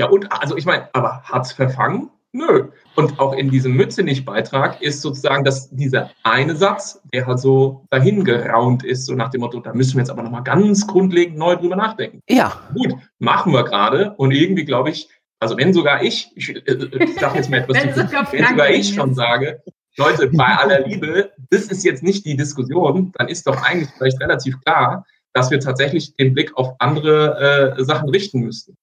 Ja, 0.00 0.06
und 0.06 0.32
also 0.32 0.56
ich 0.56 0.64
meine, 0.64 0.88
aber 0.94 1.20
hat's 1.24 1.52
verfangen? 1.52 2.08
Nö. 2.32 2.68
Und 2.96 3.20
auch 3.20 3.34
in 3.34 3.50
diesem 3.50 3.74
Mützenich-Beitrag 3.76 4.80
ist 4.80 5.02
sozusagen 5.02 5.44
dass 5.44 5.68
dieser 5.68 6.10
eine 6.22 6.56
Satz, 6.56 7.02
der 7.12 7.26
halt 7.26 7.38
so 7.38 7.84
dahin 7.90 8.24
geraunt 8.24 8.82
ist, 8.82 9.04
so 9.04 9.14
nach 9.14 9.28
dem 9.28 9.42
Motto, 9.42 9.60
da 9.60 9.74
müssen 9.74 9.96
wir 9.96 10.00
jetzt 10.00 10.10
aber 10.10 10.22
nochmal 10.22 10.42
ganz 10.42 10.86
grundlegend 10.86 11.36
neu 11.36 11.54
drüber 11.54 11.76
nachdenken. 11.76 12.22
Ja. 12.30 12.62
Gut, 12.72 12.94
machen 13.18 13.52
wir 13.52 13.62
gerade. 13.64 14.14
Und 14.16 14.30
irgendwie 14.30 14.64
glaube 14.64 14.88
ich, 14.88 15.10
also 15.38 15.58
wenn 15.58 15.74
sogar 15.74 16.02
ich, 16.02 16.32
ich, 16.34 16.48
äh, 16.48 16.62
ich 16.66 17.20
sage 17.20 17.36
jetzt 17.36 17.50
mal 17.50 17.58
etwas, 17.58 17.76
Wenn 17.84 17.92
zu, 17.92 18.06
sogar 18.06 18.32
wenn 18.32 18.46
sogar 18.46 18.70
ich 18.70 18.78
ist. 18.78 18.94
schon 18.94 19.14
sage, 19.14 19.62
Leute, 19.98 20.28
bei 20.28 20.56
aller 20.56 20.86
Liebe, 20.86 21.30
das 21.50 21.64
ist 21.64 21.84
jetzt 21.84 22.02
nicht 22.02 22.24
die 22.24 22.38
Diskussion, 22.38 23.12
dann 23.18 23.28
ist 23.28 23.46
doch 23.46 23.62
eigentlich 23.64 23.90
vielleicht 23.98 24.18
relativ 24.18 24.58
klar, 24.62 25.04
dass 25.34 25.50
wir 25.50 25.60
tatsächlich 25.60 26.16
den 26.16 26.32
Blick 26.32 26.56
auf 26.56 26.74
andere 26.78 27.76
äh, 27.76 27.84
Sachen 27.84 28.08
richten 28.08 28.40
müssten. 28.40 28.78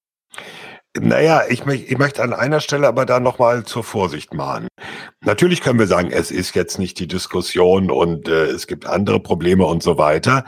Naja, 1.00 1.44
ich, 1.50 1.66
ich 1.66 1.98
möchte 1.98 2.24
an 2.24 2.34
einer 2.34 2.60
Stelle 2.60 2.88
aber 2.88 3.06
da 3.06 3.20
nochmal 3.20 3.64
zur 3.66 3.84
Vorsicht 3.84 4.34
mahnen. 4.34 4.68
Natürlich 5.22 5.62
können 5.62 5.80
wir 5.80 5.88
sagen, 5.88 6.12
es 6.12 6.32
ist 6.32 6.56
jetzt 6.56 6.80
nicht 6.80 7.00
die 7.00 7.08
Diskussion 7.08 7.92
und 7.92 8.28
äh, 8.28 8.46
es 8.46 8.68
gibt 8.68 8.86
andere 8.86 9.20
Probleme 9.20 9.66
und 9.66 9.84
so 9.84 9.98
weiter. 9.98 10.46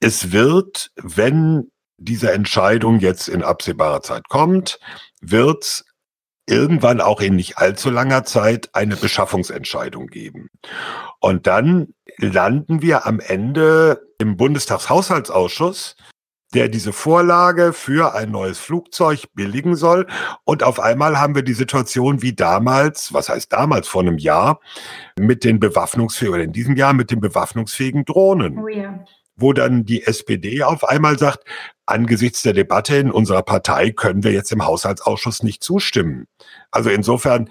Es 0.00 0.32
wird, 0.32 0.90
wenn 0.96 1.70
diese 1.98 2.32
Entscheidung 2.32 3.00
jetzt 3.00 3.28
in 3.28 3.42
absehbarer 3.42 4.02
Zeit 4.02 4.28
kommt, 4.28 4.78
wird 5.20 5.84
irgendwann 6.48 7.00
auch 7.00 7.20
in 7.20 7.36
nicht 7.36 7.58
allzu 7.58 7.90
langer 7.90 8.24
Zeit 8.24 8.70
eine 8.72 8.96
Beschaffungsentscheidung 8.96 10.06
geben. 10.06 10.48
Und 11.20 11.46
dann 11.46 11.94
landen 12.18 12.82
wir 12.82 13.06
am 13.06 13.20
Ende 13.20 14.00
im 14.18 14.36
Bundestagshaushaltsausschuss, 14.36 15.96
der 16.54 16.68
diese 16.68 16.92
Vorlage 16.92 17.72
für 17.72 18.14
ein 18.14 18.30
neues 18.30 18.58
Flugzeug 18.58 19.24
billigen 19.34 19.76
soll. 19.76 20.06
Und 20.44 20.62
auf 20.62 20.80
einmal 20.80 21.18
haben 21.18 21.34
wir 21.34 21.42
die 21.42 21.54
Situation 21.54 22.22
wie 22.22 22.34
damals, 22.34 23.12
was 23.12 23.28
heißt 23.28 23.52
damals 23.52 23.88
vor 23.88 24.02
einem 24.02 24.18
Jahr, 24.18 24.60
mit 25.18 25.44
den 25.44 25.60
bewaffnungsfähigen, 25.60 26.34
oder 26.34 26.44
in 26.44 26.52
diesem 26.52 26.76
Jahr 26.76 26.92
mit 26.92 27.10
den 27.10 27.20
bewaffnungsfähigen 27.20 28.04
Drohnen 28.04 28.58
Oh 28.58 28.68
ja. 28.68 29.04
wo 29.36 29.52
dann 29.52 29.84
die 29.84 30.04
SPD 30.04 30.62
auf 30.62 30.84
einmal 30.84 31.18
sagt, 31.18 31.44
angesichts 31.84 32.42
der 32.42 32.52
Debatte 32.52 32.96
in 32.96 33.10
unserer 33.10 33.42
Partei 33.42 33.90
können 33.90 34.24
wir 34.24 34.32
jetzt 34.32 34.52
im 34.52 34.64
Haushaltsausschuss 34.64 35.42
nicht 35.42 35.62
zustimmen. 35.62 36.26
Also 36.70 36.90
insofern, 36.90 37.50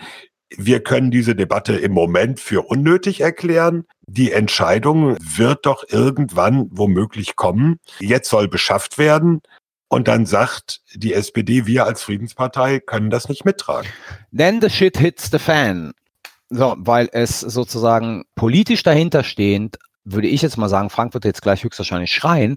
wir 0.57 0.83
können 0.83 1.11
diese 1.11 1.35
Debatte 1.35 1.75
im 1.75 1.91
Moment 1.91 2.39
für 2.39 2.61
unnötig 2.61 3.21
erklären. 3.21 3.85
Die 4.07 4.31
Entscheidung 4.31 5.17
wird 5.19 5.65
doch 5.65 5.83
irgendwann 5.89 6.67
womöglich 6.71 7.35
kommen. 7.35 7.79
Jetzt 7.99 8.29
soll 8.29 8.47
beschafft 8.47 8.97
werden. 8.97 9.41
Und 9.87 10.07
dann 10.07 10.25
sagt 10.25 10.81
die 10.93 11.13
SPD, 11.13 11.65
wir 11.65 11.85
als 11.85 12.03
Friedenspartei 12.03 12.79
können 12.79 13.09
das 13.09 13.29
nicht 13.29 13.45
mittragen. 13.45 13.89
Then 14.35 14.61
the 14.61 14.69
shit 14.69 14.97
hits 14.97 15.29
the 15.31 15.39
fan. 15.39 15.93
So, 16.49 16.75
weil 16.77 17.09
es 17.11 17.39
sozusagen 17.39 18.25
politisch 18.35 18.83
dahinterstehend, 18.83 19.77
würde 20.03 20.27
ich 20.27 20.41
jetzt 20.41 20.57
mal 20.57 20.69
sagen, 20.69 20.89
Frank 20.89 21.13
wird 21.13 21.25
jetzt 21.25 21.41
gleich 21.41 21.63
höchstwahrscheinlich 21.63 22.13
schreien, 22.13 22.55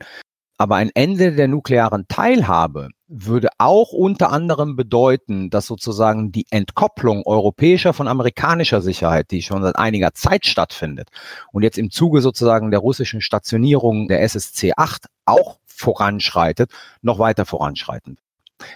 aber 0.59 0.75
ein 0.75 0.91
Ende 0.93 1.33
der 1.33 1.47
nuklearen 1.47 2.07
Teilhabe 2.09 2.89
würde 3.07 3.49
auch 3.59 3.93
unter 3.93 4.33
anderem 4.33 4.75
bedeuten, 4.77 5.51
dass 5.51 5.67
sozusagen 5.67 6.33
die 6.33 6.47
Entkopplung 6.51 7.23
europäischer 7.25 7.95
von 7.95 8.09
amerikanischer 8.09 8.83
Sicherheit, 8.83 9.31
die 9.31 9.41
schon 9.41 9.63
seit 9.63 9.77
einiger 9.77 10.13
Zeit 10.15 10.47
stattfindet 10.47 11.09
und 11.53 11.63
jetzt 11.63 11.79
im 11.79 11.91
Zuge 11.91 12.21
sozusagen 12.21 12.73
der 12.73 12.81
russischen 12.81 13.21
Stationierung 13.21 14.09
der 14.09 14.23
SSC 14.23 14.73
8 14.77 15.07
auch 15.25 15.59
voranschreitet, 15.65 16.73
noch 17.03 17.21
weiter 17.21 17.47
voranschreiten. 17.47 18.19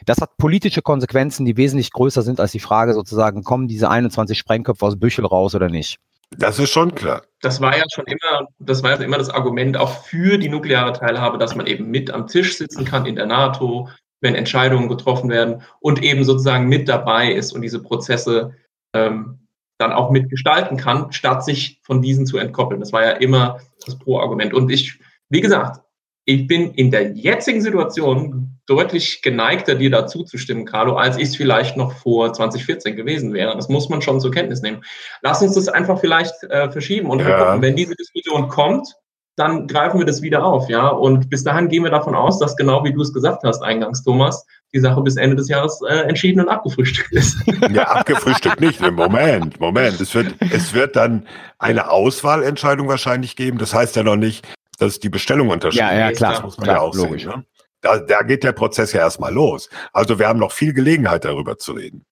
Das 0.06 0.18
hat 0.18 0.36
politische 0.36 0.82
Konsequenzen, 0.82 1.44
die 1.44 1.56
wesentlich 1.56 1.90
größer 1.90 2.22
sind 2.22 2.38
als 2.38 2.52
die 2.52 2.60
Frage 2.60 2.94
sozusagen, 2.94 3.42
kommen 3.42 3.66
diese 3.66 3.90
21 3.90 4.38
Sprengköpfe 4.38 4.86
aus 4.86 4.98
Büchel 4.98 5.26
raus 5.26 5.56
oder 5.56 5.68
nicht? 5.68 5.98
Das 6.38 6.58
ist 6.58 6.70
schon 6.70 6.94
klar. 6.94 7.22
Das 7.40 7.60
war 7.60 7.76
ja 7.76 7.84
schon 7.92 8.04
immer, 8.06 8.48
das 8.58 8.82
war 8.82 8.92
ja 8.92 8.96
immer 8.98 9.18
das 9.18 9.30
Argument 9.30 9.76
auch 9.76 10.04
für 10.04 10.38
die 10.38 10.48
nukleare 10.48 10.92
Teilhabe, 10.92 11.38
dass 11.38 11.54
man 11.54 11.66
eben 11.66 11.90
mit 11.90 12.10
am 12.10 12.26
Tisch 12.26 12.56
sitzen 12.56 12.84
kann 12.84 13.06
in 13.06 13.16
der 13.16 13.26
NATO, 13.26 13.88
wenn 14.20 14.34
Entscheidungen 14.34 14.88
getroffen 14.88 15.28
werden 15.30 15.62
und 15.80 16.02
eben 16.02 16.24
sozusagen 16.24 16.68
mit 16.68 16.88
dabei 16.88 17.32
ist 17.32 17.52
und 17.52 17.62
diese 17.62 17.82
Prozesse 17.82 18.54
ähm, 18.94 19.46
dann 19.78 19.92
auch 19.92 20.10
mitgestalten 20.10 20.76
kann, 20.76 21.12
statt 21.12 21.44
sich 21.44 21.80
von 21.82 22.00
diesen 22.02 22.26
zu 22.26 22.38
entkoppeln. 22.38 22.80
Das 22.80 22.92
war 22.92 23.04
ja 23.04 23.12
immer 23.12 23.58
das 23.84 23.98
Pro-Argument. 23.98 24.54
Und 24.54 24.70
ich, 24.70 25.00
wie 25.28 25.40
gesagt, 25.40 25.80
ich 26.24 26.46
bin 26.46 26.72
in 26.74 26.90
der 26.90 27.12
jetzigen 27.12 27.60
Situation 27.60 28.51
deutlich 28.66 29.22
geneigter, 29.22 29.74
dir 29.74 29.90
dazu 29.90 30.22
zu 30.24 30.38
stimmen, 30.38 30.64
Carlo, 30.64 30.94
als 30.96 31.16
ich 31.16 31.24
es 31.24 31.36
vielleicht 31.36 31.76
noch 31.76 31.92
vor 31.92 32.32
2014 32.32 32.94
gewesen 32.96 33.32
wäre. 33.32 33.54
Das 33.56 33.68
muss 33.68 33.88
man 33.88 34.02
schon 34.02 34.20
zur 34.20 34.30
Kenntnis 34.30 34.62
nehmen. 34.62 34.82
Lass 35.22 35.42
uns 35.42 35.54
das 35.54 35.68
einfach 35.68 35.98
vielleicht 36.00 36.34
äh, 36.44 36.70
verschieben 36.70 37.10
und 37.10 37.20
Ja. 37.20 37.44
gucken, 37.44 37.62
wenn 37.62 37.76
diese 37.76 37.94
Diskussion 37.96 38.48
kommt, 38.48 38.88
dann 39.36 39.66
greifen 39.66 39.98
wir 39.98 40.04
das 40.06 40.20
wieder 40.20 40.44
auf, 40.44 40.68
ja. 40.68 40.88
Und 40.88 41.30
bis 41.30 41.42
dahin 41.42 41.68
gehen 41.68 41.82
wir 41.84 41.90
davon 41.90 42.14
aus, 42.14 42.38
dass 42.38 42.54
genau 42.56 42.84
wie 42.84 42.92
du 42.92 43.00
es 43.00 43.12
gesagt 43.14 43.42
hast, 43.44 43.62
eingangs, 43.62 44.04
Thomas, 44.04 44.46
die 44.74 44.78
Sache 44.80 45.00
bis 45.00 45.16
Ende 45.16 45.36
des 45.36 45.48
Jahres 45.48 45.80
äh, 45.88 46.00
entschieden 46.02 46.40
und 46.40 46.48
abgefrühstückt 46.48 47.12
ist. 47.12 47.36
Ja, 47.72 47.84
abgefrühstückt 47.84 48.60
nicht. 48.60 48.80
Moment, 48.80 49.58
Moment. 49.60 50.00
Es 50.00 50.14
wird, 50.14 50.34
es 50.50 50.74
wird 50.74 50.96
dann 50.96 51.26
eine 51.58 51.90
Auswahlentscheidung 51.90 52.88
wahrscheinlich 52.88 53.34
geben. 53.36 53.56
Das 53.58 53.72
heißt 53.72 53.96
ja 53.96 54.02
noch 54.02 54.16
nicht, 54.16 54.46
dass 54.78 54.98
die 55.00 55.08
Bestellung 55.08 55.48
unterschrieben 55.48 55.86
Ja, 55.86 55.94
ja, 55.98 56.08
ist. 56.10 56.18
klar. 56.18 56.32
Das 56.32 56.42
muss 56.42 56.58
man 56.58 56.64
Klar, 56.64 56.76
ja 56.76 56.82
auch 56.82 56.94
logisch. 56.94 57.22
sehen. 57.22 57.30
Ne? 57.36 57.44
Da, 57.82 57.98
da 57.98 58.22
geht 58.22 58.44
der 58.44 58.52
Prozess 58.52 58.92
ja 58.92 59.00
erstmal 59.00 59.34
los. 59.34 59.68
Also 59.92 60.18
wir 60.18 60.28
haben 60.28 60.38
noch 60.38 60.52
viel 60.52 60.72
Gelegenheit 60.72 61.24
darüber 61.24 61.58
zu 61.58 61.72
reden. 61.72 62.06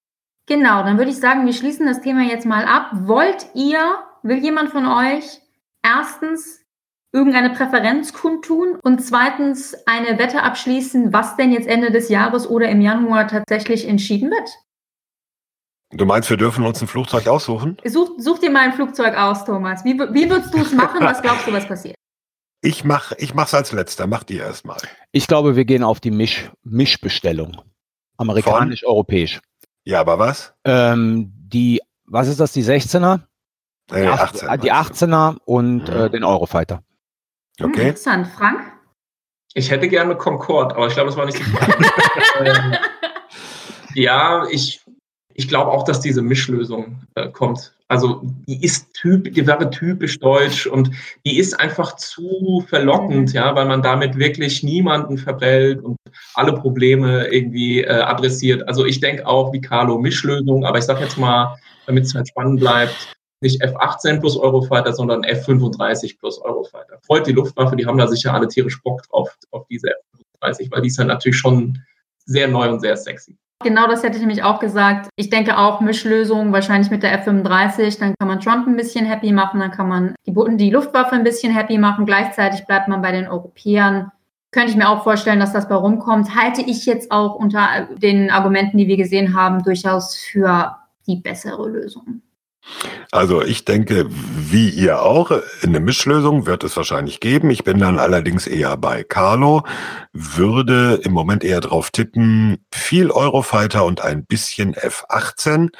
Genau, 0.46 0.82
dann 0.82 0.98
würde 0.98 1.12
ich 1.12 1.18
sagen, 1.18 1.46
wir 1.46 1.52
schließen 1.52 1.86
das 1.86 2.00
Thema 2.00 2.24
jetzt 2.24 2.44
mal 2.44 2.64
ab. 2.64 2.90
Wollt 3.04 3.46
ihr, 3.54 3.80
will 4.22 4.38
jemand 4.38 4.70
von 4.70 4.84
euch 4.84 5.40
erstens 5.82 6.60
irgendeine 7.12 7.50
Präferenz 7.50 8.12
kundtun 8.12 8.78
und 8.82 9.04
zweitens 9.04 9.76
eine 9.86 10.18
Wette 10.18 10.42
abschließen, 10.42 11.12
was 11.12 11.36
denn 11.36 11.52
jetzt 11.52 11.68
Ende 11.68 11.90
des 11.90 12.08
Jahres 12.08 12.48
oder 12.48 12.68
im 12.68 12.80
Januar 12.80 13.28
tatsächlich 13.28 13.88
entschieden 13.88 14.30
wird? 14.30 14.50
Du 15.92 16.04
meinst, 16.04 16.30
wir 16.30 16.36
dürfen 16.36 16.64
uns 16.64 16.80
ein 16.80 16.88
Flugzeug 16.88 17.26
aussuchen? 17.26 17.76
Such, 17.84 18.12
such 18.18 18.38
dir 18.38 18.50
mal 18.50 18.60
ein 18.60 18.72
Flugzeug 18.72 19.16
aus, 19.16 19.44
Thomas. 19.44 19.84
Wie, 19.84 19.98
wie 19.98 20.30
würdest 20.30 20.54
du 20.54 20.58
es 20.58 20.72
machen? 20.72 21.00
Was 21.00 21.20
glaubst 21.20 21.46
du, 21.48 21.52
was 21.52 21.66
passiert? 21.66 21.96
Ich 22.62 22.84
mach, 22.84 23.12
ich 23.12 23.34
mach's 23.34 23.54
als 23.54 23.72
letzter. 23.72 24.06
Macht 24.06 24.30
ihr 24.30 24.42
erstmal. 24.42 24.78
Ich 25.12 25.26
glaube, 25.26 25.56
wir 25.56 25.64
gehen 25.64 25.82
auf 25.82 26.00
die 26.00 26.10
Misch, 26.10 26.50
Mischbestellung. 26.62 27.62
Amerikanisch-europäisch. 28.18 29.40
Ja, 29.84 30.00
aber 30.00 30.18
was? 30.18 30.52
Ähm, 30.64 31.32
die, 31.34 31.80
was 32.04 32.28
ist 32.28 32.38
das, 32.38 32.52
die 32.52 32.62
16er? 32.62 33.20
Äh, 33.90 34.02
Die 34.02 34.08
18. 34.08 34.48
18, 34.48 34.60
die 34.60 34.72
18er 34.72 35.36
und 35.46 35.88
Mhm. 35.88 35.94
äh, 35.94 36.10
den 36.10 36.22
Eurofighter. 36.24 36.82
Hm, 37.58 37.70
Okay. 37.70 37.88
interessant. 37.88 38.26
Frank? 38.28 38.60
Ich 39.54 39.70
hätte 39.70 39.88
gerne 39.88 40.16
Concorde, 40.16 40.76
aber 40.76 40.86
ich 40.86 40.94
glaube, 40.94 41.08
das 41.08 41.16
war 41.16 41.26
nicht 41.26 41.38
so 41.38 41.44
ähm, 42.44 42.76
Ja, 43.94 44.46
ich, 44.50 44.84
ich 45.34 45.48
glaube 45.48 45.70
auch, 45.70 45.84
dass 45.84 46.00
diese 46.00 46.22
Mischlösung 46.22 47.02
äh, 47.14 47.28
kommt. 47.28 47.72
Also 47.88 48.20
die 48.46 48.64
ist 48.64 48.94
typ, 48.94 49.32
die 49.34 49.46
wäre 49.46 49.68
typisch 49.70 50.18
deutsch 50.20 50.66
und 50.66 50.90
die 51.26 51.38
ist 51.38 51.58
einfach 51.58 51.96
zu 51.96 52.64
verlockend, 52.68 53.32
ja, 53.32 53.54
weil 53.54 53.66
man 53.66 53.82
damit 53.82 54.16
wirklich 54.16 54.62
niemanden 54.62 55.18
verbellt 55.18 55.82
und 55.82 55.96
alle 56.34 56.52
Probleme 56.52 57.26
irgendwie 57.28 57.82
äh, 57.82 57.90
adressiert. 57.90 58.68
Also 58.68 58.86
ich 58.86 59.00
denke 59.00 59.26
auch 59.26 59.52
wie 59.52 59.60
Carlo 59.60 59.98
Mischlösung, 59.98 60.64
aber 60.64 60.78
ich 60.78 60.84
sage 60.84 61.00
jetzt 61.00 61.18
mal, 61.18 61.56
damit 61.86 62.04
es 62.04 62.14
halt 62.14 62.28
spannend 62.28 62.60
bleibt, 62.60 62.94
nicht 63.40 63.60
F-18 63.62 64.20
plus 64.20 64.36
Eurofighter, 64.36 64.92
sondern 64.92 65.24
F-35 65.24 66.18
plus 66.18 66.38
Eurofighter. 66.40 66.98
Freut 67.06 67.26
die 67.26 67.32
Luftwaffe, 67.32 67.74
die 67.74 67.86
haben 67.86 67.98
da 67.98 68.06
sicher 68.06 68.34
alle 68.34 68.46
tierisch 68.46 68.80
Bock 68.82 69.02
drauf, 69.08 69.34
auf 69.50 69.66
diese 69.68 69.88
F-35, 69.88 70.70
weil 70.70 70.82
die 70.82 70.88
ist 70.88 70.98
ja 70.98 71.04
natürlich 71.04 71.38
schon 71.38 71.78
sehr 72.26 72.46
neu 72.46 72.68
und 72.68 72.80
sehr 72.80 72.96
sexy. 72.96 73.36
Genau 73.62 73.86
das 73.86 74.02
hätte 74.02 74.16
ich 74.16 74.20
nämlich 74.20 74.42
auch 74.42 74.58
gesagt. 74.58 75.10
Ich 75.16 75.28
denke 75.28 75.58
auch 75.58 75.80
Mischlösung, 75.80 76.50
wahrscheinlich 76.52 76.90
mit 76.90 77.02
der 77.02 77.12
F-35. 77.12 77.98
Dann 77.98 78.14
kann 78.18 78.28
man 78.28 78.40
Trump 78.40 78.66
ein 78.66 78.76
bisschen 78.76 79.04
happy 79.04 79.32
machen, 79.32 79.60
dann 79.60 79.70
kann 79.70 79.88
man 79.88 80.14
die, 80.26 80.34
die 80.56 80.70
Luftwaffe 80.70 81.14
ein 81.14 81.24
bisschen 81.24 81.52
happy 81.52 81.76
machen. 81.76 82.06
Gleichzeitig 82.06 82.66
bleibt 82.66 82.88
man 82.88 83.02
bei 83.02 83.12
den 83.12 83.28
Europäern. 83.28 84.12
Könnte 84.50 84.70
ich 84.70 84.76
mir 84.76 84.88
auch 84.88 85.04
vorstellen, 85.04 85.40
dass 85.40 85.52
das 85.52 85.68
bei 85.68 85.74
rumkommt. 85.74 86.34
Halte 86.34 86.62
ich 86.62 86.86
jetzt 86.86 87.12
auch 87.12 87.34
unter 87.34 87.88
den 87.96 88.30
Argumenten, 88.30 88.78
die 88.78 88.88
wir 88.88 88.96
gesehen 88.96 89.36
haben, 89.36 89.62
durchaus 89.62 90.16
für 90.16 90.76
die 91.06 91.16
bessere 91.16 91.68
Lösung. 91.68 92.22
Also 93.10 93.42
ich 93.42 93.64
denke, 93.64 94.06
wie 94.08 94.68
ihr 94.70 95.02
auch, 95.02 95.32
eine 95.62 95.80
Mischlösung 95.80 96.46
wird 96.46 96.62
es 96.62 96.76
wahrscheinlich 96.76 97.20
geben. 97.20 97.50
Ich 97.50 97.64
bin 97.64 97.78
dann 97.78 97.98
allerdings 97.98 98.46
eher 98.46 98.76
bei 98.76 99.02
Carlo, 99.02 99.64
würde 100.12 101.00
im 101.02 101.12
Moment 101.12 101.42
eher 101.42 101.60
drauf 101.60 101.90
tippen, 101.90 102.64
viel 102.72 103.10
Eurofighter 103.10 103.84
und 103.84 104.00
ein 104.00 104.24
bisschen 104.24 104.74
F-18, 104.74 105.70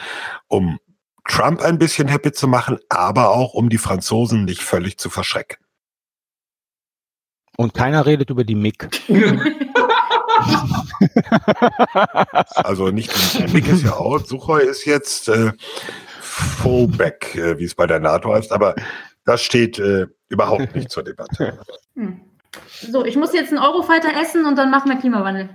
um 0.49 0.79
Trump 1.29 1.63
ein 1.63 1.79
bisschen 1.79 2.09
happy 2.09 2.33
zu 2.33 2.49
machen, 2.49 2.79
aber 2.89 3.31
auch 3.31 3.55
um 3.55 3.69
die 3.69 3.79
Franzosen 3.79 4.45
nicht 4.45 4.63
völlig 4.63 4.99
zu 4.99 5.11
verschrecken. 5.11 5.59
Und 7.57 7.75
keiner 7.75 8.07
redet 8.07 8.31
über 8.31 8.43
die 8.43 8.55
MIG. 8.57 8.89
also 12.55 12.89
nicht 12.89 13.13
Nick 13.53 13.69
ist 13.69 13.85
ja 13.85 13.93
out, 13.97 14.27
Suchoi 14.27 14.63
ist 14.63 14.87
jetzt 14.87 15.29
äh, 15.29 15.53
Fullback, 16.31 17.35
äh, 17.35 17.59
wie 17.59 17.65
es 17.65 17.75
bei 17.75 17.87
der 17.87 18.01
NATO 18.01 18.33
heißt, 18.33 18.53
aber 18.53 18.75
das 19.25 19.43
steht 19.43 19.79
äh, 19.79 20.07
überhaupt 20.29 20.75
nicht 20.75 20.91
zur 20.91 21.03
Debatte. 21.03 21.59
Hm. 21.97 22.21
So, 22.69 23.05
ich 23.05 23.17
muss 23.17 23.33
jetzt 23.33 23.51
einen 23.51 23.59
Eurofighter 23.59 24.11
essen 24.23 24.47
und 24.47 24.57
dann 24.57 24.71
machen 24.71 24.91
wir 24.91 24.97
Klimawandel. 24.97 25.51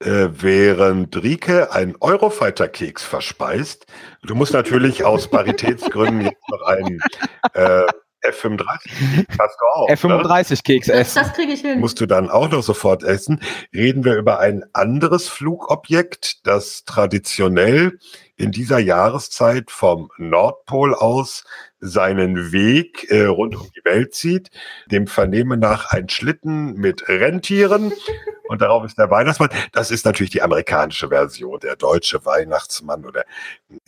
Äh, 0.00 0.28
während 0.30 1.20
Rike 1.20 1.72
einen 1.72 1.96
Eurofighter-Keks 2.00 3.02
verspeist, 3.02 3.86
du 4.22 4.36
musst 4.36 4.52
natürlich 4.52 5.04
aus 5.04 5.28
Paritätsgründen 5.30 6.22
jetzt 6.22 6.48
noch 6.48 6.62
einen 6.62 7.00
äh, 7.54 7.86
F35 8.24 9.26
hast 9.38 9.56
du 9.60 9.66
auch. 9.74 9.88
F35 9.90 10.50
ne? 10.50 10.56
Keks 10.64 10.88
essen. 10.88 11.14
Das, 11.14 11.14
das 11.14 11.32
kriege 11.34 11.52
ich 11.52 11.60
hin. 11.60 11.80
Musst 11.80 12.00
du 12.00 12.06
dann 12.06 12.30
auch 12.30 12.48
noch 12.50 12.62
sofort 12.62 13.02
essen. 13.02 13.40
Reden 13.74 14.04
wir 14.04 14.16
über 14.16 14.38
ein 14.38 14.64
anderes 14.72 15.28
Flugobjekt, 15.28 16.46
das 16.46 16.84
traditionell 16.84 17.98
in 18.38 18.52
dieser 18.52 18.78
Jahreszeit 18.78 19.70
vom 19.70 20.10
Nordpol 20.16 20.94
aus 20.94 21.44
seinen 21.80 22.52
Weg 22.52 23.10
äh, 23.10 23.24
rund 23.24 23.56
um 23.56 23.68
die 23.76 23.84
Welt 23.84 24.14
zieht. 24.14 24.50
Dem 24.86 25.06
Vernehmen 25.06 25.60
nach 25.60 25.90
ein 25.90 26.08
Schlitten 26.08 26.74
mit 26.74 27.08
Rentieren 27.08 27.92
und 28.48 28.62
darauf 28.62 28.84
ist 28.84 28.96
der 28.96 29.10
Weihnachtsmann. 29.10 29.50
Das 29.72 29.90
ist 29.90 30.04
natürlich 30.04 30.30
die 30.30 30.42
amerikanische 30.42 31.08
Version, 31.08 31.60
der 31.60 31.76
deutsche 31.76 32.24
Weihnachtsmann 32.24 33.04
oder 33.04 33.24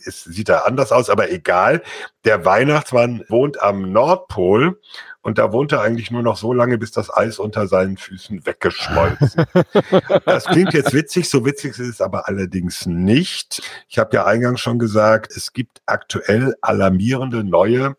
es 0.05 0.23
sieht 0.23 0.49
da 0.49 0.59
anders 0.59 0.91
aus, 0.91 1.09
aber 1.09 1.31
egal. 1.31 1.81
Der 2.25 2.45
Weihnachtsmann 2.45 3.25
wohnt 3.29 3.61
am 3.61 3.91
Nordpol 3.91 4.79
und 5.21 5.37
da 5.37 5.51
wohnt 5.51 5.71
er 5.71 5.81
eigentlich 5.81 6.09
nur 6.09 6.23
noch 6.23 6.37
so 6.37 6.51
lange, 6.51 6.77
bis 6.77 6.91
das 6.91 7.15
Eis 7.15 7.37
unter 7.37 7.67
seinen 7.67 7.97
Füßen 7.97 8.45
weggeschmolzen. 8.45 9.45
das 10.25 10.45
klingt 10.45 10.73
jetzt 10.73 10.93
witzig, 10.93 11.29
so 11.29 11.45
witzig 11.45 11.71
ist 11.71 11.79
es 11.79 12.01
aber 12.01 12.27
allerdings 12.27 12.85
nicht. 12.85 13.61
Ich 13.87 13.99
habe 13.99 14.15
ja 14.15 14.25
eingangs 14.25 14.61
schon 14.61 14.79
gesagt, 14.79 15.31
es 15.35 15.53
gibt 15.53 15.81
aktuell 15.85 16.55
alarmierende 16.61 17.43
neue 17.43 17.95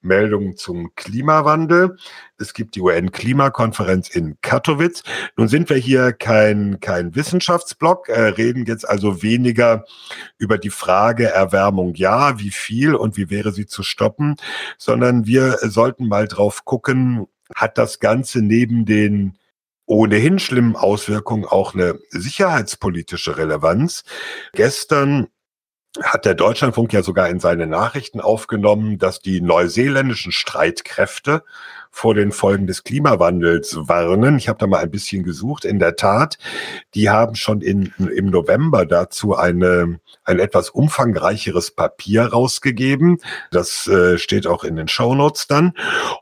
Meldungen 0.00 0.56
zum 0.56 0.94
Klimawandel. 0.94 1.96
Es 2.38 2.54
gibt 2.54 2.74
die 2.74 2.80
UN-Klimakonferenz 2.80 4.08
in 4.08 4.36
Katowice. 4.40 5.02
Nun 5.36 5.48
sind 5.48 5.68
wir 5.68 5.76
hier 5.76 6.12
kein, 6.12 6.80
kein 6.80 7.14
Wissenschaftsblock, 7.14 8.08
äh, 8.08 8.20
reden 8.20 8.66
jetzt 8.66 8.88
also 8.88 9.22
weniger 9.22 9.84
über 10.38 10.58
die 10.58 10.70
Frage 10.70 11.26
Erwärmung 11.28 11.94
ja, 11.94 12.38
wie 12.38 12.50
viel 12.50 12.94
und 12.94 13.16
wie 13.16 13.30
wäre 13.30 13.52
sie 13.52 13.66
zu 13.66 13.82
stoppen, 13.82 14.36
sondern 14.78 15.26
wir 15.26 15.58
sollten 15.62 16.08
mal 16.08 16.28
drauf 16.28 16.64
gucken, 16.64 17.26
hat 17.54 17.78
das 17.78 18.00
Ganze 18.00 18.42
neben 18.42 18.84
den 18.84 19.38
ohnehin 19.86 20.38
schlimmen 20.40 20.74
Auswirkungen 20.74 21.44
auch 21.44 21.74
eine 21.74 21.98
sicherheitspolitische 22.10 23.38
Relevanz. 23.38 24.02
Gestern 24.52 25.28
hat 26.02 26.24
der 26.24 26.34
Deutschlandfunk 26.34 26.92
ja 26.92 27.02
sogar 27.02 27.28
in 27.28 27.40
seine 27.40 27.66
Nachrichten 27.66 28.20
aufgenommen, 28.20 28.98
dass 28.98 29.20
die 29.20 29.40
neuseeländischen 29.40 30.32
Streitkräfte 30.32 31.42
vor 31.96 32.14
den 32.14 32.30
Folgen 32.30 32.66
des 32.66 32.84
Klimawandels 32.84 33.74
warnen. 33.88 34.36
Ich 34.36 34.48
habe 34.48 34.58
da 34.58 34.66
mal 34.66 34.80
ein 34.80 34.90
bisschen 34.90 35.22
gesucht. 35.22 35.64
In 35.64 35.78
der 35.78 35.96
Tat, 35.96 36.36
die 36.94 37.08
haben 37.08 37.34
schon 37.36 37.62
in, 37.62 37.94
im 38.14 38.26
November 38.26 38.84
dazu 38.84 39.34
eine, 39.34 39.98
ein 40.24 40.38
etwas 40.38 40.68
umfangreicheres 40.68 41.70
Papier 41.70 42.26
rausgegeben. 42.26 43.18
Das 43.50 43.86
äh, 43.86 44.18
steht 44.18 44.46
auch 44.46 44.62
in 44.62 44.76
den 44.76 44.88
Shownotes 44.88 45.46
dann. 45.46 45.72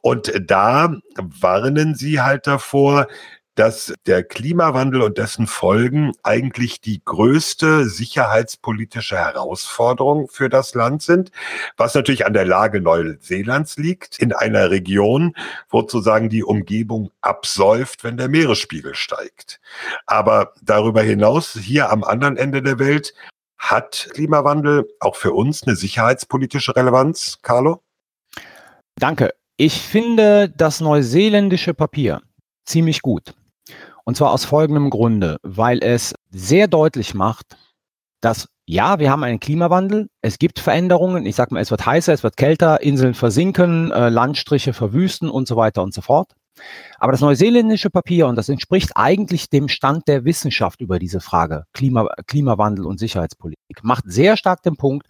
Und 0.00 0.32
da 0.46 0.94
warnen 1.16 1.96
sie 1.96 2.20
halt 2.20 2.46
davor, 2.46 3.08
dass 3.54 3.94
der 4.06 4.24
Klimawandel 4.24 5.02
und 5.02 5.18
dessen 5.18 5.46
Folgen 5.46 6.12
eigentlich 6.22 6.80
die 6.80 7.02
größte 7.04 7.88
sicherheitspolitische 7.88 9.16
Herausforderung 9.16 10.28
für 10.28 10.48
das 10.48 10.74
Land 10.74 11.02
sind, 11.02 11.30
was 11.76 11.94
natürlich 11.94 12.26
an 12.26 12.32
der 12.32 12.44
Lage 12.44 12.80
Neuseelands 12.80 13.76
liegt, 13.76 14.18
in 14.18 14.32
einer 14.32 14.70
Region, 14.70 15.36
wo 15.68 15.80
sozusagen 15.80 16.28
die 16.28 16.42
Umgebung 16.42 17.10
absäuft, 17.20 18.04
wenn 18.04 18.16
der 18.16 18.28
Meeresspiegel 18.28 18.94
steigt. 18.94 19.60
Aber 20.06 20.52
darüber 20.62 21.02
hinaus, 21.02 21.52
hier 21.52 21.90
am 21.90 22.02
anderen 22.04 22.36
Ende 22.36 22.62
der 22.62 22.78
Welt, 22.78 23.14
hat 23.58 24.08
Klimawandel 24.12 24.88
auch 25.00 25.16
für 25.16 25.32
uns 25.32 25.62
eine 25.62 25.76
sicherheitspolitische 25.76 26.74
Relevanz, 26.76 27.38
Carlo? 27.42 27.82
Danke. 28.96 29.34
Ich 29.56 29.80
finde 29.80 30.48
das 30.48 30.80
neuseeländische 30.80 31.74
Papier 31.74 32.20
ziemlich 32.64 33.02
gut. 33.02 33.34
Und 34.04 34.16
zwar 34.16 34.32
aus 34.32 34.44
folgendem 34.44 34.90
Grunde, 34.90 35.38
weil 35.42 35.82
es 35.82 36.14
sehr 36.30 36.68
deutlich 36.68 37.14
macht, 37.14 37.56
dass 38.20 38.48
ja, 38.66 38.98
wir 38.98 39.10
haben 39.10 39.24
einen 39.24 39.40
Klimawandel, 39.40 40.08
es 40.22 40.38
gibt 40.38 40.58
Veränderungen, 40.58 41.26
ich 41.26 41.36
sag 41.36 41.50
mal, 41.50 41.60
es 41.60 41.70
wird 41.70 41.84
heißer, 41.84 42.14
es 42.14 42.22
wird 42.22 42.38
kälter, 42.38 42.80
Inseln 42.80 43.12
versinken, 43.12 43.90
äh, 43.92 44.08
Landstriche 44.08 44.72
verwüsten 44.72 45.28
und 45.28 45.46
so 45.46 45.56
weiter 45.56 45.82
und 45.82 45.92
so 45.92 46.00
fort. 46.00 46.32
Aber 46.98 47.12
das 47.12 47.20
neuseeländische 47.20 47.90
Papier, 47.90 48.26
und 48.26 48.36
das 48.36 48.48
entspricht 48.48 48.92
eigentlich 48.94 49.50
dem 49.50 49.68
Stand 49.68 50.08
der 50.08 50.24
Wissenschaft 50.24 50.80
über 50.80 50.98
diese 50.98 51.20
Frage, 51.20 51.64
Klima, 51.74 52.08
Klimawandel 52.26 52.86
und 52.86 52.98
Sicherheitspolitik, 52.98 53.82
macht 53.82 54.04
sehr 54.06 54.36
stark 54.36 54.62
den 54.62 54.76
Punkt, 54.76 55.08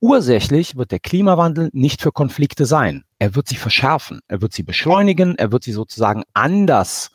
ursächlich 0.00 0.76
wird 0.76 0.90
der 0.90 1.00
Klimawandel 1.00 1.70
nicht 1.72 2.02
für 2.02 2.10
Konflikte 2.10 2.64
sein. 2.64 3.04
Er 3.18 3.34
wird 3.36 3.46
sie 3.46 3.56
verschärfen, 3.56 4.20
er 4.26 4.40
wird 4.42 4.52
sie 4.52 4.62
beschleunigen, 4.62 5.36
er 5.36 5.52
wird 5.52 5.62
sie 5.62 5.72
sozusagen 5.72 6.24
anders 6.32 7.10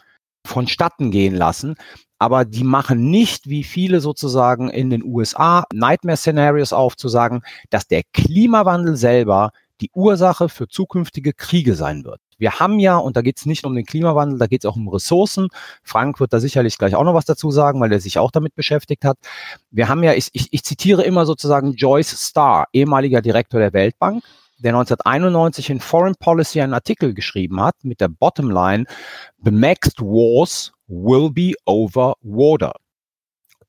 vonstatten 0.45 1.11
gehen 1.11 1.35
lassen. 1.35 1.75
Aber 2.17 2.45
die 2.45 2.63
machen 2.63 3.09
nicht, 3.09 3.49
wie 3.49 3.63
viele 3.63 3.99
sozusagen 3.99 4.69
in 4.69 4.89
den 4.89 5.03
USA, 5.03 5.65
Nightmare-Szenarios 5.73 6.71
aufzusagen, 6.71 7.41
dass 7.69 7.87
der 7.87 8.03
Klimawandel 8.13 8.95
selber 8.95 9.51
die 9.81 9.91
Ursache 9.93 10.47
für 10.47 10.67
zukünftige 10.67 11.33
Kriege 11.33 11.75
sein 11.75 12.05
wird. 12.05 12.21
Wir 12.37 12.59
haben 12.59 12.79
ja, 12.79 12.97
und 12.97 13.15
da 13.15 13.21
geht 13.21 13.37
es 13.37 13.45
nicht 13.45 13.65
um 13.65 13.75
den 13.75 13.85
Klimawandel, 13.85 14.39
da 14.39 14.47
geht 14.47 14.63
es 14.63 14.65
auch 14.69 14.75
um 14.75 14.89
Ressourcen. 14.89 15.47
Frank 15.83 16.19
wird 16.19 16.33
da 16.33 16.39
sicherlich 16.39 16.77
gleich 16.77 16.95
auch 16.95 17.03
noch 17.03 17.13
was 17.13 17.25
dazu 17.25 17.51
sagen, 17.51 17.79
weil 17.79 17.91
er 17.91 17.99
sich 17.99 18.17
auch 18.19 18.31
damit 18.31 18.55
beschäftigt 18.55 19.05
hat. 19.05 19.17
Wir 19.71 19.87
haben 19.87 20.03
ja, 20.03 20.13
ich, 20.13 20.29
ich, 20.33 20.47
ich 20.51 20.63
zitiere 20.63 21.03
immer 21.03 21.25
sozusagen 21.25 21.73
Joyce 21.73 22.27
Starr, 22.27 22.67
ehemaliger 22.73 23.21
Direktor 23.21 23.59
der 23.59 23.73
Weltbank, 23.73 24.23
der 24.57 24.73
1991 24.73 25.69
in 25.69 25.79
Foreign 25.79 26.15
Policy 26.15 26.61
einen 26.61 26.73
Artikel 26.73 27.13
geschrieben 27.13 27.61
hat 27.61 27.75
mit 27.83 28.01
der 28.01 28.07
Bottomline, 28.07 28.85
The 29.43 29.51
next 29.51 29.99
wars 30.01 30.71
will 30.87 31.29
be 31.31 31.53
over 31.65 32.15
water. 32.21 32.73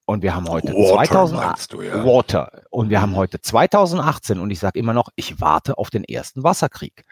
Und 0.09 0.22
wir 0.22 0.37
haben 0.37 0.49
heute 0.49 0.68
Water, 0.68 1.05
2000, 1.05 1.72
du, 1.72 1.82
ja. 1.82 2.05
Water. 2.05 2.62
Und 2.70 2.91
wir 2.91 3.03
haben 3.03 3.16
heute 3.16 3.41
2018 3.41 4.39
und 4.39 4.51
ich 4.51 4.61
sage 4.61 4.78
immer 4.78 4.93
noch, 4.93 5.09
ich 5.16 5.41
warte 5.41 5.78
auf 5.78 5.91
den 5.91 6.05
ersten 6.05 6.45
Wasserkrieg. 6.45 7.05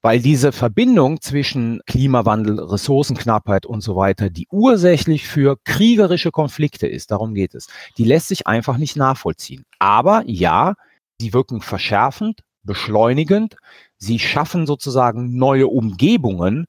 Weil 0.00 0.20
diese 0.20 0.52
Verbindung 0.52 1.20
zwischen 1.20 1.80
Klimawandel, 1.86 2.60
Ressourcenknappheit 2.60 3.66
und 3.66 3.82
so 3.82 3.94
weiter, 3.96 4.30
die 4.30 4.46
ursächlich 4.50 5.28
für 5.28 5.58
kriegerische 5.64 6.30
Konflikte 6.30 6.86
ist, 6.86 7.10
darum 7.10 7.34
geht 7.34 7.54
es, 7.54 7.66
die 7.98 8.04
lässt 8.04 8.28
sich 8.28 8.46
einfach 8.46 8.78
nicht 8.78 8.96
nachvollziehen. 8.96 9.64
Aber 9.78 10.22
ja, 10.24 10.74
sie 11.20 11.34
wirken 11.34 11.60
verschärfend, 11.60 12.40
beschleunigend. 12.68 13.56
Sie 13.96 14.20
schaffen 14.20 14.66
sozusagen 14.66 15.36
neue 15.36 15.66
Umgebungen, 15.66 16.66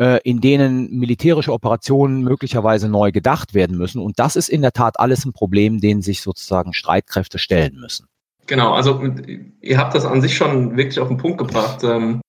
äh, 0.00 0.18
in 0.24 0.40
denen 0.40 0.98
militärische 0.98 1.52
Operationen 1.52 2.22
möglicherweise 2.22 2.88
neu 2.88 3.12
gedacht 3.12 3.52
werden 3.52 3.76
müssen. 3.76 4.00
Und 4.00 4.18
das 4.18 4.34
ist 4.34 4.48
in 4.48 4.62
der 4.62 4.72
Tat 4.72 4.98
alles 4.98 5.26
ein 5.26 5.34
Problem, 5.34 5.78
denen 5.78 6.00
sich 6.00 6.22
sozusagen 6.22 6.72
Streitkräfte 6.72 7.38
stellen 7.38 7.76
müssen. 7.78 8.06
Genau, 8.46 8.72
also 8.72 9.00
ihr 9.60 9.78
habt 9.78 9.94
das 9.94 10.06
an 10.06 10.22
sich 10.22 10.34
schon 10.34 10.76
wirklich 10.76 10.98
auf 10.98 11.08
den 11.08 11.18
Punkt 11.18 11.38
gebracht. 11.38 11.84
Ähm, 11.84 12.22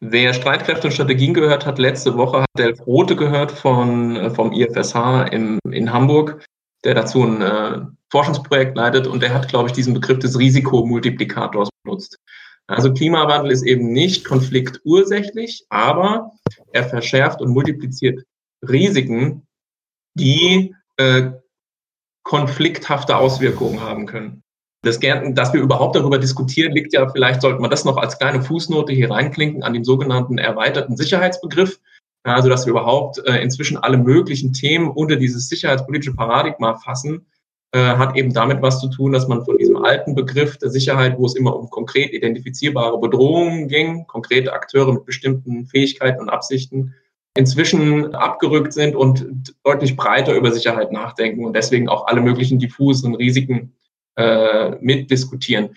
wer 0.00 0.32
Streitkräfte 0.32 0.86
und 0.86 0.92
Strategien 0.92 1.34
gehört 1.34 1.66
hat, 1.66 1.78
letzte 1.78 2.16
Woche 2.16 2.40
hat 2.40 2.48
Delf 2.56 2.84
Rote 2.86 3.14
gehört 3.14 3.52
von, 3.52 4.16
äh, 4.16 4.30
vom 4.30 4.52
IFSH 4.52 5.28
im, 5.30 5.58
in 5.70 5.92
Hamburg, 5.92 6.44
der 6.84 6.94
dazu 6.94 7.22
ein 7.22 7.42
äh, 7.42 7.80
Forschungsprojekt 8.10 8.76
leitet 8.76 9.06
und 9.06 9.22
der 9.22 9.34
hat, 9.34 9.48
glaube 9.48 9.68
ich, 9.68 9.72
diesen 9.72 9.94
Begriff 9.94 10.18
des 10.18 10.38
Risikomultiplikators 10.38 11.68
benutzt. 11.84 12.18
Also 12.68 12.92
Klimawandel 12.92 13.50
ist 13.50 13.62
eben 13.62 13.92
nicht 13.92 14.24
konfliktursächlich, 14.24 15.64
aber 15.70 16.32
er 16.72 16.84
verschärft 16.84 17.40
und 17.40 17.50
multipliziert 17.50 18.24
Risiken, 18.62 19.46
die 20.14 20.74
äh, 20.98 21.30
konflikthafte 22.24 23.16
Auswirkungen 23.16 23.80
haben 23.80 24.04
können. 24.04 24.42
Das, 24.82 25.00
dass 25.00 25.52
wir 25.52 25.60
überhaupt 25.60 25.96
darüber 25.96 26.18
diskutieren, 26.18 26.72
liegt 26.72 26.92
ja, 26.92 27.08
vielleicht 27.08 27.40
sollte 27.40 27.60
man 27.60 27.70
das 27.70 27.84
noch 27.84 27.96
als 27.96 28.18
kleine 28.18 28.42
Fußnote 28.42 28.92
hier 28.92 29.10
reinklinken 29.10 29.62
an 29.62 29.72
den 29.72 29.82
sogenannten 29.82 30.38
erweiterten 30.38 30.96
Sicherheitsbegriff. 30.96 31.80
Also, 32.22 32.48
dass 32.50 32.66
wir 32.66 32.72
überhaupt 32.72 33.18
äh, 33.26 33.42
inzwischen 33.42 33.78
alle 33.78 33.96
möglichen 33.96 34.52
Themen 34.52 34.90
unter 34.90 35.16
dieses 35.16 35.48
sicherheitspolitische 35.48 36.14
Paradigma 36.14 36.76
fassen, 36.76 37.26
äh, 37.72 37.78
hat 37.78 38.16
eben 38.16 38.32
damit 38.32 38.62
was 38.62 38.80
zu 38.80 38.88
tun, 38.88 39.12
dass 39.12 39.28
man 39.28 39.44
von 39.44 39.58
diesem 39.58 39.76
alten 39.76 40.14
Begriff 40.14 40.56
der 40.58 40.70
Sicherheit, 40.70 41.18
wo 41.18 41.26
es 41.26 41.36
immer 41.36 41.54
um 41.54 41.68
konkret 41.68 42.12
identifizierbare 42.12 42.98
Bedrohungen 42.98 43.68
ging, 43.68 44.06
konkrete 44.06 44.52
Akteure 44.52 44.92
mit 44.92 45.04
bestimmten 45.04 45.66
Fähigkeiten 45.66 46.20
und 46.20 46.30
Absichten, 46.30 46.94
inzwischen 47.36 48.14
abgerückt 48.14 48.72
sind 48.72 48.96
und 48.96 49.54
deutlich 49.64 49.96
breiter 49.96 50.34
über 50.34 50.50
Sicherheit 50.50 50.92
nachdenken 50.92 51.44
und 51.44 51.54
deswegen 51.54 51.88
auch 51.88 52.06
alle 52.06 52.20
möglichen 52.20 52.58
diffusen 52.58 53.14
Risiken 53.14 53.74
äh, 54.16 54.70
mitdiskutieren. 54.80 55.76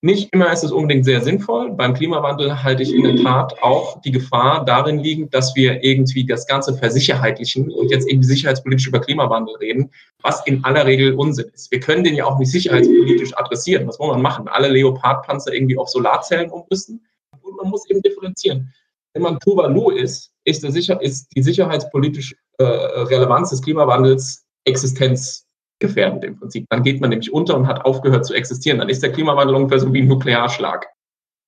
Nicht 0.00 0.32
immer 0.32 0.52
ist 0.52 0.62
es 0.62 0.70
unbedingt 0.70 1.04
sehr 1.04 1.22
sinnvoll. 1.22 1.72
Beim 1.72 1.92
Klimawandel 1.92 2.62
halte 2.62 2.84
ich 2.84 2.94
in 2.94 3.02
der 3.02 3.16
Tat 3.16 3.60
auch 3.62 4.00
die 4.02 4.12
Gefahr 4.12 4.64
darin 4.64 5.00
liegend, 5.00 5.34
dass 5.34 5.56
wir 5.56 5.82
irgendwie 5.82 6.24
das 6.24 6.46
Ganze 6.46 6.74
versicherheitlichen 6.74 7.72
und 7.72 7.90
jetzt 7.90 8.08
irgendwie 8.08 8.28
sicherheitspolitisch 8.28 8.86
über 8.86 9.00
Klimawandel 9.00 9.56
reden, 9.56 9.90
was 10.22 10.46
in 10.46 10.62
aller 10.62 10.86
Regel 10.86 11.14
Unsinn 11.14 11.50
ist. 11.52 11.72
Wir 11.72 11.80
können 11.80 12.04
den 12.04 12.14
ja 12.14 12.26
auch 12.26 12.38
nicht 12.38 12.52
sicherheitspolitisch 12.52 13.36
adressieren. 13.36 13.88
Was 13.88 13.98
muss 13.98 14.08
man 14.08 14.22
machen? 14.22 14.46
Alle 14.46 14.68
Leopardpanzer 14.68 15.52
irgendwie 15.52 15.76
auf 15.76 15.88
Solarzellen 15.88 16.50
umrüsten? 16.50 17.04
Und 17.42 17.56
man 17.56 17.68
muss 17.68 17.90
eben 17.90 18.00
differenzieren. 18.00 18.72
Wenn 19.14 19.22
man 19.22 19.40
Tuvalu 19.40 19.90
ist, 19.90 20.30
ist 20.44 20.62
die 20.62 21.42
sicherheitspolitische 21.42 22.36
äh, 22.58 22.64
Relevanz 22.64 23.50
des 23.50 23.62
Klimawandels 23.62 24.44
Existenz 24.64 25.47
gefährdend 25.78 26.24
im 26.24 26.38
Prinzip. 26.38 26.66
Dann 26.70 26.82
geht 26.82 27.00
man 27.00 27.10
nämlich 27.10 27.32
unter 27.32 27.56
und 27.56 27.66
hat 27.66 27.84
aufgehört 27.84 28.26
zu 28.26 28.34
existieren. 28.34 28.78
Dann 28.78 28.88
ist 28.88 29.02
der 29.02 29.12
Klimawandel 29.12 29.56
ungefähr 29.56 29.78
so 29.78 29.92
wie 29.92 30.02
ein 30.02 30.08
Nuklearschlag. 30.08 30.86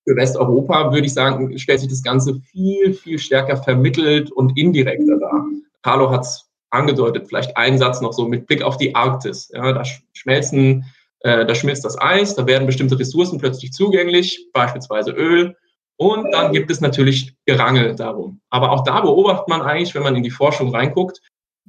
Für 0.09 0.17
Westeuropa 0.17 0.93
würde 0.93 1.07
ich 1.07 1.15
sagen, 1.15 1.59
stellt 1.59 1.81
sich 1.81 1.89
das 1.89 2.03
Ganze 2.03 2.41
viel, 2.41 2.95
viel 2.95 3.19
stärker 3.19 3.57
vermittelt 3.57 4.33
und 4.33 4.57
indirekter 4.57 5.19
dar. 5.19 5.45
Carlo 5.83 6.11
hat 6.11 6.23
es 6.23 6.51
angedeutet, 6.71 7.27
vielleicht 7.29 7.57
ein 7.57 7.79
Satz 7.79 8.01
noch 8.01 8.13
so 8.13 8.27
mit 8.27 8.47
Blick 8.47 8.63
auf 8.63 8.77
die 8.77 8.95
Arktis. 8.95 9.51
Ja, 9.53 9.73
da 9.73 9.83
schmelzen, 10.13 10.85
äh, 11.21 11.45
da 11.45 11.55
schmilzt 11.55 11.85
das 11.85 12.01
Eis, 12.01 12.35
da 12.35 12.47
werden 12.47 12.67
bestimmte 12.67 12.99
Ressourcen 12.99 13.39
plötzlich 13.39 13.73
zugänglich, 13.73 14.49
beispielsweise 14.53 15.11
Öl. 15.11 15.57
Und 15.97 16.33
dann 16.33 16.53
gibt 16.53 16.71
es 16.71 16.81
natürlich 16.81 17.35
Gerangel 17.45 17.95
darum. 17.95 18.41
Aber 18.49 18.73
auch 18.73 18.85
da 18.85 19.03
beobachtet 19.03 19.49
man 19.49 19.61
eigentlich, 19.61 19.95
wenn 19.95 20.03
man 20.03 20.17
in 20.17 20.23
die 20.23 20.31
Forschung 20.31 20.75
reinguckt, 20.75 21.21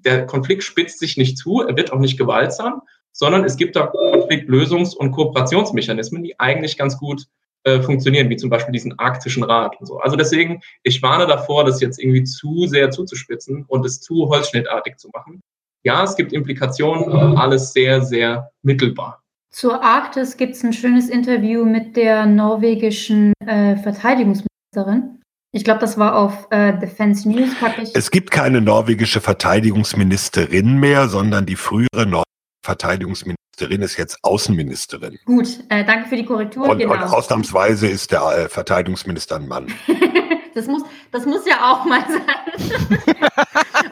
der 0.06 0.26
Konflikt 0.26 0.64
spitzt 0.64 1.00
sich 1.00 1.18
nicht 1.18 1.38
zu, 1.38 1.62
er 1.62 1.76
wird 1.76 1.92
auch 1.92 2.00
nicht 2.00 2.18
gewaltsam, 2.18 2.82
sondern 3.12 3.44
es 3.44 3.58
gibt 3.58 3.76
da 3.76 3.92
Konfliktlösungs- 3.92 4.96
und 4.96 5.12
Kooperationsmechanismen, 5.12 6.24
die 6.24 6.40
eigentlich 6.40 6.78
ganz 6.78 6.98
gut 6.98 7.26
äh, 7.64 7.82
funktionieren, 7.82 8.30
wie 8.30 8.38
zum 8.38 8.50
Beispiel 8.50 8.72
diesen 8.72 8.98
arktischen 8.98 9.44
Rat 9.44 9.80
und 9.80 9.86
so. 9.86 10.00
Also 10.00 10.16
deswegen, 10.16 10.62
ich 10.84 11.02
warne 11.04 11.28
davor, 11.28 11.64
das 11.64 11.82
jetzt 11.82 12.00
irgendwie 12.00 12.24
zu 12.24 12.66
sehr 12.66 12.90
zuzuspitzen 12.90 13.66
und 13.68 13.86
es 13.86 14.02
zu 14.02 14.30
holzschnittartig 14.30 14.98
zu 14.98 15.10
machen. 15.14 15.42
Ja, 15.84 16.04
es 16.04 16.16
gibt 16.16 16.34
Implikationen, 16.34 17.12
aber 17.12 17.40
alles 17.40 17.74
sehr, 17.74 18.02
sehr 18.02 18.52
mittelbar. 18.62 19.22
Zur 19.52 19.84
Arktis 19.84 20.38
gibt 20.38 20.56
es 20.56 20.64
ein 20.64 20.74
schönes 20.74 21.10
Interview 21.10 21.66
mit 21.66 21.98
der 21.98 22.26
norwegischen 22.26 23.34
äh, 23.46 23.76
Verteidigungsministerin. 23.76 25.21
Ich 25.54 25.66
glaube, 25.66 25.82
das 25.82 25.98
war 25.98 26.16
auf 26.16 26.48
äh, 26.52 26.78
Defense 26.80 27.28
News. 27.28 27.50
Ich. 27.82 27.94
Es 27.94 28.10
gibt 28.10 28.32
keine 28.32 28.62
norwegische 28.62 29.20
Verteidigungsministerin 29.20 30.80
mehr, 30.80 31.10
sondern 31.10 31.46
die 31.46 31.58
frühere 31.58 32.06
norwegische 32.06 32.24
Verteidigungsministerin 32.64 33.82
ist 33.82 33.98
jetzt 33.98 34.18
Außenministerin. 34.24 35.20
Gut, 35.26 35.60
äh, 35.68 35.84
danke 35.84 36.08
für 36.08 36.16
die 36.16 36.26
Korrektur. 36.26 36.70
Und, 36.70 36.78
genau. 36.78 36.94
und 36.94 37.02
ausnahmsweise 37.04 37.88
ist 37.88 38.12
der 38.12 38.22
äh, 38.22 38.50
Verteidigungsminister 38.50 39.36
ein 39.36 39.48
Mann. 39.50 39.68
das, 40.54 40.68
muss, 40.68 40.84
das 41.12 41.26
muss 41.26 41.46
ja 41.46 41.70
auch 41.70 41.84
mal 41.84 42.02
sein. 42.08 43.10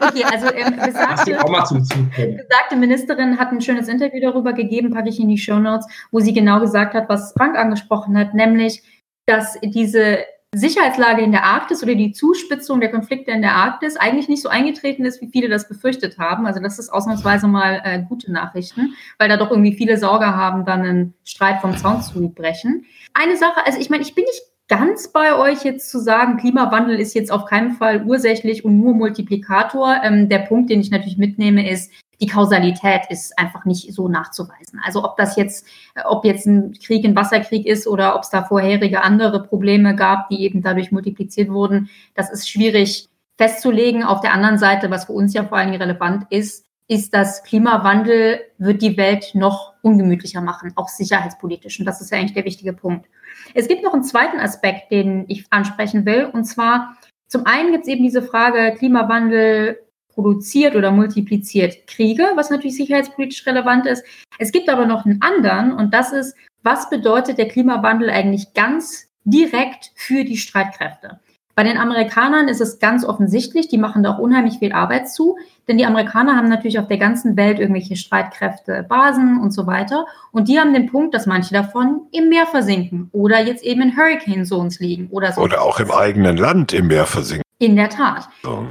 okay, 0.00 0.24
also 0.24 0.46
ähm, 0.54 0.76
besagte, 0.76 1.32
besagte 1.34 2.76
Ministerin 2.76 3.38
hat 3.38 3.52
ein 3.52 3.60
schönes 3.60 3.88
Interview 3.88 4.20
darüber 4.22 4.54
gegeben, 4.54 4.94
packe 4.94 5.10
ich 5.10 5.20
in 5.20 5.28
die 5.28 5.38
Show 5.38 5.58
Notes, 5.58 5.86
wo 6.10 6.20
sie 6.20 6.32
genau 6.32 6.58
gesagt 6.58 6.94
hat, 6.94 7.10
was 7.10 7.34
Frank 7.36 7.58
angesprochen 7.58 8.16
hat, 8.16 8.32
nämlich, 8.32 8.82
dass 9.26 9.58
diese 9.62 10.20
Sicherheitslage 10.52 11.22
in 11.22 11.30
der 11.30 11.44
Arktis 11.44 11.80
oder 11.82 11.94
die 11.94 12.10
Zuspitzung 12.10 12.80
der 12.80 12.90
Konflikte 12.90 13.30
in 13.30 13.40
der 13.40 13.54
Arktis 13.54 13.96
eigentlich 13.96 14.28
nicht 14.28 14.42
so 14.42 14.48
eingetreten 14.48 15.04
ist, 15.04 15.20
wie 15.22 15.28
viele 15.28 15.48
das 15.48 15.68
befürchtet 15.68 16.18
haben. 16.18 16.44
Also 16.44 16.60
das 16.60 16.80
ist 16.80 16.88
ausnahmsweise 16.88 17.46
mal 17.46 17.80
äh, 17.84 18.02
gute 18.02 18.32
Nachrichten, 18.32 18.94
weil 19.18 19.28
da 19.28 19.36
doch 19.36 19.50
irgendwie 19.50 19.74
viele 19.74 19.96
Sorge 19.96 20.26
haben, 20.26 20.64
dann 20.64 20.80
einen 20.80 21.14
Streit 21.22 21.60
vom 21.60 21.76
Zaun 21.76 22.02
zu 22.02 22.30
brechen. 22.30 22.84
Eine 23.14 23.36
Sache, 23.36 23.64
also 23.64 23.78
ich 23.78 23.90
meine, 23.90 24.02
ich 24.02 24.16
bin 24.16 24.24
nicht 24.24 24.42
ganz 24.66 25.12
bei 25.12 25.36
euch 25.38 25.62
jetzt 25.62 25.88
zu 25.88 26.00
sagen, 26.00 26.36
Klimawandel 26.36 26.98
ist 26.98 27.14
jetzt 27.14 27.30
auf 27.30 27.44
keinen 27.44 27.74
Fall 27.74 28.04
ursächlich 28.04 28.64
und 28.64 28.76
nur 28.76 28.94
Multiplikator. 28.94 30.00
Ähm, 30.02 30.28
der 30.28 30.40
Punkt, 30.40 30.68
den 30.68 30.80
ich 30.80 30.90
natürlich 30.90 31.16
mitnehme, 31.16 31.70
ist, 31.70 31.92
die 32.20 32.26
Kausalität 32.26 33.02
ist 33.08 33.38
einfach 33.38 33.64
nicht 33.64 33.92
so 33.94 34.08
nachzuweisen. 34.08 34.80
Also 34.84 35.04
ob 35.04 35.16
das 35.16 35.36
jetzt, 35.36 35.66
ob 36.04 36.24
jetzt 36.24 36.46
ein 36.46 36.72
Krieg 36.72 37.04
ein 37.04 37.16
Wasserkrieg 37.16 37.66
ist 37.66 37.86
oder 37.86 38.14
ob 38.14 38.22
es 38.22 38.30
da 38.30 38.44
vorherige 38.44 39.02
andere 39.02 39.42
Probleme 39.42 39.96
gab, 39.96 40.28
die 40.28 40.42
eben 40.42 40.62
dadurch 40.62 40.92
multipliziert 40.92 41.50
wurden, 41.50 41.88
das 42.14 42.30
ist 42.30 42.48
schwierig 42.48 43.08
festzulegen. 43.38 44.04
Auf 44.04 44.20
der 44.20 44.34
anderen 44.34 44.58
Seite, 44.58 44.90
was 44.90 45.06
für 45.06 45.12
uns 45.12 45.32
ja 45.32 45.44
vor 45.44 45.56
allen 45.56 45.72
Dingen 45.72 45.82
relevant 45.82 46.26
ist, 46.30 46.66
ist, 46.88 47.14
dass 47.14 47.44
Klimawandel 47.44 48.40
wird 48.58 48.82
die 48.82 48.96
Welt 48.96 49.30
noch 49.34 49.74
ungemütlicher 49.80 50.40
machen, 50.40 50.72
auch 50.74 50.88
sicherheitspolitisch. 50.88 51.78
Und 51.78 51.86
das 51.86 52.00
ist 52.00 52.10
ja 52.10 52.18
eigentlich 52.18 52.34
der 52.34 52.44
wichtige 52.44 52.72
Punkt. 52.72 53.06
Es 53.54 53.68
gibt 53.68 53.82
noch 53.82 53.94
einen 53.94 54.02
zweiten 54.02 54.40
Aspekt, 54.40 54.90
den 54.90 55.24
ich 55.28 55.46
ansprechen 55.50 56.04
will. 56.04 56.24
Und 56.26 56.44
zwar, 56.44 56.96
zum 57.28 57.46
einen 57.46 57.70
gibt 57.70 57.84
es 57.84 57.88
eben 57.88 58.02
diese 58.02 58.22
Frage 58.22 58.74
Klimawandel 58.76 59.78
produziert 60.20 60.76
oder 60.76 60.90
multipliziert 60.90 61.86
Kriege, 61.86 62.24
was 62.34 62.50
natürlich 62.50 62.76
sicherheitspolitisch 62.76 63.46
relevant 63.46 63.86
ist. 63.86 64.04
Es 64.38 64.52
gibt 64.52 64.68
aber 64.68 64.86
noch 64.86 65.06
einen 65.06 65.22
anderen 65.22 65.72
und 65.72 65.94
das 65.94 66.12
ist, 66.12 66.36
was 66.62 66.90
bedeutet 66.90 67.38
der 67.38 67.48
Klimawandel 67.48 68.10
eigentlich 68.10 68.52
ganz 68.52 69.08
direkt 69.24 69.92
für 69.94 70.24
die 70.24 70.36
Streitkräfte? 70.36 71.20
Bei 71.54 71.64
den 71.64 71.78
Amerikanern 71.78 72.48
ist 72.48 72.60
es 72.60 72.78
ganz 72.78 73.04
offensichtlich, 73.04 73.68
die 73.68 73.76
machen 73.76 74.02
da 74.02 74.14
auch 74.14 74.18
unheimlich 74.18 74.58
viel 74.58 74.72
Arbeit 74.72 75.10
zu, 75.10 75.36
denn 75.68 75.78
die 75.78 75.84
Amerikaner 75.84 76.36
haben 76.36 76.48
natürlich 76.48 76.78
auf 76.78 76.88
der 76.88 76.98
ganzen 76.98 77.36
Welt 77.36 77.58
irgendwelche 77.58 77.96
Streitkräfte, 77.96 78.84
Basen 78.88 79.40
und 79.40 79.52
so 79.52 79.66
weiter. 79.66 80.06
Und 80.32 80.48
die 80.48 80.58
haben 80.58 80.72
den 80.72 80.86
Punkt, 80.86 81.14
dass 81.14 81.26
manche 81.26 81.52
davon 81.52 82.02
im 82.12 82.28
Meer 82.28 82.46
versinken 82.46 83.08
oder 83.12 83.40
jetzt 83.40 83.64
eben 83.64 83.82
in 83.82 83.96
Hurricane 83.96 84.44
Zones 84.44 84.80
liegen 84.80 85.08
oder 85.10 85.32
so. 85.32 85.40
Oder 85.40 85.62
auch 85.62 85.80
im 85.80 85.90
eigenen 85.90 86.36
Land 86.36 86.72
im 86.72 86.86
Meer 86.86 87.06
versinken. 87.06 87.49
In 87.60 87.76
der 87.76 87.90
Tat. 87.90 88.26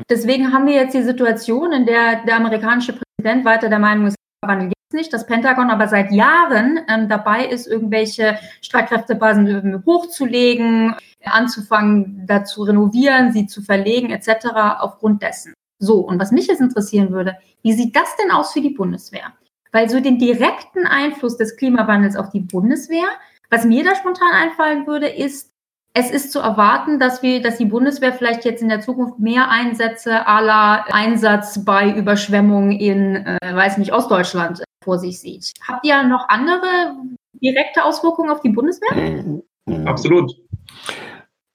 Deswegen 0.09 0.51
haben 0.51 0.65
wir 0.65 0.73
jetzt 0.73 0.95
die 0.95 1.03
Situation, 1.03 1.71
in 1.71 1.85
der 1.85 2.25
der 2.25 2.35
amerikanische 2.35 2.93
Präsident 2.93 3.45
weiter 3.45 3.69
der 3.69 3.77
Meinung 3.77 4.07
ist, 4.07 4.15
Wandel 4.41 4.69
gibt 4.69 4.81
es 4.89 4.97
nicht, 4.97 5.13
das 5.13 5.27
Pentagon 5.27 5.69
aber 5.69 5.87
seit 5.87 6.11
Jahren 6.11 6.79
ähm, 6.87 7.07
dabei 7.07 7.45
ist, 7.45 7.67
irgendwelche 7.67 8.39
Streitkräftebasen 8.61 9.83
hochzulegen, 9.85 10.95
anzufangen, 11.23 12.25
da 12.25 12.43
zu 12.45 12.63
renovieren, 12.63 13.31
sie 13.31 13.45
zu 13.45 13.61
verlegen 13.61 14.09
etc. 14.09 14.47
aufgrund 14.79 15.21
dessen. 15.21 15.53
So, 15.77 15.99
und 15.99 16.19
was 16.19 16.31
mich 16.31 16.47
jetzt 16.47 16.61
interessieren 16.61 17.11
würde, 17.11 17.37
wie 17.61 17.73
sieht 17.73 17.95
das 17.95 18.15
denn 18.17 18.31
aus 18.31 18.53
für 18.53 18.61
die 18.61 18.71
Bundeswehr? 18.71 19.33
Weil 19.71 19.89
so 19.89 19.99
den 19.99 20.17
direkten 20.17 20.87
Einfluss 20.87 21.37
des 21.37 21.55
Klimawandels 21.57 22.15
auf 22.15 22.31
die 22.31 22.39
Bundeswehr, 22.39 23.07
was 23.49 23.65
mir 23.65 23.83
da 23.83 23.95
spontan 23.95 24.31
einfallen 24.33 24.87
würde, 24.87 25.07
ist, 25.07 25.48
es 25.93 26.11
ist 26.11 26.31
zu 26.31 26.39
erwarten, 26.39 26.99
dass 26.99 27.23
wir, 27.23 27.41
dass 27.41 27.57
die 27.57 27.65
Bundeswehr 27.65 28.13
vielleicht 28.13 28.45
jetzt 28.45 28.61
in 28.61 28.69
der 28.69 28.81
Zukunft 28.81 29.19
mehr 29.19 29.49
Einsätze 29.49 30.27
à 30.27 30.41
la 30.41 30.85
Einsatz 30.91 31.63
bei 31.65 31.91
Überschwemmungen 31.91 32.71
in, 32.71 33.15
äh, 33.15 33.37
weiß 33.41 33.77
nicht, 33.77 33.91
Ostdeutschland 33.91 34.63
vor 34.83 34.99
sich 34.99 35.19
sieht. 35.19 35.51
Habt 35.67 35.85
ihr 35.85 36.03
noch 36.03 36.29
andere 36.29 36.95
direkte 37.33 37.83
Auswirkungen 37.83 38.29
auf 38.29 38.41
die 38.41 38.49
Bundeswehr? 38.49 38.95
Mhm. 38.95 39.87
Absolut. 39.87 40.31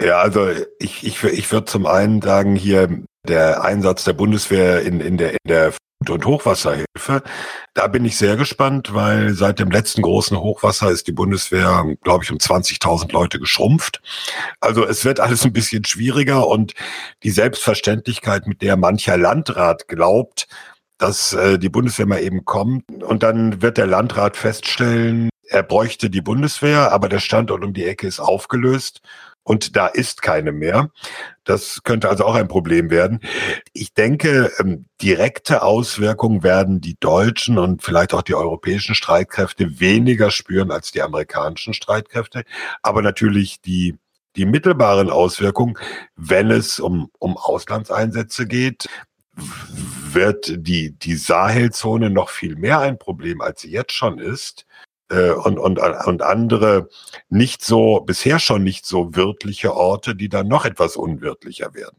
Ja, 0.03 0.19
also 0.19 0.49
ich, 0.79 1.07
ich, 1.07 1.23
ich 1.23 1.53
würde 1.53 1.67
zum 1.67 1.87
einen 1.87 2.21
sagen, 2.21 2.57
hier 2.57 3.03
der 3.27 3.65
Einsatz 3.65 4.05
der 4.05 4.13
Bundeswehr 4.13 4.83
in, 4.83 5.01
in 5.01 5.17
der, 5.17 5.33
in 5.33 5.39
der 5.49 5.73
und 6.11 6.27
Hochwasserhilfe. 6.27 7.23
Da 7.75 7.87
bin 7.87 8.05
ich 8.05 8.17
sehr 8.17 8.37
gespannt, 8.37 8.95
weil 8.95 9.35
seit 9.35 9.59
dem 9.59 9.71
letzten 9.71 10.03
großen 10.03 10.39
Hochwasser 10.39 10.91
ist 10.91 11.07
die 11.07 11.13
Bundeswehr, 11.13 11.85
glaube 12.03 12.25
ich, 12.25 12.31
um 12.31 12.39
20.000 12.39 13.13
Leute 13.13 13.39
geschrumpft. 13.39 14.01
Also 14.61 14.87
es 14.87 15.05
wird 15.05 15.21
alles 15.21 15.45
ein 15.45 15.53
bisschen 15.53 15.85
schwieriger 15.85 16.47
und 16.47 16.75
die 17.23 17.31
Selbstverständlichkeit, 17.31 18.47
mit 18.47 18.63
der 18.63 18.77
mancher 18.77 19.17
Landrat 19.17 19.89
glaubt, 19.89 20.47
dass 20.99 21.33
äh, 21.33 21.59
die 21.59 21.69
Bundeswehr 21.69 22.07
mal 22.07 22.23
eben 22.23 22.45
kommt 22.45 22.85
und 23.03 23.23
dann 23.23 23.63
wird 23.63 23.79
der 23.79 23.87
Landrat 23.87 24.37
feststellen, 24.37 25.31
er 25.47 25.63
bräuchte 25.63 26.09
die 26.09 26.23
Bundeswehr, 26.23 26.93
aber 26.93 27.09
der 27.09 27.19
Standort 27.19 27.65
um 27.65 27.75
die 27.75 27.85
Ecke 27.85 28.07
ist 28.07 28.21
aufgelöst 28.21 29.01
und 29.45 29.77
da 29.77 29.87
ist 29.87 30.23
keine 30.23 30.53
mehr. 30.53 30.91
Das 31.45 31.83
könnte 31.85 32.09
also 32.09 32.25
auch 32.25 32.35
ein 32.35 32.49
Problem 32.49 32.91
werden. 32.91 33.21
Ich 33.73 33.93
denke, 33.93 34.51
ähm, 34.59 34.87
direkte 35.01 35.63
Auswirkungen 35.63 36.43
werden 36.43 36.81
die 36.81 36.97
deutschen 36.99 37.59
und 37.59 37.83
vielleicht 37.83 38.15
auch 38.15 38.23
die 38.23 38.35
europäischen 38.35 38.95
Streitkräfte 38.95 39.79
weniger 39.81 40.31
spüren 40.31 40.71
als 40.71 40.91
die 40.91 41.03
amerikanischen 41.03 41.75
Streitkräfte. 41.75 42.45
Aber 42.83 43.03
natürlich 43.03 43.61
die 43.61 43.99
die 44.37 44.47
mittelbaren 44.47 45.11
Auswirkungen, 45.11 45.79
wenn 46.17 46.51
es 46.51 46.81
um, 46.81 47.11
um 47.21 47.37
Auslandseinsätze 47.37 48.47
geht, 48.47 48.89
wird 50.13 50.53
die, 50.57 50.93
die 50.93 51.17
Sahelzone 51.17 52.11
noch 52.11 52.31
viel 52.31 52.57
mehr 52.57 52.81
ein 52.81 52.99
Problem, 52.99 53.41
als 53.41 53.63
sie 53.63 53.71
jetzt 53.71 53.93
schon 53.93 54.19
ist. 54.19 54.67
Äh, 55.11 55.31
und, 55.31 55.59
und, 55.59 55.79
und 55.79 56.23
andere 56.23 56.89
nicht 57.29 57.63
so, 57.63 58.01
bisher 58.01 58.39
schon 58.39 58.63
nicht 58.63 58.87
so 58.87 59.15
wirtliche 59.15 59.75
Orte, 59.75 60.15
die 60.15 60.29
dann 60.29 60.49
noch 60.49 60.65
etwas 60.65 60.97
unwirtlicher 60.97 61.75
werden. 61.75 61.97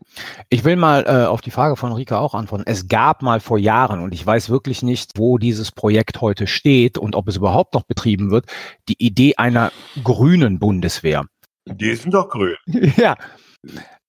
Ich 0.49 0.64
will 0.64 0.76
mal 0.76 1.06
äh, 1.06 1.26
auf 1.26 1.41
die 1.41 1.51
Frage 1.51 1.76
von 1.76 1.91
Rika 1.91 2.20
auch 2.20 2.34
antworten. 2.34 2.64
Es 2.68 2.88
gab 2.88 3.22
mal 3.22 3.39
vor 3.39 3.58
Jahren, 3.58 4.01
und 4.01 4.14
ich 4.14 4.26
weiß 4.26 4.49
wirklich 4.49 4.82
nicht, 4.82 5.12
wo 5.18 5.38
dieses 5.38 5.72
Projekt 5.72 6.22
heute 6.22 6.47
steht 6.47 6.97
und 6.97 7.16
ob 7.16 7.28
es 7.28 7.38
überhaupt 7.38 7.74
noch 7.74 7.84
betrieben 7.84 8.32
wird, 8.32 8.45
die 8.89 9.01
Idee 9.03 9.36
einer 9.36 9.72
grünen 10.03 10.60
Bundeswehr. 10.60 11.26
Die 11.66 11.95
sind 11.95 12.14
doch 12.14 12.30
grün. 12.30 12.56
ja, 12.97 13.16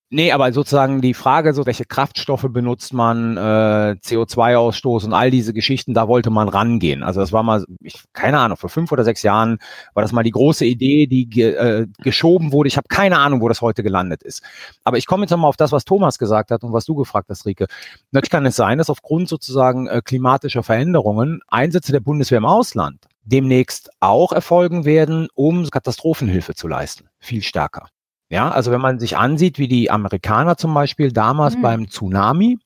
Nee, 0.09 0.30
aber 0.30 0.52
sozusagen 0.52 1.00
die 1.00 1.14
Frage, 1.14 1.52
so 1.52 1.66
welche 1.66 1.84
Kraftstoffe 1.84 2.46
benutzt 2.48 2.92
man, 2.92 3.36
äh, 3.36 3.96
CO2-Ausstoß 4.00 5.04
und 5.04 5.12
all 5.12 5.32
diese 5.32 5.52
Geschichten, 5.52 5.94
da 5.94 6.07
wollte 6.07 6.30
man 6.30 6.48
rangehen. 6.48 7.02
Also 7.02 7.18
das 7.18 7.32
war 7.32 7.42
mal, 7.42 7.64
ich, 7.80 8.04
keine 8.12 8.38
Ahnung, 8.38 8.57
vor 8.57 8.70
fünf 8.70 8.92
oder 8.92 9.02
sechs 9.02 9.24
Jahren 9.24 9.59
war 9.94 10.02
das 10.02 10.12
mal 10.12 10.22
die 10.22 10.30
große 10.30 10.64
Idee, 10.64 11.09
die 11.09 11.28
ge, 11.28 11.54
äh, 11.54 11.86
geschoben 12.04 12.52
wurde. 12.52 12.68
Ich 12.68 12.76
habe 12.76 12.86
keine 12.88 13.18
Ahnung, 13.18 13.40
wo 13.40 13.48
das 13.48 13.62
heute 13.62 13.82
gelandet 13.82 14.22
ist. 14.22 14.44
Aber 14.84 14.96
ich 14.96 15.07
komme 15.07 15.24
jetzt 15.24 15.32
nochmal 15.32 15.48
auf 15.48 15.57
das, 15.57 15.72
was 15.72 15.84
Thomas 15.84 16.18
gesagt 16.18 16.52
hat 16.52 16.62
und 16.62 16.72
was 16.72 16.84
du 16.84 16.94
gefragt 16.94 17.28
hast, 17.28 17.44
Rike. 17.44 17.66
Natürlich 18.12 18.30
kann 18.30 18.46
es 18.46 18.54
sein, 18.54 18.78
dass 18.78 18.90
aufgrund 18.90 19.28
sozusagen 19.28 19.88
äh, 19.88 20.02
klimatischer 20.04 20.62
Veränderungen 20.62 21.40
Einsätze 21.48 21.90
der 21.90 22.00
Bundeswehr 22.00 22.38
im 22.38 22.46
Ausland 22.46 23.07
demnächst 23.24 23.90
auch 23.98 24.30
erfolgen 24.30 24.84
werden, 24.84 25.26
um 25.34 25.68
Katastrophenhilfe 25.68 26.54
zu 26.54 26.68
leisten. 26.68 27.09
Viel 27.18 27.42
stärker. 27.42 27.88
Ja, 28.29 28.51
also 28.51 28.72
wenn 28.72 28.81
man 28.81 28.99
sich 28.99 29.16
ansieht, 29.16 29.59
wie 29.59 29.68
die 29.68 29.91
Amerikaner 29.91 30.57
zum 30.57 30.74
Beispiel 30.74 31.12
damals 31.12 31.57
mhm. 31.57 31.62
beim 31.62 31.89
Tsunami 31.89 32.59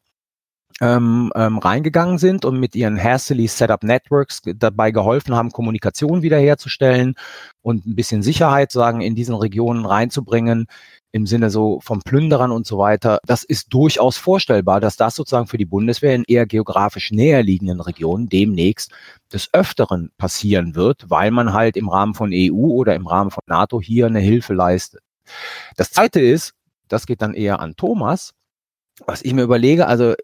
ähm, 0.80 1.30
ähm, 1.34 1.58
reingegangen 1.58 2.16
sind 2.16 2.46
und 2.46 2.58
mit 2.58 2.74
ihren 2.74 3.02
hastily 3.02 3.46
set 3.46 3.70
up 3.70 3.82
Networks 3.82 4.40
dabei 4.56 4.90
geholfen 4.90 5.34
haben, 5.34 5.50
Kommunikation 5.50 6.22
wiederherzustellen 6.22 7.14
und 7.60 7.86
ein 7.86 7.94
bisschen 7.94 8.22
Sicherheit 8.22 8.72
sagen 8.72 9.02
in 9.02 9.14
diesen 9.14 9.34
Regionen 9.34 9.84
reinzubringen 9.84 10.66
im 11.12 11.26
Sinne 11.26 11.50
so 11.50 11.80
von 11.80 12.00
Plünderern 12.00 12.52
und 12.52 12.66
so 12.66 12.78
weiter. 12.78 13.18
Das 13.26 13.44
ist 13.44 13.74
durchaus 13.74 14.16
vorstellbar, 14.16 14.80
dass 14.80 14.96
das 14.96 15.16
sozusagen 15.16 15.48
für 15.48 15.58
die 15.58 15.66
Bundeswehr 15.66 16.14
in 16.14 16.24
eher 16.24 16.46
geografisch 16.46 17.10
näher 17.10 17.42
liegenden 17.42 17.80
Regionen 17.80 18.28
demnächst 18.28 18.92
des 19.32 19.52
Öfteren 19.52 20.10
passieren 20.16 20.74
wird, 20.74 21.10
weil 21.10 21.30
man 21.32 21.52
halt 21.52 21.76
im 21.76 21.88
Rahmen 21.88 22.14
von 22.14 22.30
EU 22.32 22.54
oder 22.54 22.94
im 22.94 23.06
Rahmen 23.06 23.30
von 23.30 23.42
NATO 23.46 23.80
hier 23.80 24.06
eine 24.06 24.20
Hilfe 24.20 24.54
leistet. 24.54 25.02
Das 25.76 25.90
zweite 25.90 26.20
ist, 26.20 26.52
das 26.88 27.06
geht 27.06 27.22
dann 27.22 27.34
eher 27.34 27.60
an 27.60 27.76
Thomas, 27.76 28.32
was 29.06 29.22
ich 29.22 29.32
mir 29.32 29.42
überlege, 29.42 29.86
also 29.86 30.14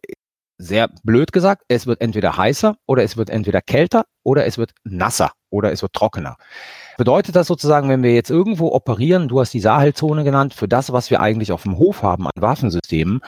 sehr 0.59 0.89
blöd 1.03 1.33
gesagt, 1.33 1.65
es 1.69 1.87
wird 1.87 2.01
entweder 2.01 2.37
heißer 2.37 2.77
oder 2.87 3.03
es 3.03 3.17
wird 3.17 3.31
entweder 3.31 3.61
kälter 3.61 4.07
oder 4.23 4.47
es 4.47 4.59
wird 4.59 4.73
nasser 4.85 5.33
oder 5.51 5.71
es 5.73 5.83
wird 5.83 5.93
trockener. 5.93 6.37
Bedeutet 6.97 7.37
das 7.37 7.47
sozusagen, 7.47 7.89
wenn 7.89 8.03
wir 8.03 8.15
jetzt 8.15 8.31
irgendwo 8.31 8.73
operieren, 8.73 9.29
du 9.29 9.41
hast 9.41 9.53
die 9.53 9.61
Sahelzone 9.61 10.25
genannt, 10.25 10.55
für 10.55 10.67
das, 10.67 10.93
was 10.93 11.11
wir 11.11 11.21
eigentlich 11.21 11.53
auf 11.53 11.65
dem 11.65 11.77
Hof 11.77 12.03
haben 12.03 12.27
an 12.27 12.33
Waffensystemen, 12.41 13.21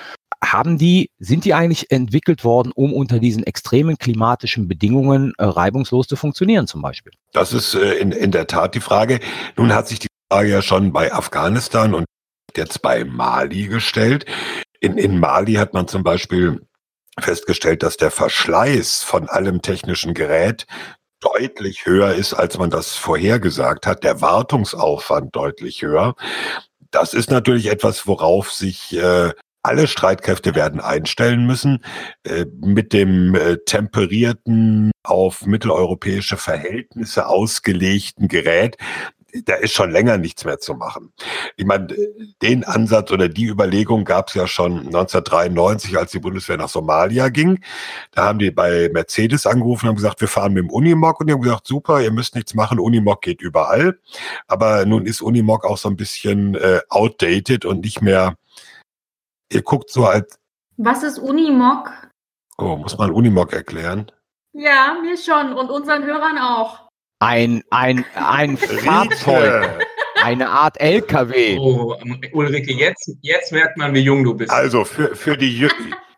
haben 0.43 0.79
die, 0.79 1.11
sind 1.19 1.45
die 1.45 1.53
eigentlich 1.53 1.91
entwickelt 1.91 2.45
worden, 2.45 2.73
um 2.75 2.93
unter 2.95 3.19
diesen 3.19 3.43
extremen 3.43 3.99
klimatischen 3.99 4.69
Bedingungen 4.69 5.33
äh, 5.37 5.45
reibungslos 5.45 6.07
zu 6.07 6.17
funktionieren 6.17 6.67
zum 6.67 6.81
Beispiel? 6.81 7.13
Das 7.33 7.53
ist 7.53 7.75
äh, 7.75 7.95
in, 7.95 8.13
in 8.13 8.31
der 8.31 8.47
Tat 8.47 8.75
die 8.75 8.81
Frage. 8.81 9.21
Nun 9.57 9.75
hat 9.75 9.89
sich 9.89 9.99
die 9.99 10.08
ja 10.33 10.63
schon 10.63 10.93
bei 10.93 11.13
Afghanistan 11.13 11.95
und 11.95 12.05
jetzt 12.57 12.83
bei 12.83 13.05
Mali 13.05 13.67
gestellt. 13.67 14.27
In, 14.81 14.99
in 14.99 15.19
Mali 15.19 15.55
hat 15.55 15.75
man 15.75 15.89
zum 15.89 16.03
Beispiel 16.03 16.67
festgestellt, 17.19 17.83
dass 17.83 17.97
der 17.97 18.11
Verschleiß 18.11 19.03
von 19.03 19.29
allem 19.29 19.63
technischen 19.63 20.15
Gerät 20.15 20.67
deutlich 21.21 21.87
höher 21.87 22.15
ist, 22.15 22.35
als 22.35 22.59
man 22.59 22.71
das 22.71 22.95
vorhergesagt 22.95 23.87
hat, 23.87 24.05
der 24.05 24.21
Wartungsaufwand 24.21 25.35
deutlich 25.35 25.83
höher. 25.83 26.15
Das 26.91 27.13
ist 27.13 27.31
natürlich 27.31 27.67
etwas, 27.67 28.07
worauf 28.07 28.53
sich 28.53 28.97
äh, 28.97 29.33
alle 29.63 29.89
Streitkräfte 29.89 30.55
werden 30.55 30.81
einstellen 30.81 31.47
müssen, 31.47 31.85
äh, 32.23 32.47
mit 32.61 32.93
dem 32.93 33.35
äh, 33.35 33.59
temperierten, 33.67 34.93
auf 35.03 35.45
mitteleuropäische 35.45 36.37
Verhältnisse 36.37 37.27
ausgelegten 37.27 38.29
Gerät 38.29 38.77
da 39.45 39.55
ist 39.55 39.73
schon 39.73 39.91
länger 39.91 40.19
nichts 40.19 40.45
mehr 40.45 40.59
zu 40.59 40.75
machen. 40.75 41.13
Ich 41.57 41.65
meine, 41.65 41.89
den 42.43 42.65
Ansatz 42.65 43.11
oder 43.11 43.29
die 43.29 43.47
Überlegung 43.47 44.05
gab 44.05 44.29
es 44.29 44.35
ja 44.35 44.47
schon 44.47 44.79
1993, 44.87 45.99
als 45.99 46.13
die 46.13 46.19
Bundeswehr 46.19 46.57
nach 46.57 46.69
Somalia 46.69 47.29
ging. 47.29 47.61
Da 48.13 48.25
haben 48.25 48.39
die 48.39 48.51
bei 48.51 48.91
Mercedes 48.93 49.47
angerufen 49.47 49.87
und 49.87 49.89
haben 49.91 49.97
gesagt, 49.97 50.21
wir 50.21 50.29
fahren 50.29 50.53
mit 50.53 50.65
dem 50.65 50.71
Unimog 50.71 51.21
und 51.21 51.27
die 51.27 51.33
haben 51.33 51.43
gesagt, 51.43 51.67
super, 51.67 52.01
ihr 52.01 52.13
müsst 52.13 52.35
nichts 52.35 52.55
machen, 52.55 52.79
Unimog 52.79 53.23
geht 53.23 53.41
überall. 53.41 53.99
Aber 54.47 54.85
nun 54.87 55.07
ist 55.07 55.21
Unimog 55.21 55.65
auch 55.65 55.79
so 55.79 55.89
ein 55.89 55.97
bisschen 55.97 56.55
äh, 56.55 56.81
outdated 56.89 57.65
und 57.65 57.81
nicht 57.81 58.03
mehr, 58.03 58.37
ihr 59.53 59.63
guckt 59.63 59.91
so 59.91 60.07
als... 60.07 60.39
Was 60.77 61.03
ist 61.03 61.19
Unimog? 61.19 61.91
Oh, 62.57 62.77
muss 62.77 62.97
man 62.99 63.11
Unimog 63.11 63.53
erklären? 63.53 64.11
Ja, 64.53 64.97
mir 65.01 65.17
schon 65.17 65.53
und 65.53 65.71
unseren 65.71 66.05
Hörern 66.05 66.39
auch. 66.39 66.88
Ein, 67.21 67.63
ein, 67.71 68.05
ein 68.15 68.57
Fahrzeug. 68.57 69.85
Eine 70.23 70.49
Art 70.49 70.81
LKW. 70.81 71.59
Oh, 71.59 71.97
Ulrike, 72.33 72.73
jetzt, 72.73 73.11
jetzt 73.23 73.53
merkt 73.53 73.77
man, 73.77 73.95
wie 73.95 74.01
jung 74.01 74.25
du 74.25 74.35
bist. 74.35 74.51
Also 74.51 74.85
für, 74.85 75.15
für, 75.15 75.37
die, 75.37 75.69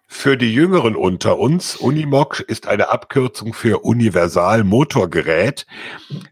für 0.07 0.37
die 0.37 0.53
Jüngeren 0.53 0.97
unter 0.97 1.39
uns, 1.39 1.77
Unimog 1.77 2.41
ist 2.41 2.67
eine 2.67 2.89
Abkürzung 2.89 3.53
für 3.53 3.81
Universal 3.81 4.65
Motorgerät. 4.65 5.67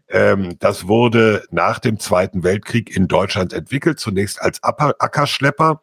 Ähm, 0.07 0.57
das 0.59 0.87
wurde 0.87 1.43
nach 1.51 1.79
dem 1.79 1.99
Zweiten 1.99 2.43
Weltkrieg 2.43 2.95
in 2.95 3.07
Deutschland 3.07 3.53
entwickelt, 3.53 3.99
zunächst 3.99 4.41
als 4.41 4.61
Ackerschlepper 4.63 5.81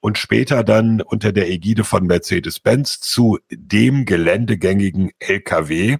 und 0.00 0.18
später 0.18 0.64
dann 0.64 1.00
unter 1.00 1.32
der 1.32 1.48
Ägide 1.48 1.84
von 1.84 2.06
Mercedes-Benz 2.06 3.00
zu 3.00 3.38
dem 3.50 4.04
geländegängigen 4.04 5.10
LKW 5.18 5.98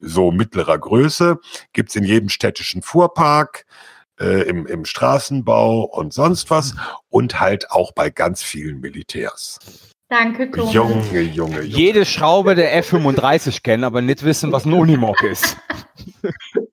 so 0.00 0.30
mittlerer 0.30 0.78
Größe, 0.78 1.38
gibt's 1.72 1.96
in 1.96 2.04
jedem 2.04 2.28
städtischen 2.28 2.82
Fuhrpark, 2.82 3.66
äh, 4.20 4.42
im, 4.48 4.66
im 4.66 4.84
Straßenbau 4.84 5.82
und 5.84 6.12
sonst 6.12 6.50
was 6.50 6.74
und 7.08 7.40
halt 7.40 7.70
auch 7.70 7.92
bei 7.92 8.10
ganz 8.10 8.42
vielen 8.42 8.80
Militärs. 8.80 9.58
Danke, 10.08 10.50
Thomas. 10.50 10.72
Junge, 10.72 11.02
Junge, 11.02 11.20
Junge. 11.20 11.62
Jede 11.62 12.06
Schraube 12.06 12.54
der 12.54 12.74
F-35 12.76 13.62
kennen, 13.62 13.84
aber 13.84 14.00
nicht 14.00 14.24
wissen, 14.24 14.52
was 14.52 14.64
ein 14.64 14.72
Unimog 14.72 15.22
ist. 15.22 15.56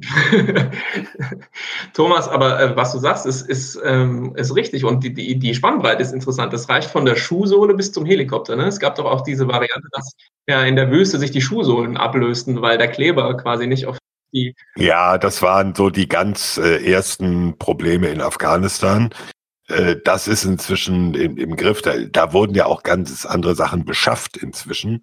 Thomas, 1.92 2.28
aber 2.28 2.60
äh, 2.60 2.76
was 2.76 2.92
du 2.92 2.98
sagst, 2.98 3.26
ist, 3.26 3.48
ist, 3.48 3.80
ähm, 3.84 4.32
ist 4.36 4.54
richtig 4.54 4.84
und 4.84 5.02
die, 5.02 5.12
die, 5.12 5.38
die 5.38 5.54
Spannbreite 5.54 6.02
ist 6.02 6.12
interessant. 6.12 6.52
Das 6.52 6.68
reicht 6.68 6.90
von 6.90 7.04
der 7.04 7.16
Schuhsohle 7.16 7.74
bis 7.74 7.92
zum 7.92 8.06
Helikopter. 8.06 8.54
Ne? 8.54 8.66
Es 8.66 8.78
gab 8.78 8.94
doch 8.94 9.06
auch 9.06 9.22
diese 9.22 9.48
Variante, 9.48 9.88
dass 9.92 10.14
ja 10.46 10.62
in 10.62 10.76
der 10.76 10.90
Wüste 10.90 11.18
sich 11.18 11.32
die 11.32 11.40
Schuhsohlen 11.40 11.96
ablösten, 11.96 12.62
weil 12.62 12.78
der 12.78 12.88
Kleber 12.88 13.36
quasi 13.36 13.66
nicht 13.66 13.86
auf 13.86 13.98
die. 14.32 14.54
Ja, 14.76 15.18
das 15.18 15.42
waren 15.42 15.74
so 15.74 15.90
die 15.90 16.08
ganz 16.08 16.58
äh, 16.58 16.84
ersten 16.88 17.58
Probleme 17.58 18.08
in 18.08 18.20
Afghanistan. 18.20 19.10
Äh, 19.66 19.96
das 20.04 20.28
ist 20.28 20.44
inzwischen 20.44 21.14
im, 21.14 21.36
im 21.36 21.56
Griff. 21.56 21.82
Da, 21.82 21.94
da 21.98 22.32
wurden 22.32 22.54
ja 22.54 22.66
auch 22.66 22.84
ganz 22.84 23.26
andere 23.26 23.56
Sachen 23.56 23.84
beschafft 23.84 24.36
inzwischen 24.36 25.02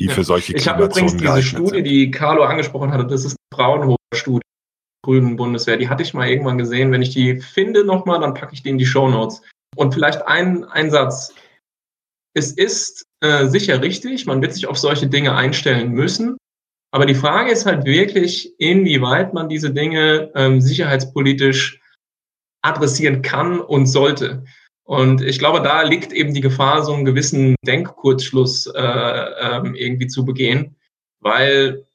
die 0.00 0.08
für 0.08 0.24
solche 0.24 0.54
Ich 0.56 0.66
habe 0.66 0.84
übrigens 0.84 1.16
diese 1.16 1.42
Studie, 1.42 1.76
sind. 1.76 1.84
die 1.84 2.10
Carlo 2.10 2.42
angesprochen 2.42 2.90
hatte, 2.90 3.06
das 3.06 3.24
ist 3.24 3.36
Fraunhofer-Studie 3.60 4.40
Grünen 5.02 5.36
Bundeswehr. 5.36 5.76
Die 5.76 5.88
hatte 5.88 6.02
ich 6.02 6.14
mal 6.14 6.28
irgendwann 6.28 6.58
gesehen. 6.58 6.92
Wenn 6.92 7.02
ich 7.02 7.10
die 7.10 7.40
finde 7.40 7.84
nochmal, 7.84 8.20
dann 8.20 8.34
packe 8.34 8.54
ich 8.54 8.62
die 8.62 8.70
in 8.70 8.78
die 8.78 8.86
Show 8.86 9.08
Notes. 9.08 9.42
Und 9.76 9.92
vielleicht 9.92 10.26
ein, 10.26 10.64
ein 10.64 10.90
Satz. 10.90 11.34
Es 12.34 12.52
ist 12.52 13.04
äh, 13.20 13.46
sicher 13.46 13.82
richtig, 13.82 14.26
man 14.26 14.40
wird 14.40 14.54
sich 14.54 14.66
auf 14.66 14.78
solche 14.78 15.08
Dinge 15.08 15.34
einstellen 15.34 15.92
müssen. 15.92 16.36
Aber 16.92 17.06
die 17.06 17.14
Frage 17.14 17.50
ist 17.50 17.66
halt 17.66 17.84
wirklich, 17.84 18.58
inwieweit 18.58 19.34
man 19.34 19.48
diese 19.48 19.72
Dinge 19.72 20.30
ähm, 20.34 20.60
sicherheitspolitisch 20.60 21.80
adressieren 22.62 23.22
kann 23.22 23.60
und 23.60 23.86
sollte. 23.86 24.44
Und 24.84 25.22
ich 25.22 25.38
glaube, 25.38 25.60
da 25.60 25.82
liegt 25.82 26.12
eben 26.12 26.34
die 26.34 26.40
Gefahr, 26.40 26.82
so 26.82 26.92
einen 26.92 27.04
gewissen 27.04 27.54
Denkkurzschluss 27.64 28.66
äh, 28.66 28.80
ähm, 28.80 29.74
irgendwie 29.74 30.08
zu 30.08 30.24
begehen, 30.24 30.76
weil 31.20 31.86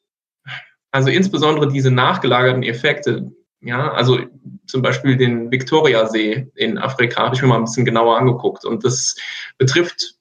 also 0.96 1.10
insbesondere 1.10 1.68
diese 1.68 1.92
nachgelagerten 1.92 2.64
Effekte, 2.64 3.30
ja, 3.60 3.92
also 3.92 4.18
zum 4.66 4.82
Beispiel 4.82 5.18
den 5.18 5.52
Viktoriasee 5.52 6.50
in 6.56 6.78
Afrika 6.78 7.22
habe 7.24 7.36
ich 7.36 7.42
mir 7.42 7.50
mal 7.50 7.58
ein 7.58 7.66
bisschen 7.66 7.84
genauer 7.84 8.18
angeguckt. 8.18 8.64
Und 8.64 8.86
das 8.86 9.18
betrifft 9.58 10.16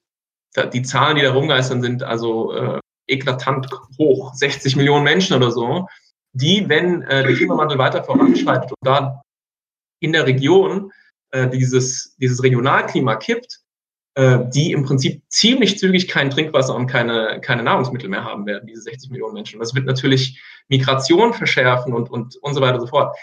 die 0.73 0.81
Zahlen, 0.81 1.15
die 1.15 1.21
da 1.21 1.31
rumgeistern, 1.31 1.81
sind 1.81 2.03
also 2.03 2.51
äh, 2.51 2.79
eklatant 3.07 3.69
hoch, 3.97 4.33
60 4.33 4.75
Millionen 4.75 5.05
Menschen 5.05 5.37
oder 5.37 5.49
so, 5.49 5.87
die, 6.33 6.67
wenn 6.67 7.03
äh, 7.03 7.23
der 7.23 7.35
Klimawandel 7.35 7.77
weiter 7.77 8.03
voranschreitet 8.03 8.71
und 8.71 8.85
da 8.85 9.21
in 10.01 10.11
der 10.11 10.25
Region 10.25 10.91
äh, 11.31 11.47
dieses, 11.47 12.17
dieses 12.17 12.43
Regionalklima 12.43 13.15
kippt, 13.15 13.61
die 14.17 14.71
im 14.71 14.83
Prinzip 14.85 15.21
ziemlich 15.27 15.77
zügig 15.77 16.07
kein 16.07 16.29
Trinkwasser 16.29 16.73
und 16.73 16.87
keine, 16.87 17.41
keine 17.41 17.63
Nahrungsmittel 17.63 18.09
mehr 18.09 18.23
haben 18.23 18.45
werden, 18.45 18.65
diese 18.65 18.83
60 18.83 19.09
Millionen 19.11 19.33
Menschen. 19.33 19.59
Das 19.59 19.75
wird 19.75 19.85
natürlich 19.85 20.41
Migration 20.69 21.33
verschärfen 21.33 21.93
und, 21.93 22.09
und, 22.09 22.37
und 22.37 22.53
so 22.53 22.61
weiter 22.61 22.75
und 22.75 22.81
so 22.81 22.87
fort. 22.87 23.15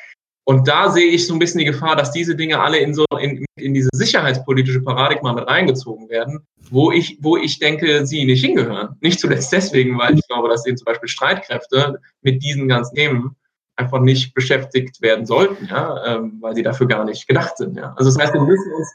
Und 0.45 0.67
da 0.67 0.91
sehe 0.91 1.07
ich 1.07 1.27
so 1.27 1.35
ein 1.35 1.39
bisschen 1.39 1.61
die 1.61 1.65
Gefahr, 1.65 1.95
dass 1.95 2.11
diese 2.11 2.35
Dinge 2.35 2.61
alle 2.61 2.79
in 2.79 2.95
so 2.95 3.05
in, 3.21 3.45
in 3.57 3.75
diese 3.75 3.91
sicherheitspolitische 3.93 4.83
Paradigma 4.83 5.33
mit 5.33 5.47
reingezogen 5.47 6.09
werden, 6.09 6.41
wo 6.71 6.91
ich, 6.91 7.19
wo 7.21 7.37
ich 7.37 7.59
denke, 7.61 8.07
sie 8.07 8.25
nicht 8.25 8.45
hingehören. 8.45 8.97
Nicht 9.01 9.21
zuletzt 9.21 9.53
deswegen, 9.53 9.97
weil 9.99 10.19
ich 10.19 10.27
glaube, 10.27 10.49
dass 10.49 10.67
eben 10.67 10.77
zum 10.77 10.87
Beispiel 10.87 11.09
Streitkräfte 11.09 12.01
mit 12.23 12.43
diesen 12.43 12.67
ganzen 12.67 12.97
Themen 12.97 13.37
einfach 13.77 14.01
nicht 14.01 14.35
beschäftigt 14.35 15.01
werden 15.01 15.27
sollten, 15.27 15.67
ja, 15.67 16.17
ähm, 16.17 16.39
weil 16.41 16.55
sie 16.55 16.63
dafür 16.63 16.89
gar 16.89 17.05
nicht 17.05 17.29
gedacht 17.29 17.57
sind. 17.57 17.77
Ja. 17.77 17.95
Also 17.97 18.11
das 18.11 18.19
heißt, 18.19 18.35
wir 18.35 18.43
müssen 18.43 18.73
uns, 18.73 18.89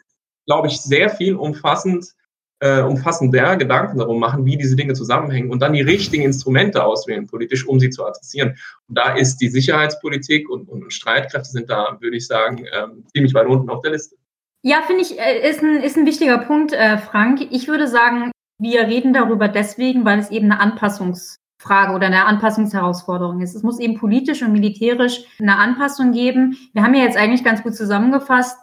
glaube 0.48 0.68
ich, 0.68 0.82
sehr 0.82 1.10
viel 1.10 1.36
umfassend 1.36 2.16
äh, 2.60 2.82
umfassender 2.82 3.56
Gedanken 3.56 3.98
darum 4.00 4.20
machen, 4.20 4.46
wie 4.46 4.58
diese 4.58 4.76
Dinge 4.76 4.94
zusammenhängen 4.94 5.52
und 5.52 5.62
dann 5.62 5.74
die 5.74 5.82
richtigen 5.82 6.24
Instrumente 6.24 6.84
auswählen, 6.84 7.28
politisch, 7.28 7.68
um 7.68 7.80
sie 7.80 7.90
zu 7.90 8.06
adressieren. 8.06 8.58
Und 8.88 8.98
da 8.98 9.14
ist 9.14 9.38
die 9.38 9.50
Sicherheitspolitik 9.50 10.50
und, 10.50 10.68
und 10.68 10.92
Streitkräfte 10.92 11.50
sind 11.50 11.70
da, 11.70 11.98
würde 12.00 12.18
ich 12.18 12.26
sagen, 12.26 12.66
ähm, 12.74 13.06
ziemlich 13.14 13.34
weit 13.34 13.48
unten 13.48 13.70
auf 13.70 13.82
der 13.82 13.92
Liste. 13.92 14.16
Ja, 14.64 14.82
finde 14.82 15.04
ich, 15.04 15.20
äh, 15.20 15.50
ist 15.50 15.62
ein, 15.62 15.78
ist 15.78 15.98
ein 15.98 16.06
wichtiger 16.06 16.40
Punkt, 16.40 16.74
äh, 16.74 16.98
Frank. 16.98 17.48
Ich 17.52 17.68
würde 17.68 17.88
sagen, 17.88 18.32
wir 18.60 18.88
reden 18.88 19.14
darüber 19.14 19.48
deswegen, 19.48 20.04
weil 20.04 20.18
es 20.20 20.32
eben 20.32 20.52
eine 20.52 20.60
Anpassungsfrage 20.60 21.94
oder 21.94 22.08
eine 22.08 22.26
Anpassungsherausforderung 22.26 23.40
ist. 23.42 23.56
Es 23.56 23.62
muss 23.62 23.80
eben 23.80 24.00
politisch 24.00 24.42
und 24.42 24.52
militärisch 24.52 25.26
eine 25.40 25.58
Anpassung 25.58 26.12
geben. 26.12 26.58
Wir 26.74 26.82
haben 26.82 26.96
ja 26.96 27.04
jetzt 27.04 27.18
eigentlich 27.18 27.44
ganz 27.44 27.62
gut 27.62 27.76
zusammengefasst. 27.76 28.58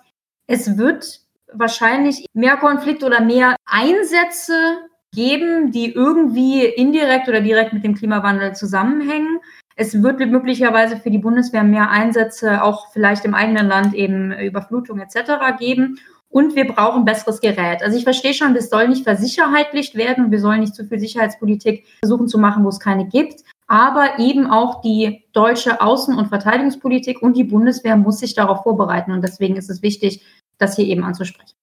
Es 0.49 0.77
wird 0.77 1.24
wahrscheinlich 1.59 2.27
mehr 2.35 2.57
Konflikt 2.57 3.03
oder 3.05 3.21
mehr 3.21 3.57
Einsätze 3.67 4.79
geben, 5.15 5.71
die 5.71 5.93
irgendwie 5.93 6.65
indirekt 6.65 7.29
oder 7.29 7.41
direkt 7.41 7.73
mit 7.73 7.85
dem 7.85 7.95
Klimawandel 7.95 8.55
zusammenhängen. 8.55 9.39
Es 9.77 10.03
wird 10.03 10.21
möglicherweise 10.21 10.97
für 10.97 11.11
die 11.11 11.19
Bundeswehr 11.19 11.65
mehr 11.65 11.91
Einsätze 11.91 12.63
auch 12.63 12.93
vielleicht 12.93 13.25
im 13.25 13.35
eigenen 13.35 13.67
Land 13.67 13.95
eben 13.95 14.33
Überflutung 14.33 15.01
etc. 15.01 15.59
geben. 15.59 15.99
Und 16.29 16.57
wir 16.57 16.67
brauchen 16.67 17.05
besseres 17.05 17.41
Gerät. 17.41 17.83
Also 17.83 17.97
ich 17.97 18.03
verstehe 18.03 18.35
schon, 18.35 18.55
das 18.55 18.69
soll 18.69 18.89
nicht 18.89 19.05
versicherheitlicht 19.05 19.95
werden. 19.95 20.33
Wir 20.33 20.41
sollen 20.41 20.61
nicht 20.61 20.75
zu 20.75 20.85
viel 20.85 20.99
Sicherheitspolitik 20.99 21.87
versuchen 22.01 22.27
zu 22.27 22.39
machen, 22.39 22.65
wo 22.65 22.69
es 22.71 22.81
keine 22.81 23.07
gibt. 23.07 23.43
Aber 23.69 24.19
eben 24.19 24.49
auch 24.49 24.81
die 24.81 25.25
deutsche 25.33 25.81
Außen- 25.81 26.17
und 26.17 26.27
Verteidigungspolitik 26.27 27.23
und 27.23 27.37
die 27.37 27.45
Bundeswehr 27.45 27.97
muss 27.97 28.19
sich 28.19 28.35
darauf 28.35 28.65
vorbereiten. 28.65 29.13
Und 29.13 29.23
deswegen 29.23 29.57
ist 29.57 29.71
es 29.71 29.83
wichtig, 29.83 30.25
das 30.59 30.77
hier 30.77 30.87
eben 30.87 31.05
anzusprechen. 31.05 31.55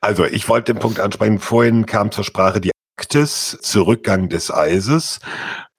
Also 0.00 0.24
ich 0.24 0.48
wollte 0.48 0.74
den 0.74 0.80
Punkt 0.80 1.00
ansprechen. 1.00 1.38
Vorhin 1.38 1.86
kam 1.86 2.10
zur 2.10 2.24
Sprache 2.24 2.60
die 2.60 2.72
Arktis, 2.98 3.58
Zurückgang 3.62 4.28
des 4.28 4.50
Eises. 4.50 5.20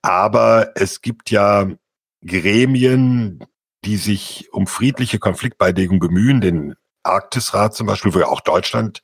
Aber 0.01 0.71
es 0.75 1.01
gibt 1.01 1.29
ja 1.29 1.69
Gremien, 2.25 3.43
die 3.85 3.97
sich 3.97 4.49
um 4.51 4.67
friedliche 4.67 5.19
Konfliktbeilegung 5.19 5.99
bemühen, 5.99 6.41
den 6.41 6.75
Arktisrat 7.03 7.75
zum 7.75 7.87
Beispiel, 7.87 8.13
wo 8.13 8.19
ja 8.19 8.27
auch 8.27 8.41
Deutschland 8.41 9.01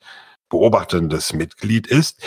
beobachtendes 0.48 1.32
Mitglied 1.32 1.86
ist. 1.86 2.22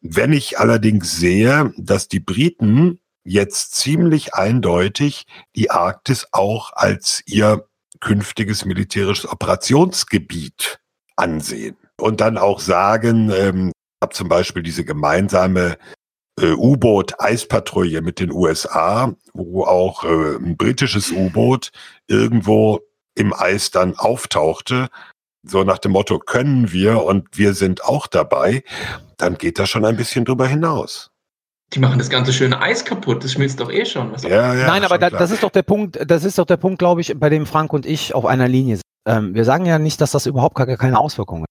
Wenn 0.00 0.32
ich 0.32 0.58
allerdings 0.58 1.16
sehe, 1.16 1.72
dass 1.76 2.08
die 2.08 2.20
Briten 2.20 3.00
jetzt 3.24 3.74
ziemlich 3.74 4.34
eindeutig 4.34 5.26
die 5.56 5.70
Arktis 5.70 6.28
auch 6.32 6.72
als 6.72 7.22
ihr 7.26 7.66
künftiges 8.00 8.64
militärisches 8.64 9.30
Operationsgebiet 9.30 10.80
ansehen. 11.16 11.76
Und 11.98 12.20
dann 12.20 12.38
auch 12.38 12.60
sagen, 12.60 13.30
ähm, 13.30 13.72
habe 14.02 14.14
zum 14.14 14.28
Beispiel 14.28 14.62
diese 14.62 14.84
gemeinsame 14.84 15.78
äh, 16.40 16.52
U-Boot-Eispatrouille 16.52 18.02
mit 18.02 18.20
den 18.20 18.30
USA, 18.30 19.14
wo 19.32 19.64
auch 19.64 20.04
äh, 20.04 20.36
ein 20.36 20.56
britisches 20.56 21.10
U-Boot 21.10 21.70
irgendwo 22.06 22.80
im 23.14 23.32
Eis 23.32 23.70
dann 23.70 23.96
auftauchte, 23.96 24.88
so 25.42 25.64
nach 25.64 25.78
dem 25.78 25.92
Motto, 25.92 26.18
können 26.18 26.72
wir 26.72 27.02
und 27.04 27.26
wir 27.32 27.54
sind 27.54 27.84
auch 27.84 28.06
dabei, 28.06 28.62
dann 29.16 29.38
geht 29.38 29.58
das 29.58 29.70
schon 29.70 29.84
ein 29.84 29.96
bisschen 29.96 30.24
drüber 30.24 30.46
hinaus. 30.46 31.10
Die 31.72 31.80
machen 31.80 31.98
das 31.98 32.10
ganze 32.10 32.32
schöne 32.32 32.60
Eis 32.60 32.84
kaputt, 32.84 33.24
das 33.24 33.32
schmilzt 33.32 33.58
doch 33.60 33.72
eh 33.72 33.84
schon. 33.84 34.14
Ja, 34.22 34.54
ja, 34.54 34.66
Nein, 34.66 34.84
aber 34.84 34.98
da, 34.98 35.10
das 35.10 35.32
ist 35.32 35.42
doch 35.42 35.50
der 35.50 35.62
Punkt, 35.62 35.98
das 36.06 36.24
ist 36.24 36.38
doch 36.38 36.46
der 36.46 36.56
Punkt, 36.56 36.78
glaube 36.78 37.00
ich, 37.00 37.18
bei 37.18 37.28
dem 37.28 37.44
Frank 37.44 37.72
und 37.72 37.86
ich 37.86 38.14
auf 38.14 38.24
einer 38.24 38.46
Linie 38.46 38.76
sind. 38.76 38.82
Ähm, 39.06 39.34
wir 39.34 39.44
sagen 39.44 39.66
ja 39.66 39.78
nicht, 39.78 40.00
dass 40.00 40.12
das 40.12 40.26
überhaupt 40.26 40.54
gar 40.54 40.66
keine 40.66 40.98
Auswirkungen 40.98 41.42
hat. 41.42 41.48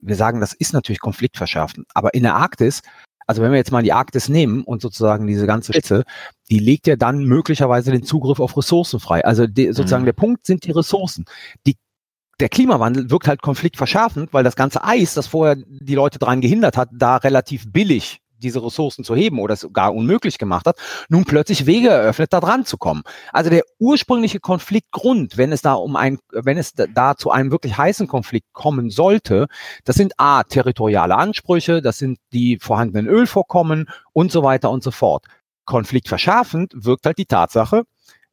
Wir 0.00 0.16
sagen, 0.16 0.40
das 0.40 0.52
ist 0.54 0.72
natürlich 0.72 1.00
konfliktverschärfend. 1.00 1.86
Aber 1.92 2.14
in 2.14 2.22
der 2.22 2.36
Arktis, 2.36 2.80
also 3.26 3.42
wenn 3.42 3.50
wir 3.50 3.58
jetzt 3.58 3.72
mal 3.72 3.82
die 3.82 3.92
Arktis 3.92 4.28
nehmen 4.28 4.62
und 4.62 4.80
sozusagen 4.80 5.26
diese 5.26 5.46
ganze 5.46 5.72
Spitze, 5.72 6.04
die 6.50 6.58
legt 6.58 6.86
ja 6.86 6.96
dann 6.96 7.24
möglicherweise 7.24 7.90
den 7.90 8.04
Zugriff 8.04 8.40
auf 8.40 8.56
Ressourcen 8.56 9.00
frei. 9.00 9.24
Also 9.24 9.46
die, 9.46 9.72
sozusagen 9.72 10.02
mhm. 10.02 10.06
der 10.06 10.12
Punkt 10.14 10.46
sind 10.46 10.64
die 10.64 10.72
Ressourcen. 10.72 11.26
Die 11.66 11.76
der 12.40 12.48
Klimawandel 12.48 13.10
wirkt 13.10 13.26
halt 13.26 13.42
konfliktverschärfend, 13.42 14.32
weil 14.32 14.44
das 14.44 14.54
ganze 14.54 14.84
Eis, 14.84 15.14
das 15.14 15.26
vorher 15.26 15.56
die 15.66 15.96
Leute 15.96 16.20
daran 16.20 16.40
gehindert 16.40 16.76
hat, 16.76 16.88
da 16.92 17.16
relativ 17.16 17.70
billig 17.72 18.20
diese 18.38 18.64
Ressourcen 18.64 19.04
zu 19.04 19.14
heben 19.14 19.38
oder 19.38 19.54
es 19.54 19.68
gar 19.72 19.94
unmöglich 19.94 20.38
gemacht 20.38 20.66
hat, 20.66 20.78
nun 21.08 21.24
plötzlich 21.24 21.66
Wege 21.66 21.88
eröffnet, 21.88 22.32
da 22.32 22.40
dran 22.40 22.64
zu 22.64 22.78
kommen. 22.78 23.02
Also 23.32 23.50
der 23.50 23.62
ursprüngliche 23.78 24.40
Konfliktgrund, 24.40 25.36
wenn 25.36 25.52
es 25.52 25.62
da 25.62 25.74
um 25.74 25.96
ein, 25.96 26.18
wenn 26.32 26.58
es 26.58 26.72
da 26.74 27.16
zu 27.16 27.30
einem 27.30 27.50
wirklich 27.50 27.76
heißen 27.76 28.06
Konflikt 28.06 28.52
kommen 28.52 28.90
sollte, 28.90 29.46
das 29.84 29.96
sind 29.96 30.14
A, 30.18 30.42
territoriale 30.44 31.16
Ansprüche, 31.16 31.82
das 31.82 31.98
sind 31.98 32.18
die 32.32 32.58
vorhandenen 32.60 33.06
Ölvorkommen 33.06 33.88
und 34.12 34.32
so 34.32 34.42
weiter 34.42 34.70
und 34.70 34.82
so 34.82 34.90
fort. 34.90 35.26
Konfliktverschärfend 35.64 36.72
wirkt 36.74 37.04
halt 37.04 37.18
die 37.18 37.26
Tatsache, 37.26 37.84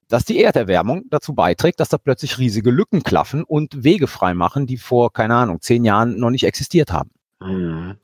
dass 0.07 0.25
die 0.25 0.41
Erderwärmung 0.41 1.03
dazu 1.09 1.33
beiträgt, 1.33 1.79
dass 1.79 1.89
da 1.89 1.97
plötzlich 1.97 2.37
riesige 2.37 2.71
Lücken 2.71 3.03
klaffen 3.03 3.43
und 3.43 3.83
Wege 3.83 4.07
frei 4.07 4.33
machen, 4.33 4.67
die 4.67 4.77
vor, 4.77 5.11
keine 5.11 5.35
Ahnung, 5.35 5.61
zehn 5.61 5.83
Jahren 5.83 6.19
noch 6.19 6.29
nicht 6.29 6.45
existiert 6.45 6.91
haben. 6.91 7.11
Mhm. 7.41 7.97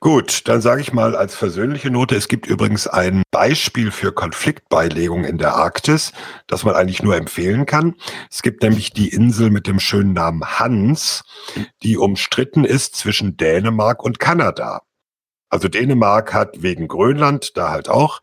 Gut, 0.00 0.46
dann 0.46 0.60
sage 0.60 0.80
ich 0.80 0.92
mal 0.92 1.16
als 1.16 1.34
versöhnliche 1.34 1.90
Note, 1.90 2.14
es 2.14 2.28
gibt 2.28 2.46
übrigens 2.46 2.86
ein 2.86 3.22
Beispiel 3.32 3.90
für 3.90 4.12
Konfliktbeilegung 4.12 5.24
in 5.24 5.38
der 5.38 5.54
Arktis, 5.54 6.12
das 6.46 6.64
man 6.64 6.76
eigentlich 6.76 7.02
nur 7.02 7.16
empfehlen 7.16 7.66
kann. 7.66 7.96
Es 8.30 8.42
gibt 8.42 8.62
nämlich 8.62 8.92
die 8.92 9.08
Insel 9.08 9.50
mit 9.50 9.66
dem 9.66 9.80
schönen 9.80 10.12
Namen 10.12 10.44
Hans, 10.58 11.24
die 11.82 11.96
umstritten 11.96 12.64
ist 12.64 12.94
zwischen 12.94 13.36
Dänemark 13.36 14.02
und 14.02 14.20
Kanada. 14.20 14.82
Also 15.50 15.68
Dänemark 15.68 16.32
hat 16.32 16.62
wegen 16.62 16.88
Grönland 16.88 17.56
da 17.56 17.70
halt 17.70 17.88
auch 17.88 18.20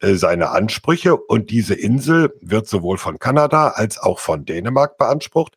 seine 0.00 0.50
Ansprüche 0.50 1.16
und 1.16 1.50
diese 1.50 1.74
Insel 1.74 2.32
wird 2.40 2.68
sowohl 2.68 2.98
von 2.98 3.18
Kanada 3.18 3.68
als 3.68 3.98
auch 3.98 4.18
von 4.18 4.44
Dänemark 4.44 4.96
beansprucht. 4.96 5.56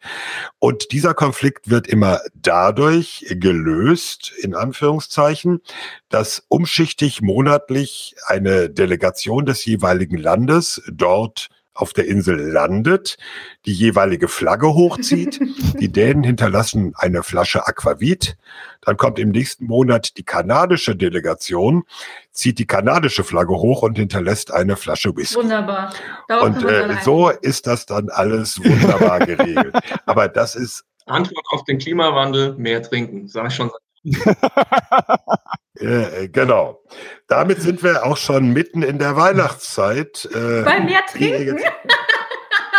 Und 0.60 0.92
dieser 0.92 1.14
Konflikt 1.14 1.70
wird 1.70 1.88
immer 1.88 2.22
dadurch 2.34 3.26
gelöst, 3.30 4.32
in 4.42 4.56
Anführungszeichen, 4.56 5.62
dass 6.10 6.44
umschichtig 6.48 7.22
monatlich 7.22 8.16
eine 8.26 8.70
Delegation 8.70 9.46
des 9.46 9.64
jeweiligen 9.66 10.18
Landes 10.18 10.82
dort 10.92 11.50
auf 11.82 11.94
der 11.94 12.08
Insel 12.08 12.40
landet, 12.40 13.18
die 13.66 13.74
jeweilige 13.74 14.28
Flagge 14.28 14.74
hochzieht. 14.74 15.40
Die 15.80 15.92
Dänen 15.92 16.24
hinterlassen 16.24 16.94
eine 16.96 17.24
Flasche 17.24 17.68
Aquavit. 17.68 18.38
Dann 18.82 18.98
kommt 18.98 19.18
im 19.20 19.30
nächsten 19.30 19.66
Monat 19.66 20.18
die 20.18 20.24
kanadische 20.24 20.96
Delegation, 20.96 21.84
zieht 22.32 22.60
die 22.60 22.68
kanadische 22.68 23.24
Flagge 23.24 23.54
hoch 23.54 23.82
und 23.82 23.98
hinterlässt 23.98 24.52
eine 24.52 24.76
Flasche 24.76 25.16
Whisky. 25.16 25.38
Wunderbar. 25.38 25.94
Darauf 26.28 26.46
und 26.46 26.64
äh, 26.66 26.98
so 27.04 27.30
ist 27.30 27.68
das 27.68 27.86
dann 27.86 28.10
alles 28.10 28.64
wunderbar 28.64 29.20
geregelt. 29.20 29.76
Aber 30.06 30.28
das 30.28 30.56
ist 30.56 30.84
Antwort 31.06 31.46
auf 31.52 31.64
den 31.64 31.78
Klimawandel, 31.78 32.56
mehr 32.58 32.82
trinken, 32.82 33.28
sage 33.28 33.48
ich 33.50 33.56
schon 33.56 33.70
äh, 33.70 33.72
genau. 36.32 36.82
Damit 37.28 37.62
sind 37.62 37.84
wir 37.84 38.06
auch 38.06 38.18
schon 38.18 38.50
mitten 38.50 38.82
in 38.82 39.00
der 39.00 39.16
Weihnachtszeit. 39.16 40.28
Äh, 40.34 40.64
bei 40.64 40.80
mehr 40.80 41.02
trinken. 41.08 41.60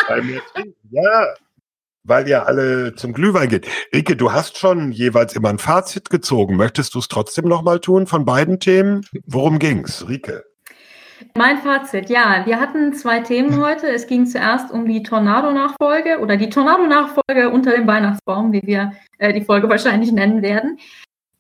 bei 0.09 0.23
mehr 0.23 0.43
trinken, 0.53 0.89
ja. 0.91 1.35
Weil 2.05 2.29
ja 2.29 2.43
alle 2.43 2.97
zum 2.97 3.13
Glühwein 3.13 3.49
geht. 3.49 3.69
Rike, 3.95 4.17
du 4.17 4.33
hast 4.33 4.59
schon 4.59 4.91
jeweils 4.91 5.37
immer 5.37 5.51
ein 5.51 5.59
Fazit 5.59 6.11
gezogen. 6.11 6.57
Möchtest 6.57 6.97
du 6.97 6.99
es 6.99 7.07
trotzdem 7.07 7.47
nochmal 7.47 7.79
tun 7.79 8.09
von 8.09 8.25
beiden 8.25 8.59
Themen? 8.59 9.07
Worum 9.27 9.61
ging's, 9.61 10.09
Rike? 10.09 10.43
Mein 11.37 11.59
Fazit, 11.59 12.11
ja, 12.11 12.43
wir 12.45 12.61
hatten 12.61 12.93
zwei 12.95 13.21
Themen 13.21 13.61
heute. 13.61 13.89
Es 13.89 14.07
ging 14.07 14.27
zuerst 14.27 14.71
um 14.71 14.87
die 14.87 15.03
Tornado-Nachfolge 15.03 16.19
oder 16.19 16.37
die 16.37 16.51
Tornado-Nachfolge 16.51 17.51
unter 17.51 17.73
dem 17.73 17.87
Weihnachtsbaum, 17.87 18.53
wie 18.53 18.63
wir 18.65 18.93
äh, 19.19 19.33
die 19.33 19.45
Folge 19.45 19.69
wahrscheinlich 19.69 20.13
nennen 20.13 20.43
werden. 20.43 20.79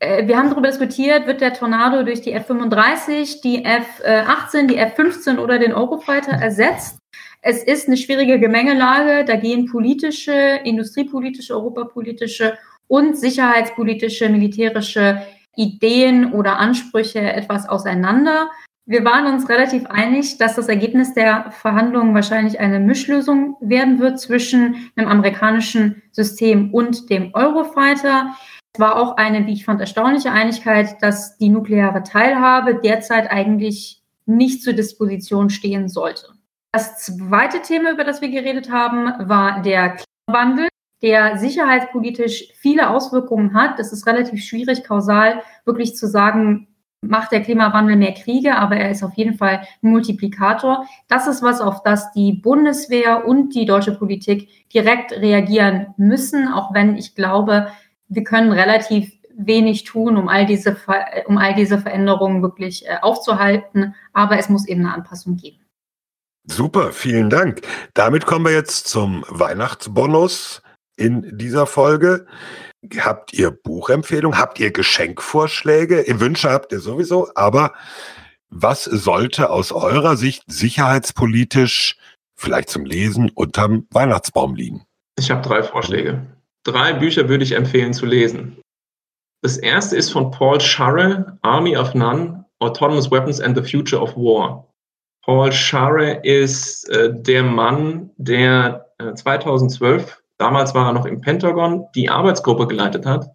Äh, 0.03 0.26
wir 0.26 0.36
haben 0.36 0.50
darüber 0.50 0.68
diskutiert, 0.68 1.26
wird 1.26 1.40
der 1.40 1.55
Tornado 1.55 2.03
durch 2.03 2.20
die 2.20 2.32
F-35, 2.32 3.40
die 3.40 3.64
F-18, 3.64 4.66
die 4.66 4.76
F-15 4.76 5.38
oder 5.38 5.59
den 5.59 5.72
Eurofighter 5.72 6.32
ersetzt. 6.32 6.98
Es 7.40 7.62
ist 7.62 7.86
eine 7.86 7.96
schwierige 7.96 8.40
Gemengelage. 8.40 9.24
Da 9.24 9.36
gehen 9.36 9.66
politische, 9.66 10.61
industriepolitische, 10.64 11.55
europapolitische 11.55 12.59
und 12.88 13.16
sicherheitspolitische, 13.16 14.28
militärische 14.28 15.22
Ideen 15.55 16.32
oder 16.32 16.59
Ansprüche 16.59 17.20
etwas 17.20 17.68
auseinander. 17.68 18.50
Wir 18.84 19.05
waren 19.05 19.32
uns 19.32 19.48
relativ 19.48 19.86
einig, 19.86 20.38
dass 20.38 20.57
das 20.57 20.68
Ergebnis 20.68 21.14
der 21.14 21.53
Verhandlungen 21.53 22.14
wahrscheinlich 22.14 22.59
eine 22.59 22.80
Mischlösung 22.80 23.57
werden 23.61 24.00
wird 24.00 24.18
zwischen 24.18 24.90
einem 24.96 25.09
amerikanischen 25.09 26.03
System 26.11 26.74
und 26.74 27.09
dem 27.09 27.32
Eurofighter. 27.32 28.34
Es 28.74 28.80
war 28.80 28.96
auch 28.96 29.18
eine, 29.18 29.46
wie 29.46 29.52
ich 29.52 29.66
fand, 29.66 29.80
erstaunliche 29.80 30.32
Einigkeit, 30.32 31.02
dass 31.02 31.36
die 31.36 31.50
nukleare 31.50 32.02
Teilhabe 32.02 32.76
derzeit 32.76 33.30
eigentlich 33.30 34.02
nicht 34.24 34.62
zur 34.62 34.72
Disposition 34.72 35.50
stehen 35.50 35.88
sollte. 35.88 36.28
Das 36.72 36.96
zweite 36.96 37.60
Thema, 37.60 37.92
über 37.92 38.04
das 38.04 38.22
wir 38.22 38.30
geredet 38.30 38.70
haben, 38.70 39.28
war 39.28 39.60
der 39.60 39.96
Klimawandel, 40.26 40.68
der 41.02 41.36
sicherheitspolitisch 41.36 42.48
viele 42.54 42.88
Auswirkungen 42.88 43.52
hat. 43.52 43.78
Es 43.78 43.92
ist 43.92 44.06
relativ 44.06 44.42
schwierig, 44.42 44.84
kausal 44.84 45.42
wirklich 45.66 45.94
zu 45.94 46.06
sagen, 46.06 46.68
macht 47.02 47.32
der 47.32 47.42
Klimawandel 47.42 47.96
mehr 47.96 48.14
Kriege, 48.14 48.56
aber 48.56 48.76
er 48.76 48.90
ist 48.90 49.02
auf 49.02 49.14
jeden 49.14 49.34
Fall 49.34 49.66
ein 49.82 49.90
Multiplikator. 49.90 50.86
Das 51.08 51.26
ist 51.26 51.42
was, 51.42 51.60
auf 51.60 51.82
das 51.82 52.12
die 52.12 52.32
Bundeswehr 52.32 53.26
und 53.26 53.54
die 53.54 53.66
deutsche 53.66 53.92
Politik 53.92 54.48
direkt 54.72 55.12
reagieren 55.12 55.88
müssen, 55.98 56.48
auch 56.48 56.72
wenn 56.72 56.96
ich 56.96 57.14
glaube, 57.14 57.66
wir 58.14 58.24
können 58.24 58.52
relativ 58.52 59.12
wenig 59.34 59.84
tun, 59.84 60.16
um 60.16 60.28
all 60.28 60.46
diese, 60.46 60.76
um 61.26 61.38
all 61.38 61.54
diese 61.54 61.78
Veränderungen 61.78 62.42
wirklich 62.42 62.86
äh, 62.86 62.98
aufzuhalten. 63.00 63.94
Aber 64.12 64.38
es 64.38 64.48
muss 64.48 64.68
eben 64.68 64.82
eine 64.82 64.94
Anpassung 64.94 65.36
geben. 65.36 65.58
Super, 66.44 66.92
vielen 66.92 67.30
Dank. 67.30 67.62
Damit 67.94 68.26
kommen 68.26 68.44
wir 68.44 68.52
jetzt 68.52 68.88
zum 68.88 69.24
Weihnachtsbonus 69.28 70.62
in 70.96 71.38
dieser 71.38 71.66
Folge. 71.66 72.26
Habt 72.98 73.32
ihr 73.32 73.50
Buchempfehlungen? 73.52 74.38
Habt 74.38 74.58
ihr 74.58 74.72
Geschenkvorschläge? 74.72 76.04
Wünsche 76.20 76.50
habt 76.50 76.72
ihr 76.72 76.80
sowieso, 76.80 77.30
aber 77.34 77.72
was 78.50 78.84
sollte 78.84 79.50
aus 79.50 79.72
eurer 79.72 80.16
Sicht 80.16 80.42
sicherheitspolitisch 80.46 81.96
vielleicht 82.34 82.68
zum 82.68 82.84
Lesen 82.84 83.30
unterm 83.30 83.86
Weihnachtsbaum 83.90 84.56
liegen? 84.56 84.84
Ich 85.18 85.30
habe 85.30 85.42
drei 85.42 85.62
Vorschläge. 85.62 86.26
Drei 86.64 86.92
Bücher 86.92 87.28
würde 87.28 87.44
ich 87.44 87.52
empfehlen 87.52 87.92
zu 87.92 88.06
lesen. 88.06 88.60
Das 89.42 89.56
erste 89.56 89.96
ist 89.96 90.10
von 90.10 90.30
Paul 90.30 90.60
Scharre, 90.60 91.38
Army 91.42 91.76
of 91.76 91.94
None, 91.94 92.44
Autonomous 92.60 93.10
Weapons 93.10 93.40
and 93.40 93.56
the 93.56 93.68
Future 93.68 94.00
of 94.00 94.14
War. 94.16 94.68
Paul 95.24 95.50
Scharre 95.52 96.20
ist 96.22 96.88
äh, 96.90 97.12
der 97.12 97.42
Mann, 97.42 98.10
der 98.16 98.86
äh, 98.98 99.14
2012 99.14 100.22
damals 100.42 100.74
war 100.74 100.88
er 100.88 100.92
noch 100.92 101.06
im 101.06 101.20
Pentagon, 101.20 101.86
die 101.94 102.10
Arbeitsgruppe 102.10 102.66
geleitet 102.66 103.06
hat, 103.06 103.26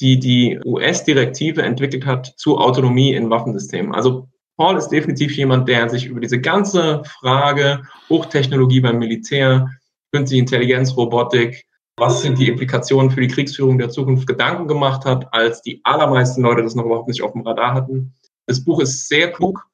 die 0.00 0.18
die 0.18 0.60
US-Direktive 0.64 1.62
entwickelt 1.62 2.04
hat 2.04 2.34
zur 2.36 2.60
Autonomie 2.60 3.14
in 3.14 3.30
Waffensystemen. 3.30 3.94
Also 3.94 4.28
Paul 4.58 4.76
ist 4.76 4.88
definitiv 4.88 5.34
jemand, 5.36 5.68
der 5.68 5.88
sich 5.88 6.06
über 6.06 6.20
diese 6.20 6.40
ganze 6.40 7.02
Frage 7.20 7.82
Hochtechnologie 8.10 8.80
beim 8.80 8.98
Militär, 8.98 9.70
künstliche 10.12 10.42
Intelligenz, 10.42 10.94
Robotik, 10.96 11.64
was 11.96 12.22
sind 12.22 12.38
die 12.38 12.48
Implikationen 12.48 13.10
für 13.10 13.20
die 13.20 13.28
Kriegsführung 13.28 13.78
der 13.78 13.90
Zukunft 13.90 14.26
Gedanken 14.26 14.66
gemacht 14.66 15.04
hat, 15.04 15.32
als 15.32 15.62
die 15.62 15.80
allermeisten 15.84 16.42
Leute 16.42 16.62
das 16.62 16.74
noch 16.74 16.84
überhaupt 16.84 17.08
nicht 17.08 17.22
auf 17.22 17.32
dem 17.32 17.42
Radar 17.42 17.74
hatten. 17.74 18.14
Das 18.46 18.64
Buch 18.64 18.80
ist 18.80 19.08
sehr 19.08 19.30
klug 19.30 19.66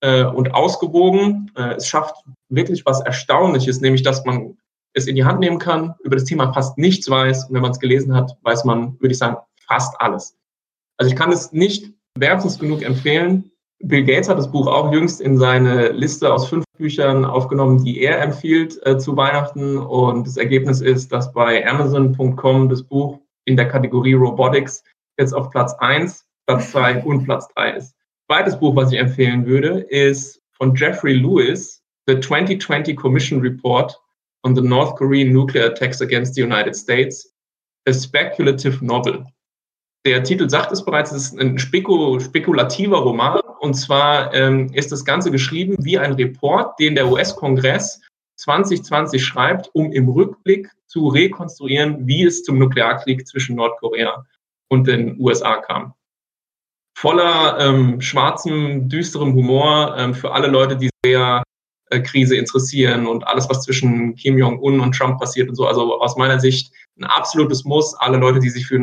äh, 0.00 0.24
und 0.24 0.54
ausgewogen. 0.54 1.50
Äh, 1.56 1.74
es 1.74 1.86
schafft 1.86 2.14
wirklich 2.48 2.84
was 2.86 3.00
Erstaunliches, 3.00 3.80
nämlich 3.80 4.02
dass 4.02 4.24
man 4.24 4.56
es 4.94 5.06
in 5.06 5.14
die 5.14 5.24
Hand 5.24 5.40
nehmen 5.40 5.58
kann, 5.58 5.94
über 6.02 6.16
das 6.16 6.24
Thema 6.24 6.52
fast 6.52 6.78
nichts 6.78 7.08
weiß. 7.08 7.48
Und 7.48 7.54
wenn 7.54 7.62
man 7.62 7.72
es 7.72 7.78
gelesen 7.78 8.14
hat, 8.14 8.36
weiß 8.42 8.64
man, 8.64 8.98
würde 9.00 9.12
ich 9.12 9.18
sagen, 9.18 9.36
fast 9.66 10.00
alles. 10.00 10.36
Also 10.96 11.12
ich 11.12 11.16
kann 11.16 11.30
es 11.30 11.52
nicht 11.52 11.92
wärmstens 12.16 12.58
genug 12.58 12.82
empfehlen. 12.82 13.52
Bill 13.80 14.04
Gates 14.04 14.28
hat 14.28 14.38
das 14.38 14.50
Buch 14.50 14.66
auch 14.66 14.92
jüngst 14.92 15.20
in 15.20 15.38
seine 15.38 15.88
Liste 15.90 16.32
aus 16.32 16.48
fünf 16.48 16.64
Büchern 16.76 17.24
aufgenommen, 17.24 17.84
die 17.84 18.00
er 18.00 18.20
empfiehlt 18.20 18.78
äh, 18.84 18.98
zu 18.98 19.16
Weihnachten. 19.16 19.78
Und 19.78 20.26
das 20.26 20.36
Ergebnis 20.36 20.80
ist, 20.80 21.12
dass 21.12 21.32
bei 21.32 21.64
Amazon.com 21.66 22.68
das 22.68 22.82
Buch 22.82 23.20
in 23.44 23.56
der 23.56 23.68
Kategorie 23.68 24.14
Robotics 24.14 24.82
jetzt 25.18 25.32
auf 25.32 25.50
Platz 25.50 25.74
1, 25.78 26.26
Platz 26.46 26.72
2 26.72 27.02
und 27.04 27.24
Platz 27.24 27.48
3 27.54 27.72
ist. 27.72 27.94
Zweites 28.26 28.58
Buch, 28.58 28.74
was 28.74 28.92
ich 28.92 28.98
empfehlen 28.98 29.46
würde, 29.46 29.80
ist 29.80 30.42
von 30.52 30.74
Jeffrey 30.74 31.14
Lewis, 31.14 31.82
The 32.06 32.18
2020 32.20 32.96
Commission 32.96 33.40
Report 33.40 33.94
on 34.44 34.54
the 34.56 34.62
North 34.62 34.96
Korean 34.96 35.32
nuclear 35.32 35.66
attacks 35.66 36.00
against 36.00 36.34
the 36.34 36.42
United 36.42 36.74
States, 36.74 37.32
a 37.86 37.92
speculative 37.92 38.82
novel. 38.82 39.24
Der 40.08 40.22
Titel 40.22 40.48
sagt 40.48 40.72
es 40.72 40.82
bereits, 40.82 41.12
es 41.12 41.24
ist 41.24 41.38
ein 41.38 41.58
spekul 41.58 42.18
spekulativer 42.18 42.96
Roman. 42.96 43.40
Und 43.60 43.74
zwar 43.74 44.32
ähm, 44.32 44.72
ist 44.72 44.90
das 44.90 45.04
Ganze 45.04 45.30
geschrieben 45.30 45.76
wie 45.80 45.98
ein 45.98 46.14
Report, 46.14 46.80
den 46.80 46.94
der 46.94 47.08
US-Kongress 47.08 48.00
2020 48.36 49.22
schreibt, 49.22 49.68
um 49.74 49.92
im 49.92 50.08
Rückblick 50.08 50.70
zu 50.86 51.08
rekonstruieren, 51.08 52.06
wie 52.06 52.24
es 52.24 52.42
zum 52.42 52.58
Nuklearkrieg 52.58 53.28
zwischen 53.28 53.56
Nordkorea 53.56 54.24
und 54.70 54.86
den 54.86 55.20
USA 55.20 55.56
kam. 55.56 55.92
Voller 56.96 57.58
ähm, 57.60 58.00
schwarzem, 58.00 58.88
düsterem 58.88 59.34
Humor 59.34 59.94
ähm, 59.98 60.14
für 60.14 60.32
alle 60.32 60.46
Leute, 60.46 60.78
die 60.78 60.88
sehr 61.04 61.42
äh, 61.90 62.00
Krise 62.00 62.36
interessieren 62.36 63.06
und 63.06 63.26
alles, 63.26 63.46
was 63.50 63.60
zwischen 63.60 64.14
Kim 64.14 64.38
Jong-un 64.38 64.80
und 64.80 64.96
Trump 64.96 65.20
passiert 65.20 65.50
und 65.50 65.54
so. 65.54 65.66
Also 65.66 66.00
aus 66.00 66.16
meiner 66.16 66.40
Sicht 66.40 66.72
ein 66.98 67.04
absolutes 67.04 67.66
Muss. 67.66 67.92
Alle 67.92 68.16
Leute, 68.16 68.38
die 68.38 68.48
sich 68.48 68.66
für 68.66 68.78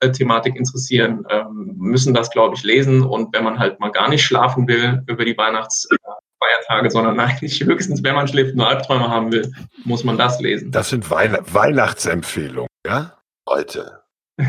Nuklearthematik 0.00 0.56
interessieren, 0.56 1.24
ähm, 1.30 1.74
müssen 1.76 2.14
das, 2.14 2.30
glaube 2.30 2.54
ich, 2.56 2.62
lesen. 2.62 3.02
Und 3.02 3.34
wenn 3.34 3.44
man 3.44 3.58
halt 3.58 3.80
mal 3.80 3.90
gar 3.90 4.08
nicht 4.08 4.24
schlafen 4.24 4.66
will 4.68 5.02
über 5.06 5.24
die 5.24 5.36
Weihnachtsfeiertage, 5.36 6.90
sondern 6.90 7.18
eigentlich 7.20 7.62
höchstens, 7.62 8.02
wenn 8.02 8.14
man 8.14 8.28
schläft, 8.28 8.54
nur 8.56 8.68
Albträume 8.68 9.08
haben 9.08 9.32
will, 9.32 9.52
muss 9.84 10.04
man 10.04 10.16
das 10.16 10.40
lesen. 10.40 10.70
Das 10.70 10.90
sind 10.90 11.10
Weihn 11.10 11.36
Weihnachtsempfehlungen, 11.52 12.68
ja? 12.86 13.18
Heute. 13.48 14.02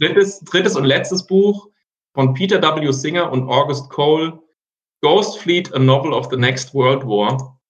drittes, 0.00 0.40
drittes 0.40 0.76
und 0.76 0.84
letztes 0.84 1.26
Buch 1.26 1.68
von 2.14 2.34
Peter 2.34 2.60
W. 2.60 2.90
Singer 2.90 3.30
und 3.30 3.48
August 3.48 3.90
Cole, 3.90 4.40
Ghost 5.02 5.38
Fleet, 5.38 5.72
a 5.74 5.78
novel 5.78 6.12
of 6.12 6.28
the 6.30 6.36
next 6.36 6.74
World 6.74 7.04
War. 7.04 7.60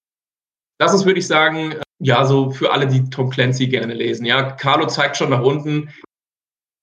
Das 0.79 0.95
ist, 0.95 1.05
würde 1.05 1.19
ich 1.19 1.27
sagen, 1.27 1.75
ja, 1.99 2.25
so 2.25 2.51
für 2.51 2.73
alle, 2.73 2.87
die 2.87 3.09
Tom 3.11 3.31
Clancy 3.31 3.67
gerne 3.67 3.95
lesen. 3.95 4.25
Ja, 4.27 4.53
Carlo 4.53 4.87
zeigt 4.87 5.17
schon 5.17 5.31
nach 5.31 5.43
unten. 5.43 5.89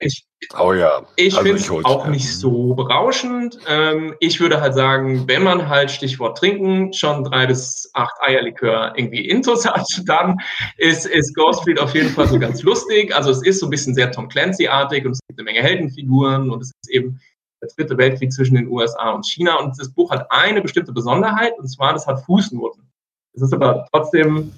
Ich, 0.03 0.25
oh 0.59 0.73
ja. 0.73 1.03
Ich 1.15 1.37
also 1.37 1.45
finde 1.45 1.61
es 1.61 1.85
auch 1.85 2.07
nicht 2.07 2.27
so 2.27 2.73
berauschend. 2.73 3.59
Ähm, 3.67 4.15
ich 4.19 4.39
würde 4.39 4.59
halt 4.59 4.73
sagen, 4.73 5.27
wenn 5.27 5.43
man 5.43 5.69
halt 5.69 5.91
Stichwort 5.91 6.39
trinken 6.39 6.91
schon 6.91 7.23
drei 7.23 7.45
bis 7.45 7.89
acht 7.93 8.15
Eierlikör 8.19 8.93
irgendwie 8.95 9.27
intus 9.27 9.65
hat, 9.65 9.85
dann 10.05 10.39
ist, 10.77 11.05
ist 11.05 11.35
Ghost 11.35 11.63
Fleet 11.63 11.79
auf 11.79 11.93
jeden 11.93 12.09
Fall 12.09 12.27
so 12.27 12.39
ganz 12.39 12.63
lustig. 12.63 13.15
Also 13.15 13.29
es 13.29 13.43
ist 13.43 13.59
so 13.59 13.67
ein 13.67 13.69
bisschen 13.69 13.93
sehr 13.93 14.11
Tom 14.11 14.27
Clancy-artig 14.27 15.05
und 15.05 15.11
es 15.11 15.19
gibt 15.27 15.39
eine 15.39 15.45
Menge 15.45 15.61
Heldenfiguren 15.61 16.49
und 16.49 16.61
es 16.61 16.71
ist 16.81 16.89
eben 16.89 17.21
der 17.61 17.69
dritte 17.77 17.97
Weltkrieg 17.97 18.33
zwischen 18.33 18.55
den 18.55 18.67
USA 18.69 19.11
und 19.11 19.27
China. 19.27 19.59
Und 19.59 19.79
das 19.79 19.93
Buch 19.93 20.09
hat 20.09 20.31
eine 20.31 20.61
bestimmte 20.61 20.93
Besonderheit, 20.93 21.53
und 21.59 21.67
zwar, 21.67 21.93
das 21.93 22.07
hat 22.07 22.25
Fußnoten. 22.25 22.91
Es 23.33 23.43
ist 23.43 23.53
aber 23.53 23.85
trotzdem 23.93 24.51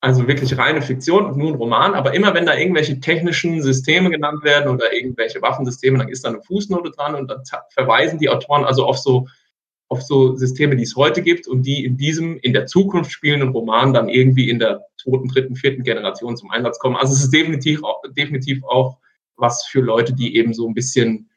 also 0.00 0.26
wirklich 0.26 0.56
reine 0.56 0.80
Fiktion 0.80 1.26
und 1.26 1.36
nur 1.36 1.48
ein 1.48 1.56
Roman, 1.56 1.94
aber 1.94 2.14
immer 2.14 2.32
wenn 2.32 2.46
da 2.46 2.56
irgendwelche 2.56 3.00
technischen 3.00 3.60
Systeme 3.62 4.10
genannt 4.10 4.42
werden 4.42 4.72
oder 4.72 4.92
irgendwelche 4.94 5.42
Waffensysteme, 5.42 5.98
dann 5.98 6.08
ist 6.08 6.24
da 6.24 6.30
eine 6.30 6.40
Fußnote 6.40 6.90
dran 6.90 7.14
und 7.14 7.30
dann 7.30 7.42
verweisen 7.70 8.18
die 8.18 8.30
Autoren 8.30 8.64
also 8.64 8.86
auf 8.86 8.98
so, 8.98 9.26
auf 9.88 10.02
so 10.02 10.36
Systeme, 10.36 10.74
die 10.74 10.84
es 10.84 10.96
heute 10.96 11.20
gibt 11.20 11.46
und 11.46 11.64
die 11.64 11.84
in 11.84 11.98
diesem, 11.98 12.38
in 12.38 12.54
der 12.54 12.66
Zukunft 12.66 13.12
spielenden 13.12 13.50
Roman 13.50 13.92
dann 13.92 14.08
irgendwie 14.08 14.48
in 14.48 14.58
der 14.58 14.86
zweiten, 14.96 15.28
dritten, 15.28 15.54
vierten 15.54 15.82
Generation 15.82 16.36
zum 16.36 16.50
Einsatz 16.50 16.78
kommen. 16.78 16.96
Also 16.96 17.12
es 17.12 17.24
ist 17.24 17.34
definitiv 17.34 17.84
auch, 17.84 18.00
definitiv 18.16 18.64
auch 18.64 18.98
was 19.36 19.64
für 19.66 19.80
Leute, 19.80 20.14
die 20.14 20.36
eben 20.36 20.54
so 20.54 20.66
ein 20.66 20.74
bisschen 20.74 21.28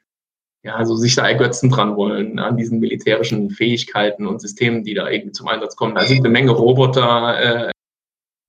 ja, 0.66 0.76
also 0.76 0.96
sich 0.96 1.16
da 1.16 1.28
ergötzen 1.28 1.70
dran 1.70 1.98
wollen 1.98 2.40
an 2.40 2.56
diesen 2.56 2.80
militärischen 2.80 3.50
Fähigkeiten 3.50 4.26
und 4.26 4.40
Systemen, 4.40 4.86
die 4.86 4.94
da 4.94 5.10
irgendwie 5.10 5.34
zum 5.34 5.50
Einsatz 5.50 5.76
kommen. 5.76 5.96
Da 5.96 6.06
sind 6.06 6.20
eine 6.20 6.30
Menge 6.30 6.52
Roboter 6.52 7.68
äh, 7.68 7.72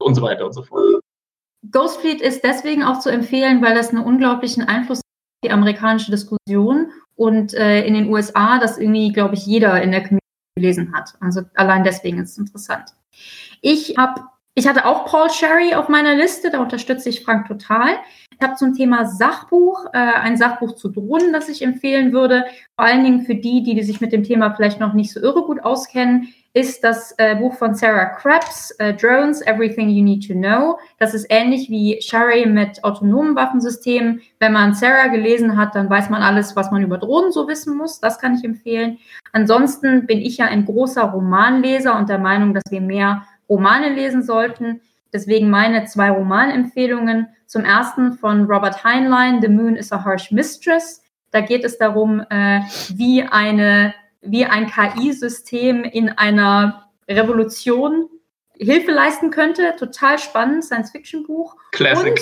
und 0.04 0.14
so 0.14 0.22
weiter 0.22 0.44
und 0.46 0.52
so 0.52 0.62
fort. 0.62 1.00
Ghost 1.70 2.00
Fleet 2.00 2.20
ist 2.20 2.44
deswegen 2.44 2.82
auch 2.82 3.00
zu 3.00 3.10
empfehlen, 3.10 3.62
weil 3.62 3.74
das 3.74 3.90
einen 3.90 4.04
unglaublichen 4.04 4.64
Einfluss 4.64 4.98
auf 4.98 5.44
die 5.44 5.50
amerikanische 5.50 6.10
Diskussion 6.10 6.92
und 7.16 7.54
äh, 7.54 7.86
in 7.86 7.94
den 7.94 8.08
USA, 8.08 8.58
das 8.58 8.78
irgendwie, 8.78 9.12
glaube 9.12 9.34
ich, 9.34 9.46
jeder 9.46 9.80
in 9.82 9.90
der 9.90 10.02
Community 10.02 10.20
gelesen 10.56 10.94
hat. 10.94 11.14
Also 11.20 11.42
allein 11.54 11.84
deswegen 11.84 12.18
ist 12.18 12.32
es 12.32 12.38
interessant. 12.38 12.90
Ich 13.60 13.96
habe 13.96 14.22
ich 14.56 14.68
hatte 14.68 14.86
auch 14.86 15.06
Paul 15.06 15.30
Sherry 15.30 15.74
auf 15.74 15.88
meiner 15.88 16.14
Liste, 16.14 16.48
da 16.48 16.60
unterstütze 16.60 17.08
ich 17.08 17.24
Frank 17.24 17.48
total. 17.48 17.96
Ich 18.30 18.40
habe 18.40 18.54
zum 18.54 18.72
Thema 18.72 19.04
Sachbuch, 19.04 19.86
äh, 19.92 19.98
ein 19.98 20.36
Sachbuch 20.36 20.76
zu 20.76 20.90
Drohnen, 20.90 21.32
das 21.32 21.48
ich 21.48 21.62
empfehlen 21.62 22.12
würde. 22.12 22.44
Vor 22.76 22.86
allen 22.86 23.02
Dingen 23.02 23.22
für 23.22 23.34
die, 23.34 23.64
die, 23.64 23.74
die 23.74 23.82
sich 23.82 24.00
mit 24.00 24.12
dem 24.12 24.22
Thema 24.22 24.54
vielleicht 24.54 24.78
noch 24.78 24.92
nicht 24.92 25.12
so 25.12 25.18
irre 25.18 25.42
gut 25.42 25.64
auskennen 25.64 26.28
ist 26.54 26.84
das 26.84 27.12
äh, 27.18 27.34
Buch 27.34 27.54
von 27.54 27.74
Sarah 27.74 28.06
Krebs, 28.06 28.70
äh, 28.78 28.94
Drones, 28.94 29.42
Everything 29.42 29.88
You 29.88 30.04
Need 30.04 30.28
to 30.28 30.34
Know. 30.34 30.78
Das 30.98 31.12
ist 31.12 31.26
ähnlich 31.28 31.68
wie 31.68 32.00
Shari 32.00 32.46
mit 32.46 32.82
autonomen 32.84 33.34
Waffensystemen. 33.34 34.22
Wenn 34.38 34.52
man 34.52 34.72
Sarah 34.72 35.08
gelesen 35.08 35.56
hat, 35.56 35.74
dann 35.74 35.90
weiß 35.90 36.10
man 36.10 36.22
alles, 36.22 36.54
was 36.54 36.70
man 36.70 36.82
über 36.82 36.96
Drohnen 36.96 37.32
so 37.32 37.48
wissen 37.48 37.76
muss. 37.76 37.98
Das 37.98 38.20
kann 38.20 38.36
ich 38.36 38.44
empfehlen. 38.44 38.98
Ansonsten 39.32 40.06
bin 40.06 40.20
ich 40.20 40.36
ja 40.36 40.46
ein 40.46 40.64
großer 40.64 41.02
Romanleser 41.02 41.98
und 41.98 42.08
der 42.08 42.18
Meinung, 42.18 42.54
dass 42.54 42.70
wir 42.70 42.80
mehr 42.80 43.24
Romane 43.48 43.88
lesen 43.92 44.22
sollten. 44.22 44.80
Deswegen 45.12 45.50
meine 45.50 45.86
zwei 45.86 46.10
Romanempfehlungen. 46.12 47.28
Zum 47.46 47.64
ersten 47.64 48.12
von 48.12 48.44
Robert 48.44 48.84
Heinlein, 48.84 49.42
The 49.42 49.48
Moon 49.48 49.74
is 49.74 49.92
a 49.92 50.04
Harsh 50.04 50.30
Mistress. 50.30 51.02
Da 51.32 51.40
geht 51.40 51.64
es 51.64 51.78
darum, 51.78 52.20
äh, 52.30 52.60
wie 52.94 53.24
eine 53.24 53.92
wie 54.24 54.44
ein 54.44 54.70
KI-System 54.70 55.84
in 55.84 56.08
einer 56.10 56.90
Revolution 57.08 58.08
Hilfe 58.56 58.92
leisten 58.92 59.30
könnte. 59.30 59.74
Total 59.76 60.18
spannend, 60.18 60.64
Science-Fiction-Buch. 60.64 61.56
Classic. 61.72 62.12
Und, 62.12 62.20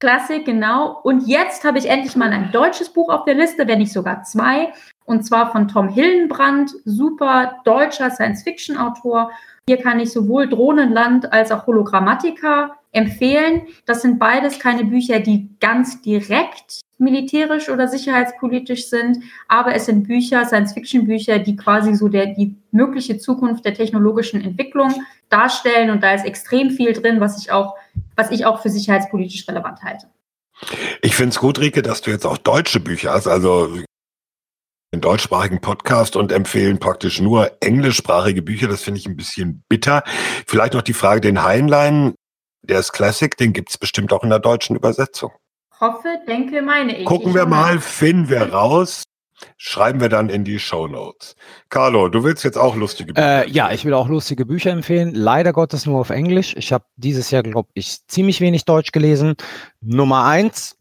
Classic, 0.00 0.44
genau. 0.44 1.00
Und 1.02 1.26
jetzt 1.26 1.64
habe 1.64 1.78
ich 1.78 1.88
endlich 1.88 2.14
mal 2.14 2.30
ein 2.30 2.52
deutsches 2.52 2.92
Buch 2.92 3.08
auf 3.08 3.24
der 3.24 3.34
Liste, 3.34 3.66
wenn 3.66 3.78
nicht 3.78 3.92
sogar 3.92 4.22
zwei. 4.22 4.72
Und 5.04 5.24
zwar 5.24 5.50
von 5.50 5.68
Tom 5.68 5.88
Hillenbrand, 5.88 6.72
super 6.84 7.60
deutscher 7.64 8.10
Science-Fiction-Autor. 8.10 9.32
Hier 9.68 9.78
kann 9.78 9.98
ich 9.98 10.12
sowohl 10.12 10.48
Drohnenland 10.48 11.32
als 11.32 11.50
auch 11.50 11.66
Hologrammatika 11.66 12.76
empfehlen. 12.92 13.66
Das 13.86 14.02
sind 14.02 14.18
beides 14.18 14.58
keine 14.58 14.84
Bücher, 14.84 15.20
die 15.20 15.50
ganz 15.60 16.00
direkt 16.02 16.80
militärisch 16.98 17.68
oder 17.68 17.88
sicherheitspolitisch 17.88 18.88
sind, 18.88 19.22
aber 19.46 19.74
es 19.74 19.86
sind 19.86 20.06
Bücher, 20.06 20.44
Science-Fiction-Bücher, 20.44 21.38
die 21.38 21.56
quasi 21.56 21.94
so 21.94 22.08
der, 22.08 22.26
die 22.26 22.56
mögliche 22.72 23.18
Zukunft 23.18 23.64
der 23.64 23.74
technologischen 23.74 24.42
Entwicklung 24.42 24.92
darstellen 25.28 25.90
und 25.90 26.02
da 26.02 26.12
ist 26.12 26.24
extrem 26.24 26.70
viel 26.70 26.92
drin, 26.92 27.20
was 27.20 27.40
ich 27.40 27.52
auch, 27.52 27.76
was 28.16 28.30
ich 28.30 28.46
auch 28.46 28.62
für 28.62 28.70
sicherheitspolitisch 28.70 29.46
relevant 29.48 29.82
halte. 29.82 30.06
Ich 31.02 31.14
finde 31.14 31.30
es 31.30 31.38
gut, 31.38 31.60
Rike, 31.60 31.82
dass 31.82 32.00
du 32.00 32.10
jetzt 32.10 32.26
auch 32.26 32.38
deutsche 32.38 32.80
Bücher 32.80 33.12
hast, 33.12 33.28
also 33.28 33.68
den 34.92 35.00
deutschsprachigen 35.00 35.60
Podcast 35.60 36.16
und 36.16 36.32
empfehlen 36.32 36.78
praktisch 36.78 37.20
nur 37.20 37.52
englischsprachige 37.60 38.42
Bücher. 38.42 38.68
Das 38.68 38.82
finde 38.82 38.98
ich 38.98 39.06
ein 39.06 39.16
bisschen 39.16 39.62
bitter. 39.68 40.02
Vielleicht 40.46 40.72
noch 40.72 40.82
die 40.82 40.94
Frage, 40.94 41.20
den 41.20 41.42
Heinlein, 41.42 42.14
der 42.62 42.80
ist 42.80 42.92
Classic, 42.92 43.36
den 43.36 43.52
gibt 43.52 43.70
es 43.70 43.78
bestimmt 43.78 44.12
auch 44.12 44.24
in 44.24 44.30
der 44.30 44.38
deutschen 44.38 44.76
Übersetzung. 44.76 45.30
Hoffe, 45.80 46.08
denke, 46.26 46.62
meine 46.62 46.96
ich. 46.96 47.04
Gucken 47.04 47.30
ich 47.30 47.34
wir 47.34 47.46
mal, 47.46 47.80
finden 47.80 48.28
wir 48.28 48.52
raus. 48.52 49.04
Schreiben 49.56 50.00
wir 50.00 50.08
dann 50.08 50.28
in 50.28 50.44
die 50.44 50.58
Show 50.58 50.88
Notes. 50.88 51.36
Carlo, 51.68 52.08
du 52.08 52.24
willst 52.24 52.42
jetzt 52.42 52.58
auch 52.58 52.74
lustige 52.74 53.12
Bücher? 53.12 53.44
Äh, 53.44 53.50
ja, 53.50 53.70
ich 53.70 53.84
will 53.84 53.94
auch 53.94 54.08
lustige 54.08 54.44
Bücher 54.44 54.72
empfehlen. 54.72 55.14
Leider 55.14 55.52
Gottes 55.52 55.86
nur 55.86 56.00
auf 56.00 56.10
Englisch. 56.10 56.56
Ich 56.56 56.72
habe 56.72 56.84
dieses 56.96 57.30
Jahr, 57.30 57.44
glaube 57.44 57.68
ich, 57.74 57.98
ziemlich 58.08 58.40
wenig 58.40 58.64
Deutsch 58.64 58.90
gelesen. 58.90 59.34
Nummer 59.80 60.24
eins, 60.24 60.76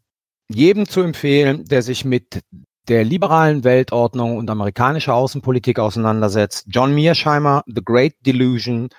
jedem 0.49 0.87
zu 0.87 1.01
empfehlen, 1.01 1.65
der 1.65 1.83
sich 1.83 2.03
mit 2.03 2.41
der 2.87 3.03
liberalen 3.03 3.63
Weltordnung 3.63 4.37
und 4.37 4.49
amerikanischer 4.49 5.13
Außenpolitik 5.13 5.77
auseinandersetzt. 5.77 6.65
John 6.69 6.95
Mearsheimer, 6.95 7.63
The 7.67 7.83
Great 7.83 8.13
Delusion, 8.25 8.89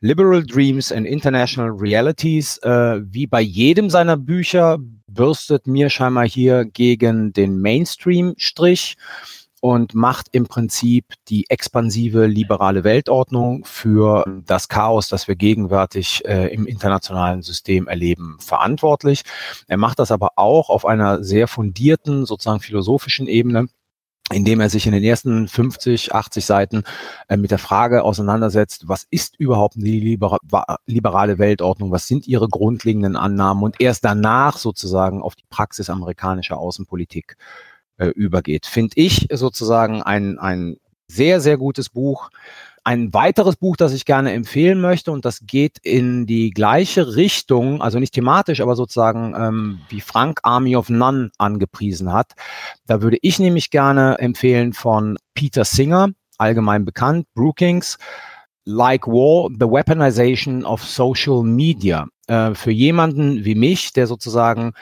Liberal 0.00 0.44
Dreams 0.44 0.92
and 0.92 1.06
International 1.06 1.70
Realities. 1.70 2.58
Äh, 2.58 3.00
wie 3.04 3.26
bei 3.26 3.40
jedem 3.40 3.88
seiner 3.90 4.16
Bücher 4.16 4.78
bürstet 5.18 5.66
Mearsheimer 5.66 6.22
hier 6.22 6.64
gegen 6.64 7.32
den 7.32 7.60
Mainstream-Strich 7.60 8.96
und 9.60 9.92
macht 9.92 10.28
im 10.30 10.46
Prinzip 10.46 11.06
die 11.28 11.50
expansive 11.50 12.26
liberale 12.26 12.84
Weltordnung 12.84 13.64
für 13.64 14.24
das 14.46 14.68
Chaos, 14.68 15.08
das 15.08 15.26
wir 15.26 15.34
gegenwärtig 15.34 16.24
äh, 16.24 16.54
im 16.54 16.68
internationalen 16.68 17.42
System 17.42 17.88
erleben, 17.88 18.36
verantwortlich. 18.38 19.22
Er 19.66 19.76
macht 19.76 19.98
das 19.98 20.12
aber 20.12 20.30
auch 20.36 20.70
auf 20.70 20.86
einer 20.86 21.24
sehr 21.24 21.48
fundierten, 21.48 22.24
sozusagen 22.24 22.60
philosophischen 22.60 23.26
Ebene 23.26 23.66
indem 24.32 24.60
er 24.60 24.68
sich 24.68 24.86
in 24.86 24.92
den 24.92 25.02
ersten 25.02 25.48
50, 25.48 26.14
80 26.14 26.44
Seiten 26.44 26.82
äh, 27.28 27.36
mit 27.36 27.50
der 27.50 27.58
Frage 27.58 28.02
auseinandersetzt, 28.02 28.88
was 28.88 29.06
ist 29.10 29.38
überhaupt 29.38 29.76
die 29.76 30.00
libera 30.00 30.38
liberale 30.86 31.38
Weltordnung, 31.38 31.90
was 31.90 32.06
sind 32.06 32.26
ihre 32.26 32.48
grundlegenden 32.48 33.16
Annahmen 33.16 33.62
und 33.62 33.80
erst 33.80 34.04
danach 34.04 34.58
sozusagen 34.58 35.22
auf 35.22 35.34
die 35.34 35.46
Praxis 35.48 35.90
amerikanischer 35.90 36.58
Außenpolitik 36.58 37.36
äh, 37.96 38.08
übergeht. 38.08 38.66
Finde 38.66 38.92
ich 38.96 39.28
sozusagen 39.32 40.02
ein, 40.02 40.38
ein 40.38 40.76
sehr, 41.06 41.40
sehr 41.40 41.56
gutes 41.56 41.88
Buch, 41.88 42.30
ein 42.88 43.12
weiteres 43.12 43.56
Buch, 43.56 43.76
das 43.76 43.92
ich 43.92 44.06
gerne 44.06 44.32
empfehlen 44.32 44.80
möchte, 44.80 45.12
und 45.12 45.26
das 45.26 45.40
geht 45.46 45.76
in 45.82 46.24
die 46.24 46.48
gleiche 46.48 47.16
Richtung, 47.16 47.82
also 47.82 47.98
nicht 47.98 48.14
thematisch, 48.14 48.62
aber 48.62 48.76
sozusagen 48.76 49.34
ähm, 49.36 49.80
wie 49.90 50.00
Frank 50.00 50.40
Army 50.42 50.74
of 50.74 50.88
None 50.88 51.30
angepriesen 51.36 52.14
hat. 52.14 52.32
Da 52.86 53.02
würde 53.02 53.18
ich 53.20 53.38
nämlich 53.38 53.68
gerne 53.68 54.16
empfehlen 54.20 54.72
von 54.72 55.18
Peter 55.34 55.66
Singer, 55.66 56.12
allgemein 56.38 56.86
bekannt, 56.86 57.26
Brookings, 57.34 57.98
Like 58.64 59.06
War, 59.06 59.50
The 59.52 59.66
Weaponization 59.66 60.64
of 60.64 60.82
Social 60.82 61.42
Media. 61.42 62.06
Äh, 62.26 62.54
für 62.54 62.70
jemanden 62.70 63.44
wie 63.44 63.54
mich, 63.54 63.92
der 63.92 64.06
sozusagen 64.06 64.72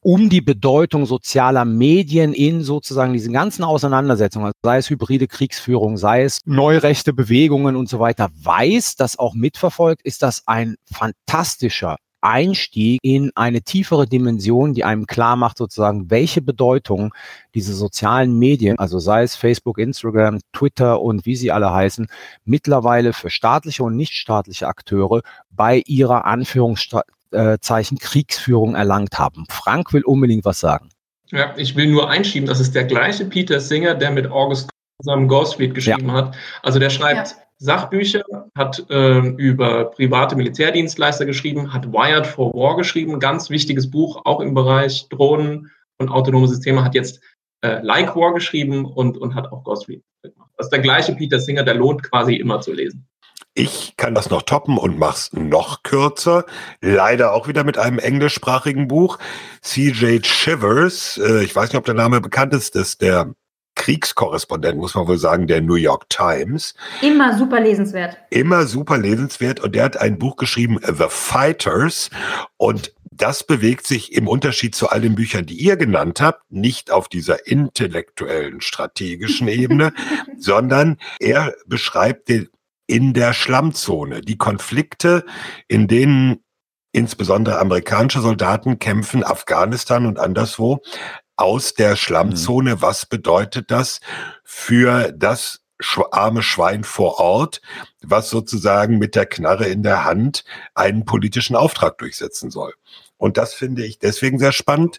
um 0.00 0.28
die 0.28 0.40
Bedeutung 0.40 1.06
sozialer 1.06 1.64
Medien 1.64 2.32
in 2.32 2.62
sozusagen 2.62 3.12
diesen 3.12 3.32
ganzen 3.32 3.64
Auseinandersetzungen, 3.64 4.46
also 4.46 4.56
sei 4.62 4.78
es 4.78 4.90
hybride 4.90 5.26
Kriegsführung, 5.26 5.96
sei 5.96 6.22
es 6.22 6.40
neurechte 6.44 7.12
Bewegungen 7.12 7.76
und 7.76 7.88
so 7.88 7.98
weiter, 7.98 8.28
weiß, 8.40 8.96
das 8.96 9.18
auch 9.18 9.34
mitverfolgt, 9.34 10.02
ist 10.02 10.22
das 10.22 10.42
ein 10.46 10.76
fantastischer 10.90 11.96
Einstieg 12.20 12.98
in 13.02 13.30
eine 13.34 13.62
tiefere 13.62 14.06
Dimension, 14.06 14.74
die 14.74 14.84
einem 14.84 15.06
klar 15.06 15.36
macht, 15.36 15.58
sozusagen, 15.58 16.10
welche 16.10 16.42
Bedeutung 16.42 17.14
diese 17.54 17.74
sozialen 17.74 18.38
Medien, 18.38 18.78
also 18.78 18.98
sei 18.98 19.22
es 19.22 19.36
Facebook, 19.36 19.78
Instagram, 19.78 20.40
Twitter 20.52 21.00
und 21.00 21.26
wie 21.26 21.36
sie 21.36 21.52
alle 21.52 21.72
heißen, 21.72 22.08
mittlerweile 22.44 23.12
für 23.12 23.30
staatliche 23.30 23.84
und 23.84 23.96
nichtstaatliche 23.96 24.66
Akteure 24.66 25.22
bei 25.50 25.82
ihrer 25.86 26.24
Anführungsstrategie 26.24 27.17
äh, 27.30 27.58
Zeichen 27.60 27.98
Kriegsführung 27.98 28.74
erlangt 28.74 29.18
haben. 29.18 29.44
Frank 29.50 29.92
will 29.92 30.02
unbedingt 30.04 30.44
was 30.44 30.60
sagen. 30.60 30.88
Ja, 31.30 31.54
ich 31.56 31.76
will 31.76 31.88
nur 31.88 32.08
einschieben, 32.08 32.48
das 32.48 32.60
ist 32.60 32.74
der 32.74 32.84
gleiche 32.84 33.24
Peter 33.26 33.60
Singer, 33.60 33.94
der 33.94 34.10
mit 34.10 34.30
August 34.30 34.70
zusammen 35.00 35.28
Ghost 35.28 35.56
Fleet 35.56 35.74
geschrieben 35.74 36.08
ja. 36.08 36.14
hat. 36.14 36.34
Also 36.62 36.78
der 36.78 36.90
schreibt 36.90 37.30
ja. 37.30 37.36
Sachbücher, 37.58 38.22
hat 38.56 38.84
äh, 38.88 39.18
über 39.18 39.90
private 39.90 40.36
Militärdienstleister 40.36 41.26
geschrieben, 41.26 41.72
hat 41.72 41.92
Wired 41.92 42.26
for 42.26 42.54
War 42.54 42.76
geschrieben, 42.76 43.18
ganz 43.20 43.50
wichtiges 43.50 43.90
Buch, 43.90 44.22
auch 44.24 44.40
im 44.40 44.54
Bereich 44.54 45.08
Drohnen 45.08 45.70
und 45.98 46.08
autonome 46.08 46.48
Systeme, 46.48 46.84
hat 46.84 46.94
jetzt 46.94 47.20
äh, 47.62 47.80
Like 47.82 48.14
War 48.16 48.32
geschrieben 48.32 48.84
und, 48.86 49.18
und 49.18 49.34
hat 49.34 49.52
auch 49.52 49.64
Ghost 49.64 49.86
gemacht. 49.86 50.02
Das 50.56 50.66
ist 50.66 50.70
der 50.72 50.80
gleiche 50.80 51.14
Peter 51.14 51.38
Singer, 51.38 51.62
der 51.62 51.74
lohnt 51.74 52.02
quasi 52.02 52.34
immer 52.34 52.60
zu 52.60 52.72
lesen. 52.72 53.06
Ich 53.54 53.94
kann 53.96 54.14
das 54.14 54.30
noch 54.30 54.42
toppen 54.42 54.78
und 54.78 54.98
mach's 54.98 55.32
noch 55.32 55.82
kürzer. 55.82 56.44
Leider 56.80 57.32
auch 57.32 57.48
wieder 57.48 57.64
mit 57.64 57.78
einem 57.78 57.98
englischsprachigen 57.98 58.88
Buch. 58.88 59.18
CJ 59.62 60.24
Shivers, 60.24 61.18
äh, 61.18 61.42
ich 61.42 61.54
weiß 61.54 61.70
nicht, 61.70 61.78
ob 61.78 61.84
der 61.84 61.94
Name 61.94 62.20
bekannt 62.20 62.54
ist, 62.54 62.74
das 62.74 62.90
ist 62.90 63.02
der 63.02 63.34
Kriegskorrespondent, 63.78 64.76
muss 64.76 64.94
man 64.94 65.06
wohl 65.06 65.18
sagen, 65.18 65.46
der 65.46 65.62
New 65.62 65.76
York 65.76 66.10
Times. 66.10 66.74
Immer 67.00 67.38
super 67.38 67.60
lesenswert. 67.60 68.18
Immer 68.30 68.66
super 68.66 68.98
lesenswert. 68.98 69.60
Und 69.60 69.74
der 69.74 69.84
hat 69.84 69.96
ein 69.96 70.18
Buch 70.18 70.36
geschrieben, 70.36 70.78
The 70.82 71.06
Fighters. 71.08 72.10
Und 72.56 72.92
das 73.10 73.44
bewegt 73.44 73.86
sich 73.86 74.12
im 74.12 74.28
Unterschied 74.28 74.74
zu 74.74 74.88
all 74.88 75.00
den 75.00 75.14
Büchern, 75.14 75.46
die 75.46 75.54
ihr 75.54 75.76
genannt 75.76 76.20
habt, 76.20 76.50
nicht 76.50 76.90
auf 76.90 77.08
dieser 77.08 77.46
intellektuellen, 77.46 78.60
strategischen 78.60 79.48
Ebene, 79.48 79.92
sondern 80.38 80.98
er 81.18 81.54
beschreibt 81.66 82.28
den 82.28 82.48
in 82.88 83.12
der 83.12 83.32
Schlammzone. 83.32 84.22
Die 84.22 84.38
Konflikte, 84.38 85.24
in 85.68 85.86
denen 85.86 86.42
insbesondere 86.90 87.60
amerikanische 87.60 88.20
Soldaten 88.20 88.80
kämpfen, 88.80 89.22
Afghanistan 89.22 90.06
und 90.06 90.18
anderswo, 90.18 90.80
aus 91.36 91.74
der 91.74 91.94
Schlammzone. 91.94 92.76
Mhm. 92.76 92.82
Was 92.82 93.06
bedeutet 93.06 93.70
das 93.70 94.00
für 94.42 95.12
das 95.12 95.60
arme 96.10 96.42
Schwein 96.42 96.82
vor 96.82 97.20
Ort, 97.20 97.60
was 98.02 98.30
sozusagen 98.30 98.98
mit 98.98 99.14
der 99.14 99.26
Knarre 99.26 99.66
in 99.66 99.84
der 99.84 100.04
Hand 100.04 100.44
einen 100.74 101.04
politischen 101.04 101.54
Auftrag 101.54 101.98
durchsetzen 101.98 102.50
soll? 102.50 102.72
Und 103.16 103.36
das 103.36 103.54
finde 103.54 103.84
ich 103.84 103.98
deswegen 103.98 104.38
sehr 104.38 104.52
spannend, 104.52 104.98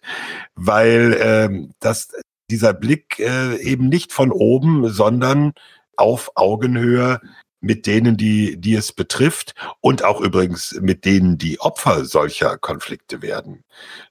weil 0.55 1.17
ähm, 1.19 1.73
das, 1.79 2.09
dieser 2.49 2.73
Blick 2.73 3.19
äh, 3.19 3.57
eben 3.57 3.89
nicht 3.89 4.13
von 4.13 4.31
oben, 4.31 4.89
sondern 4.89 5.53
auf 5.97 6.31
Augenhöhe 6.35 7.19
mit 7.61 7.85
denen, 7.87 8.17
die, 8.17 8.57
die 8.57 8.75
es 8.75 8.91
betrifft 8.91 9.53
und 9.81 10.03
auch 10.03 10.21
übrigens 10.21 10.77
mit 10.81 11.05
denen, 11.05 11.37
die 11.37 11.59
Opfer 11.59 12.05
solcher 12.05 12.57
Konflikte 12.57 13.21
werden, 13.21 13.63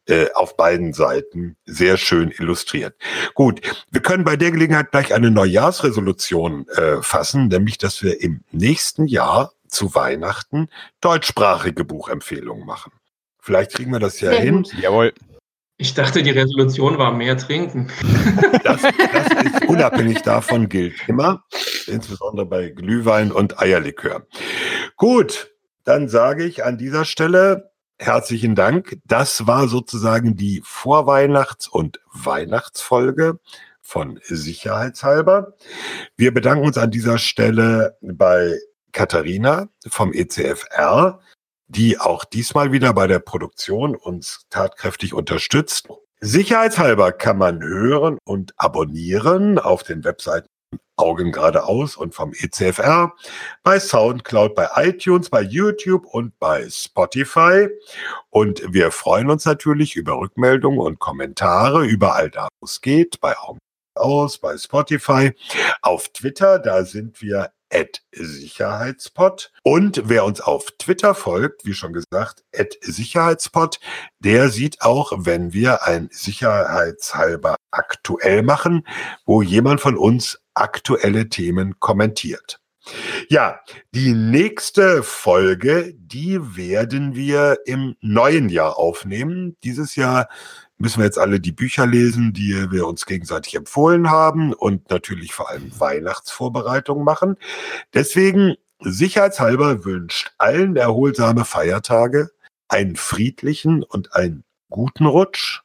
äh, 0.07 0.27
auf 0.35 0.57
beiden 0.57 0.93
Seiten 0.93 1.57
sehr 1.65 1.97
schön 1.97 2.31
illustriert. 2.31 2.95
Gut, 3.35 3.61
wir 3.91 4.03
können 4.03 4.25
bei 4.25 4.37
der 4.37 4.51
Gelegenheit 4.51 4.91
gleich 4.91 5.15
eine 5.15 5.31
Neujahrsresolution 5.31 6.69
äh, 6.69 7.03
fassen, 7.03 7.49
nämlich, 7.49 7.79
dass 7.79 8.03
wir 8.03 8.21
im 8.21 8.43
nächsten 8.51 9.07
Jahr 9.07 9.53
zu 9.69 9.95
Weihnachten 9.95 10.69
deutschsprachige 11.01 11.85
Buchempfehlungen 11.85 12.67
machen. 12.67 12.93
Vielleicht 13.41 13.73
kriegen 13.73 13.93
wir 13.93 13.99
das 13.99 14.21
ja 14.21 14.31
Sehr 14.31 14.41
hin. 14.41 14.63
Gut. 14.63 14.75
Jawohl. 14.75 15.13
Ich 15.81 15.95
dachte, 15.95 16.25
die 16.25 16.31
Resolution 16.31 16.99
war 16.99 17.13
mehr 17.13 17.39
trinken. 17.39 17.89
Das, 18.65 18.83
das 18.83 19.45
ist 19.45 19.65
unabhängig 19.69 20.23
davon 20.23 20.69
gilt 20.69 21.09
immer, 21.09 21.45
insbesondere 21.87 22.45
bei 22.45 22.69
Glühwein 22.69 23.33
und 23.33 23.59
Eierlikör. 23.61 24.27
Gut, 24.97 25.51
dann 25.85 26.09
sage 26.09 26.45
ich 26.45 26.65
an 26.65 26.77
dieser 26.77 27.05
Stelle 27.05 27.71
herzlichen 27.99 28.55
Dank. 28.55 28.99
Das 29.07 29.47
war 29.47 29.69
sozusagen 29.69 30.37
die 30.37 30.61
Vorweihnachts- 30.65 31.69
und 31.69 32.01
Weihnachtsfolge 32.13 33.39
von 33.81 34.21
Sicherheitshalber. 34.23 35.55
Wir 36.17 36.35
bedanken 36.35 36.67
uns 36.67 36.77
an 36.77 36.91
dieser 36.91 37.19
Stelle 37.19 37.97
bei 38.03 38.59
Katharina 38.93 39.69
vom 39.89 40.13
ECFR, 40.13 41.21
die 41.69 41.99
auch 41.99 42.25
diesmal 42.25 42.73
wieder 42.73 42.93
bei 42.93 43.07
der 43.07 43.19
Produktion 43.19 43.95
uns 43.95 44.47
tatkräftig 44.51 45.15
unterstützt. 45.15 45.89
Sicherheitshalber 46.21 47.13
kann 47.13 47.39
man 47.39 47.63
hören 47.63 48.19
und 48.25 48.53
abonnieren 48.57 49.59
auf 49.59 49.83
den 49.85 50.03
Webseiten 50.05 50.49
Augen 50.97 51.31
geradeaus 51.31 51.97
und 51.97 52.15
vom 52.15 52.33
ECFR, 52.33 53.15
bei 53.63 53.79
Soundcloud, 53.79 54.55
bei 54.55 54.69
iTunes, 54.77 55.31
bei 55.31 55.43
YouTube 55.43 56.07
und 56.07 56.37
bei 56.41 56.69
Spotify. 56.69 57.69
Und 58.31 58.63
wir 58.73 58.91
freuen 58.91 59.31
uns 59.31 59.45
natürlich 59.45 59.95
über 59.95 60.19
Rückmeldungen 60.19 60.81
und 60.81 60.99
Kommentare 60.99 61.87
überall 61.87 62.31
da, 62.31 62.49
wo 62.61 62.65
es 62.65 62.81
geht, 62.81 63.21
bei 63.21 63.39
Augen 63.39 63.59
aus, 63.95 64.39
bei 64.39 64.57
Spotify, 64.57 65.33
auf 65.83 66.09
Twitter, 66.09 66.59
da 66.59 66.85
sind 66.85 67.21
wir 67.23 67.51
at 67.73 68.03
Sicherheitspot. 68.13 69.53
Und 69.63 70.03
wer 70.05 70.25
uns 70.25 70.41
auf 70.41 70.67
Twitter 70.79 71.15
folgt, 71.15 71.65
wie 71.65 71.75
schon 71.75 71.93
gesagt, 71.93 72.45
at 72.57 72.77
Sicherheitspot, 72.81 73.81
der 74.19 74.49
sieht 74.49 74.83
auch, 74.83 75.13
wenn 75.17 75.53
wir 75.53 75.85
ein 75.87 76.09
Sicherheitshalber 76.11 77.57
aktuell 77.71 78.43
machen, 78.43 78.87
wo 79.25 79.43
jemand 79.43 79.81
von 79.81 79.97
uns 79.97 80.41
aktuelle 80.55 81.29
Themen 81.29 81.79
kommentiert. 81.79 82.61
Ja, 83.29 83.61
die 83.95 84.15
nächste 84.15 85.03
Folge, 85.03 85.95
die 85.95 86.57
werden 86.57 87.15
wir 87.15 87.59
im 87.67 87.97
neuen 88.01 88.49
Jahr 88.49 88.79
aufnehmen. 88.79 89.57
Dieses 89.63 89.95
Jahr 89.97 90.29
müssen 90.79 90.99
wir 90.99 91.05
jetzt 91.05 91.19
alle 91.19 91.41
die 91.41 91.53
Bücher 91.53 91.87
lesen, 91.87 92.33
die 92.33 92.71
wir 92.71 92.87
uns 92.87 93.05
gegenseitig 93.05 93.55
empfohlen 93.55 94.11
haben 94.11 94.53
und 94.53 94.91
natürlich 94.91 95.35
vor 95.35 95.51
allem 95.51 95.71
Weihnachtsvorbereitungen 95.79 97.05
machen. 97.05 97.37
Deswegen 97.95 98.55
sicherheitshalber 98.81 99.85
wünscht 99.85 100.33
allen 100.39 100.77
erholsame 100.77 101.45
Feiertage, 101.45 102.31
einen 102.69 102.97
friedlichen 102.97 103.83
und 103.83 104.15
einen 104.15 104.45
guten 104.71 105.07
Rutsch. 105.07 105.63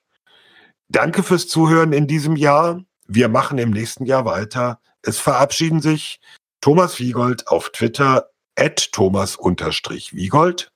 Danke 0.90 1.24
fürs 1.24 1.48
Zuhören 1.48 1.94
in 1.94 2.08
diesem 2.08 2.36
Jahr. 2.36 2.84
Wir 3.08 3.30
machen 3.30 3.58
im 3.58 3.72
nächsten 3.72 4.06
Jahr 4.06 4.26
weiter. 4.26 4.80
Es 5.02 5.20
verabschieden 5.20 5.82
sich 5.82 6.20
Thomas 6.62 7.00
Wiegold 7.00 7.48
auf 7.48 7.70
Twitter 7.72 8.30
at 8.56 8.92
Thomas-Wiegold. 8.92 10.70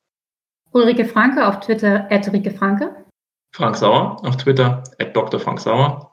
Ulrike 0.72 1.06
Franke 1.06 1.48
auf 1.48 1.60
Twitter 1.62 2.08
at 2.12 2.32
Rike 2.32 2.52
Franke. 2.52 3.07
Frank 3.58 3.76
Sauer 3.76 4.24
auf 4.24 4.38
Twitter, 4.38 4.84
at 5.00 5.16
Dr. 5.16 5.40
Frank 5.40 5.60
Sauer. 5.60 6.12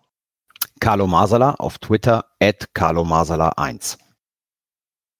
Carlo 0.80 1.06
Masala 1.06 1.50
auf 1.58 1.78
Twitter, 1.78 2.24
at 2.40 2.72
Carlo 2.72 3.04
Masala 3.04 3.50
1. 3.58 3.98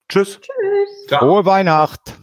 Tschüss. 0.09 0.40
Tschüss. 0.40 1.06
Ciao. 1.06 1.20
Frohe 1.20 1.44
Weihnacht! 1.44 2.14